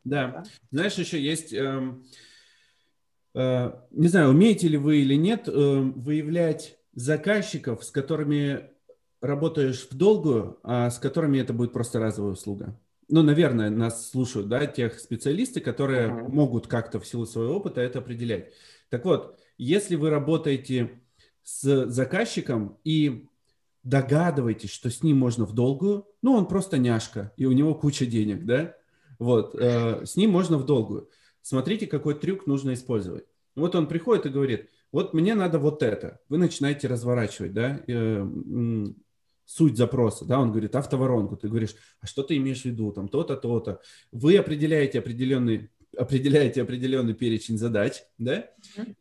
Да. 0.06 0.28
да? 0.28 0.44
Знаешь, 0.72 0.94
еще 0.94 1.20
есть, 1.20 1.52
э, 1.52 1.94
э, 3.36 3.72
не 3.92 4.08
знаю, 4.08 4.30
умеете 4.30 4.70
ли 4.70 4.78
вы 4.78 4.98
или 5.00 5.16
нет, 5.16 5.50
э, 5.50 5.52
выявлять 5.52 6.78
заказчиков, 6.94 7.84
с 7.84 7.92
которыми 7.92 8.70
работаешь 9.20 9.88
в 9.90 9.98
долгую, 9.98 10.60
а 10.64 10.90
с 10.90 10.98
которыми 10.98 11.40
это 11.40 11.52
будет 11.52 11.74
просто 11.74 12.00
разовая 12.00 12.34
услуга 12.34 12.80
ну, 13.10 13.24
наверное, 13.24 13.70
нас 13.70 14.10
слушают, 14.10 14.50
да, 14.50 14.66
тех 14.66 15.00
специалисты, 15.00 15.62
которые 15.62 16.10
uh-huh. 16.10 16.30
могут 16.30 16.68
как-то 16.68 17.00
в 17.00 17.08
силу 17.08 17.26
своего 17.26 17.56
опыта 17.56 17.82
это 17.82 18.00
определять. 18.00 18.52
Так 18.90 19.06
вот, 19.06 19.40
если 19.58 19.96
вы 19.96 20.10
работаете 20.10 21.02
с 21.44 21.88
заказчиком 21.88 22.78
и 22.84 23.28
догадываетесь, 23.84 24.70
что 24.70 24.90
с 24.90 25.04
ним 25.04 25.18
можно 25.18 25.46
в 25.46 25.54
долгую, 25.54 26.06
ну, 26.22 26.34
он 26.34 26.48
просто 26.48 26.78
няшка, 26.78 27.32
и 27.38 27.46
у 27.46 27.54
него 27.54 27.74
куча 27.74 28.06
денег, 28.06 28.46
да, 28.46 28.76
вот, 29.20 29.56
э, 29.56 30.06
с 30.06 30.18
ним 30.18 30.32
можно 30.32 30.58
в 30.58 30.66
долгую. 30.66 31.10
Смотрите, 31.42 31.88
какой 31.88 32.16
трюк 32.16 32.46
нужно 32.46 32.74
использовать. 32.74 33.26
Вот 33.56 33.76
он 33.76 33.88
приходит 33.88 34.26
и 34.26 34.30
говорит, 34.30 34.70
вот 34.92 35.14
мне 35.14 35.36
надо 35.36 35.60
вот 35.60 35.82
это. 35.82 36.20
Вы 36.28 36.38
начинаете 36.38 36.88
разворачивать, 36.88 37.54
да, 37.54 37.82
э, 37.88 38.28
суть 39.48 39.78
запроса, 39.78 40.26
да, 40.26 40.40
он 40.40 40.52
говорит 40.52 40.76
автоворонку, 40.76 41.38
ты 41.38 41.48
говоришь, 41.48 41.74
а 42.02 42.06
что 42.06 42.22
ты 42.22 42.36
имеешь 42.36 42.62
в 42.62 42.66
виду, 42.66 42.92
там 42.92 43.08
то-то, 43.08 43.38
то-то. 43.38 43.82
Вы 44.12 44.38
определяете 44.38 45.00
определенный 45.00 45.72
определяете 45.98 46.62
определенный 46.62 47.16
перечень 47.16 47.58
задач, 47.58 48.04
да, 48.20 48.52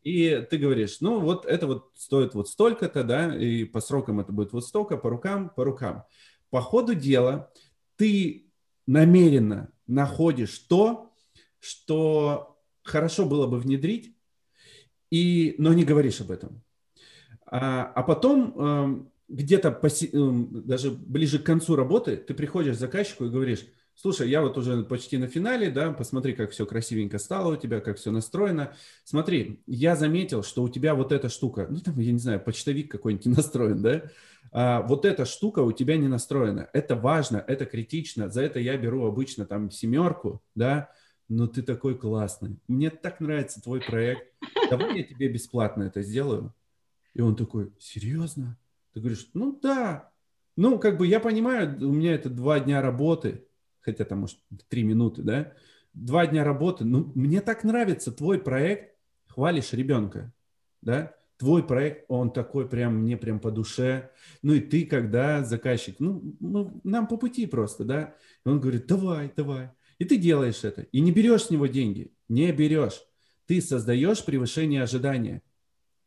и 0.02 0.46
ты 0.48 0.56
говоришь, 0.56 1.00
ну 1.00 1.20
вот 1.20 1.44
это 1.44 1.66
вот 1.66 1.90
стоит 1.94 2.34
вот 2.34 2.48
столько-то, 2.48 3.04
да, 3.04 3.36
и 3.36 3.64
по 3.64 3.80
срокам 3.80 4.20
это 4.20 4.32
будет 4.32 4.52
вот 4.52 4.64
столько, 4.64 4.96
по 4.96 5.10
рукам, 5.10 5.50
по 5.50 5.64
рукам. 5.64 6.04
По 6.48 6.62
ходу 6.62 6.94
дела 6.94 7.50
ты 7.96 8.46
намеренно 8.86 9.70
находишь 9.86 10.58
то, 10.60 11.12
что 11.58 12.56
хорошо 12.82 13.26
было 13.26 13.46
бы 13.46 13.58
внедрить, 13.58 14.16
и, 15.10 15.56
но 15.58 15.74
не 15.74 15.84
говоришь 15.84 16.20
об 16.20 16.30
этом. 16.30 16.62
А, 17.44 17.92
а 17.94 18.02
потом 18.04 18.58
эм, 18.58 19.12
где-то 19.28 19.70
поси... 19.70 20.10
Эм, 20.12 20.66
даже 20.66 20.90
ближе 20.90 21.38
к 21.38 21.44
концу 21.44 21.76
работы 21.76 22.16
ты 22.16 22.34
приходишь 22.34 22.76
к 22.76 22.80
заказчику 22.80 23.24
и 23.24 23.30
говоришь, 23.30 23.66
слушай, 23.94 24.28
я 24.28 24.42
вот 24.42 24.56
уже 24.58 24.84
почти 24.84 25.18
на 25.18 25.26
финале, 25.26 25.70
да, 25.70 25.92
посмотри, 25.92 26.34
как 26.34 26.50
все 26.50 26.66
красивенько 26.66 27.18
стало 27.18 27.54
у 27.54 27.56
тебя, 27.56 27.80
как 27.80 27.96
все 27.96 28.10
настроено. 28.10 28.74
Смотри, 29.04 29.62
я 29.66 29.96
заметил, 29.96 30.42
что 30.42 30.62
у 30.62 30.68
тебя 30.68 30.94
вот 30.94 31.12
эта 31.12 31.28
штука, 31.28 31.66
ну 31.68 31.80
там, 31.80 31.98
я 31.98 32.12
не 32.12 32.18
знаю, 32.18 32.40
почтовик 32.40 32.90
какой-нибудь 32.90 33.26
настроен, 33.36 33.82
да, 33.82 34.02
а, 34.52 34.82
вот 34.82 35.04
эта 35.04 35.24
штука 35.24 35.60
у 35.60 35.72
тебя 35.72 35.96
не 35.96 36.08
настроена. 36.08 36.68
Это 36.72 36.94
важно, 36.94 37.42
это 37.46 37.66
критично, 37.66 38.28
за 38.28 38.42
это 38.42 38.60
я 38.60 38.76
беру 38.76 39.06
обычно 39.06 39.44
там 39.44 39.70
семерку, 39.70 40.42
да, 40.54 40.90
но 41.28 41.48
ты 41.48 41.62
такой 41.62 41.98
классный, 41.98 42.60
мне 42.68 42.90
так 42.90 43.18
нравится 43.20 43.60
твой 43.60 43.80
проект, 43.80 44.32
давай 44.70 44.98
я 44.98 45.02
тебе 45.02 45.28
бесплатно 45.28 45.84
это 45.84 46.02
сделаю. 46.02 46.54
И 47.14 47.22
он 47.22 47.34
такой, 47.34 47.72
серьезно? 47.78 48.58
Ты 48.96 49.00
говоришь, 49.00 49.28
ну 49.34 49.60
да, 49.62 50.10
ну 50.56 50.78
как 50.78 50.96
бы 50.96 51.06
я 51.06 51.20
понимаю, 51.20 51.76
у 51.86 51.92
меня 51.92 52.14
это 52.14 52.30
два 52.30 52.60
дня 52.60 52.80
работы, 52.80 53.46
хотя 53.80 54.06
там 54.06 54.20
может 54.20 54.38
три 54.68 54.84
минуты, 54.84 55.20
да, 55.20 55.52
два 55.92 56.26
дня 56.26 56.44
работы, 56.44 56.86
ну 56.86 57.12
мне 57.14 57.42
так 57.42 57.62
нравится 57.62 58.10
твой 58.10 58.40
проект, 58.40 58.96
хвалишь 59.26 59.74
ребенка, 59.74 60.32
да, 60.80 61.14
твой 61.36 61.62
проект, 61.62 62.06
он 62.08 62.32
такой 62.32 62.66
прям, 62.66 63.02
мне 63.02 63.18
прям 63.18 63.38
по 63.38 63.50
душе. 63.50 64.12
Ну 64.40 64.54
и 64.54 64.60
ты, 64.60 64.86
когда 64.86 65.44
заказчик, 65.44 65.96
ну, 65.98 66.34
ну 66.40 66.80
нам 66.82 67.06
по 67.06 67.18
пути 67.18 67.44
просто, 67.44 67.84
да. 67.84 68.14
И 68.46 68.48
он 68.48 68.60
говорит, 68.60 68.86
давай, 68.86 69.30
давай. 69.36 69.72
И 69.98 70.06
ты 70.06 70.16
делаешь 70.16 70.64
это. 70.64 70.84
И 70.84 71.00
не 71.00 71.12
берешь 71.12 71.44
с 71.44 71.50
него 71.50 71.66
деньги, 71.66 72.14
не 72.30 72.50
берешь. 72.50 73.02
Ты 73.44 73.60
создаешь 73.60 74.24
превышение 74.24 74.82
ожидания. 74.82 75.42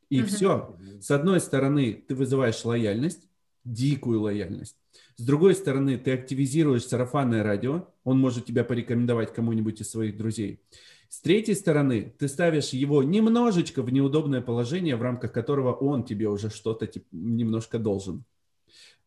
И 0.10 0.22
угу. 0.22 0.28
все. 0.28 0.78
С 1.02 1.12
одной 1.12 1.40
стороны, 1.40 1.94
ты 2.08 2.16
вызываешь 2.16 2.64
лояльность, 2.66 3.28
дикую 3.64 4.22
лояльность. 4.22 4.76
С 5.18 5.24
другой 5.24 5.54
стороны, 5.54 5.98
ты 5.98 6.14
активизируешь 6.14 6.86
сарафанное 6.86 7.44
радио, 7.44 7.88
он 8.04 8.20
может 8.20 8.46
тебя 8.46 8.64
порекомендовать 8.64 9.34
кому-нибудь 9.34 9.82
из 9.82 9.90
своих 9.90 10.18
друзей. 10.18 10.62
С 11.10 11.22
третьей 11.22 11.56
стороны, 11.56 12.14
ты 12.18 12.28
ставишь 12.28 12.70
его 12.70 13.02
немножечко 13.04 13.82
в 13.82 13.92
неудобное 13.92 14.42
положение, 14.42 14.96
в 14.96 15.02
рамках 15.02 15.32
которого 15.32 15.74
он 15.74 16.04
тебе 16.04 16.30
уже 16.30 16.50
что-то 16.50 16.88
типа, 16.88 17.08
немножко 17.12 17.80
должен. 17.80 18.24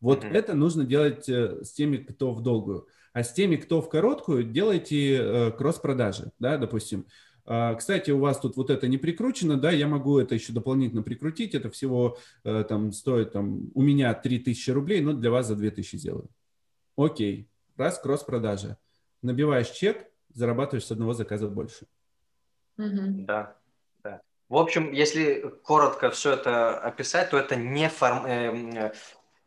Вот 0.01 0.23
mm-hmm. 0.23 0.33
это 0.33 0.53
нужно 0.53 0.83
делать 0.83 1.29
э, 1.29 1.63
с 1.63 1.71
теми, 1.71 1.97
кто 1.97 2.33
в 2.33 2.41
долгую. 2.41 2.87
А 3.13 3.23
с 3.23 3.31
теми, 3.31 3.55
кто 3.55 3.81
в 3.81 3.87
короткую, 3.89 4.43
делайте 4.43 5.15
э, 5.15 5.51
кросс-продажи. 5.51 6.31
Да, 6.39 6.57
допустим, 6.57 7.05
кстати, 7.45 8.11
у 8.11 8.19
вас 8.19 8.39
тут 8.39 8.55
вот 8.55 8.69
это 8.69 8.87
не 8.87 8.97
прикручено, 8.97 9.57
да, 9.57 9.71
я 9.71 9.87
могу 9.87 10.17
это 10.17 10.33
еще 10.33 10.53
дополнительно 10.53 11.03
прикрутить, 11.03 11.53
это 11.55 11.69
всего 11.69 12.17
э, 12.45 12.63
там 12.67 12.93
стоит 12.93 13.33
там 13.33 13.69
у 13.73 13.81
меня 13.81 14.13
3000 14.13 14.71
рублей, 14.71 15.01
но 15.01 15.13
для 15.13 15.29
вас 15.29 15.47
за 15.47 15.55
2000 15.55 15.97
сделаю. 15.97 16.29
Окей, 16.95 17.49
раз, 17.75 17.99
кросс-продажа. 17.99 18.77
Набиваешь 19.21 19.69
чек, 19.71 20.09
зарабатываешь 20.33 20.85
с 20.85 20.91
одного 20.91 21.13
заказа 21.13 21.47
больше. 21.49 21.85
Да, 22.77 23.57
да. 24.03 24.21
В 24.47 24.55
общем, 24.55 24.91
если 24.91 25.53
коротко 25.63 26.11
все 26.11 26.33
это 26.33 26.77
описать, 26.77 27.29
то 27.29 27.37
это 27.37 27.55
не, 27.55 27.89
форм... 27.89 28.25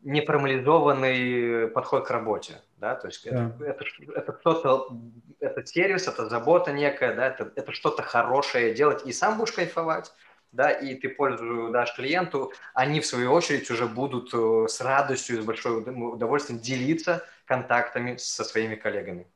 э, 0.03 0.09
не 0.09 0.21
формализованный 0.21 1.67
подход 1.69 2.07
к 2.07 2.11
работе 2.11 2.61
да, 2.77 2.95
то 2.95 3.07
есть 3.07 3.29
да. 3.29 3.55
это, 3.59 3.65
это, 3.65 3.85
это 4.15 4.37
что-то, 4.39 4.97
это 5.39 5.65
сервис, 5.65 6.07
это 6.07 6.29
забота 6.29 6.71
некая, 6.71 7.15
да, 7.15 7.27
это, 7.27 7.51
это 7.55 7.71
что-то 7.71 8.03
хорошее 8.03 8.73
делать, 8.73 9.05
и 9.05 9.11
сам 9.11 9.37
будешь 9.37 9.51
кайфовать, 9.51 10.11
да, 10.51 10.71
и 10.71 10.95
ты 10.95 11.09
пользу 11.09 11.69
дашь 11.71 11.95
клиенту, 11.95 12.51
они 12.73 12.99
в 13.01 13.05
свою 13.05 13.31
очередь 13.31 13.69
уже 13.71 13.87
будут 13.87 14.33
э, 14.33 14.67
с 14.69 14.79
радостью, 14.81 15.41
с 15.41 15.45
большой 15.45 15.81
удовольствием 15.81 16.59
делиться 16.59 17.23
контактами 17.45 18.15
со 18.17 18.43
своими 18.43 18.75
коллегами. 18.75 19.27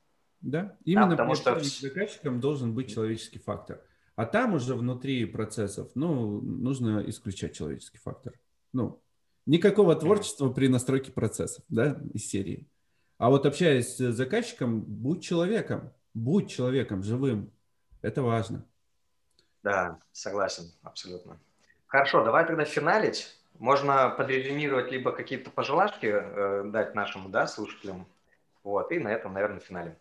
Да, 0.41 0.75
именно 0.85 1.09
да, 1.09 1.11
потому 1.11 1.35
что 1.35 1.59
заказчиком 1.59 2.39
должен 2.39 2.73
быть 2.73 2.93
человеческий 2.93 3.39
фактор. 3.39 3.81
А 4.15 4.25
там 4.25 4.53
уже 4.53 4.75
внутри 4.75 5.25
процессов, 5.25 5.89
ну, 5.95 6.41
нужно 6.41 7.03
исключать 7.07 7.55
человеческий 7.55 7.97
фактор. 7.97 8.33
Ну, 8.73 9.01
никакого 9.45 9.95
творчества 9.95 10.49
при 10.49 10.67
настройке 10.67 11.11
процессов, 11.11 11.63
да, 11.69 11.99
из 12.13 12.27
серии. 12.27 12.67
А 13.17 13.29
вот 13.29 13.45
общаясь 13.45 13.95
с 13.97 14.11
заказчиком, 14.11 14.81
будь 14.81 15.23
человеком, 15.23 15.93
будь 16.13 16.49
человеком 16.49 17.03
живым. 17.03 17.51
Это 18.01 18.23
важно. 18.23 18.65
Да, 19.63 19.99
согласен, 20.11 20.71
абсолютно. 20.81 21.39
Хорошо, 21.85 22.23
давай 22.23 22.47
тогда 22.47 22.65
финалить. 22.65 23.37
Можно 23.59 24.09
подрезюмировать 24.09 24.91
либо 24.91 25.11
какие-то 25.11 25.51
пожелашки 25.51 26.07
э, 26.07 26.63
дать 26.65 26.95
нашим 26.95 27.29
да, 27.31 27.45
слушателям. 27.45 28.07
Вот, 28.63 28.91
и 28.91 28.99
на 28.99 29.09
этом, 29.09 29.33
наверное, 29.33 29.59
финале. 29.59 29.97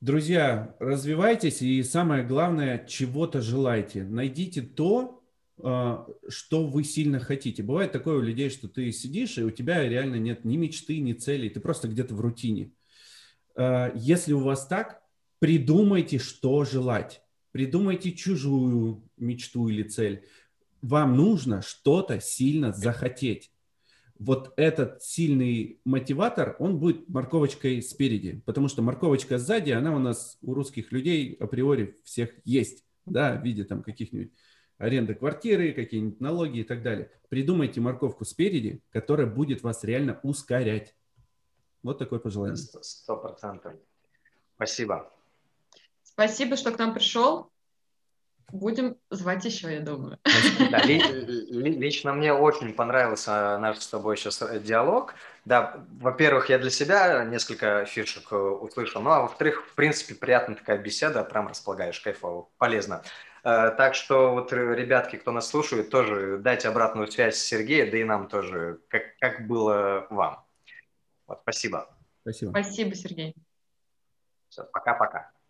Друзья, 0.00 0.76
развивайтесь 0.80 1.62
и 1.62 1.82
самое 1.82 2.24
главное, 2.24 2.84
чего-то 2.86 3.40
желайте. 3.40 4.04
Найдите 4.04 4.60
то, 4.60 5.23
что 5.56 6.66
вы 6.66 6.84
сильно 6.84 7.20
хотите. 7.20 7.62
Бывает 7.62 7.92
такое 7.92 8.18
у 8.18 8.22
людей, 8.22 8.50
что 8.50 8.68
ты 8.68 8.90
сидишь, 8.92 9.38
и 9.38 9.44
у 9.44 9.50
тебя 9.50 9.88
реально 9.88 10.16
нет 10.16 10.44
ни 10.44 10.56
мечты, 10.56 10.98
ни 10.98 11.12
целей, 11.12 11.48
ты 11.48 11.60
просто 11.60 11.88
где-то 11.88 12.14
в 12.14 12.20
рутине. 12.20 12.72
А, 13.56 13.92
если 13.94 14.32
у 14.32 14.40
вас 14.40 14.66
так, 14.66 15.02
придумайте, 15.38 16.18
что 16.18 16.64
желать. 16.64 17.22
Придумайте 17.52 18.12
чужую 18.12 19.08
мечту 19.16 19.68
или 19.68 19.84
цель. 19.84 20.24
Вам 20.82 21.16
нужно 21.16 21.62
что-то 21.62 22.20
сильно 22.20 22.72
захотеть. 22.72 23.52
Вот 24.18 24.52
этот 24.56 25.02
сильный 25.02 25.80
мотиватор, 25.84 26.56
он 26.58 26.78
будет 26.78 27.08
морковочкой 27.08 27.82
спереди, 27.82 28.42
потому 28.44 28.68
что 28.68 28.82
морковочка 28.82 29.38
сзади, 29.38 29.70
она 29.70 29.94
у 29.94 29.98
нас 29.98 30.38
у 30.40 30.54
русских 30.54 30.92
людей 30.92 31.36
априори 31.40 31.98
всех 32.04 32.30
есть, 32.44 32.84
да, 33.06 33.36
в 33.36 33.44
виде 33.44 33.64
там 33.64 33.82
каких-нибудь 33.82 34.32
аренда 34.78 35.14
квартиры, 35.14 35.72
какие-нибудь 35.72 36.20
налоги 36.20 36.60
и 36.60 36.64
так 36.64 36.82
далее. 36.82 37.10
Придумайте 37.28 37.80
морковку 37.80 38.24
спереди, 38.24 38.80
которая 38.90 39.26
будет 39.26 39.62
вас 39.62 39.84
реально 39.84 40.20
ускорять. 40.22 40.94
Вот 41.82 41.98
такое 41.98 42.18
пожелание. 42.18 42.56
Сто 42.56 43.16
процентов. 43.16 43.74
Спасибо. 44.56 45.12
Спасибо, 46.02 46.56
что 46.56 46.70
к 46.70 46.78
нам 46.78 46.94
пришел. 46.94 47.50
Будем 48.52 48.96
звать 49.10 49.44
еще, 49.44 49.72
я 49.72 49.80
думаю. 49.80 50.18
Да, 50.70 50.78
лично 50.84 52.12
мне 52.12 52.32
очень 52.32 52.72
понравился 52.72 53.58
наш 53.58 53.78
с 53.78 53.88
тобой 53.88 54.16
сейчас 54.16 54.42
диалог. 54.62 55.14
Да, 55.44 55.84
во-первых, 56.00 56.50
я 56.50 56.58
для 56.58 56.70
себя 56.70 57.24
несколько 57.24 57.84
фишек 57.84 58.30
э, 58.30 58.36
услышал, 58.36 59.02
ну 59.02 59.10
а 59.10 59.22
во-вторых, 59.22 59.66
в 59.66 59.74
принципе, 59.74 60.14
приятная 60.14 60.56
такая 60.56 60.78
беседа, 60.78 61.24
прям 61.24 61.48
располагаешь, 61.48 61.98
кайфово, 62.00 62.48
полезно. 62.58 63.02
Э, 63.44 63.70
так 63.76 63.94
что 63.94 64.32
вот, 64.32 64.52
ребятки, 64.52 65.16
кто 65.16 65.30
нас 65.30 65.48
слушает, 65.48 65.90
тоже 65.90 66.38
дайте 66.38 66.68
обратную 66.68 67.06
связь 67.08 67.36
Сергею, 67.36 67.90
да 67.90 67.98
и 67.98 68.04
нам 68.04 68.28
тоже, 68.28 68.80
как, 68.88 69.16
как 69.18 69.46
было 69.46 70.06
вам. 70.08 70.44
Вот, 71.26 71.40
спасибо. 71.42 71.94
Спасибо. 72.22 72.50
Спасибо, 72.50 72.94
Сергей. 72.94 73.34
Все, 74.48 74.64
пока-пока. 74.64 75.33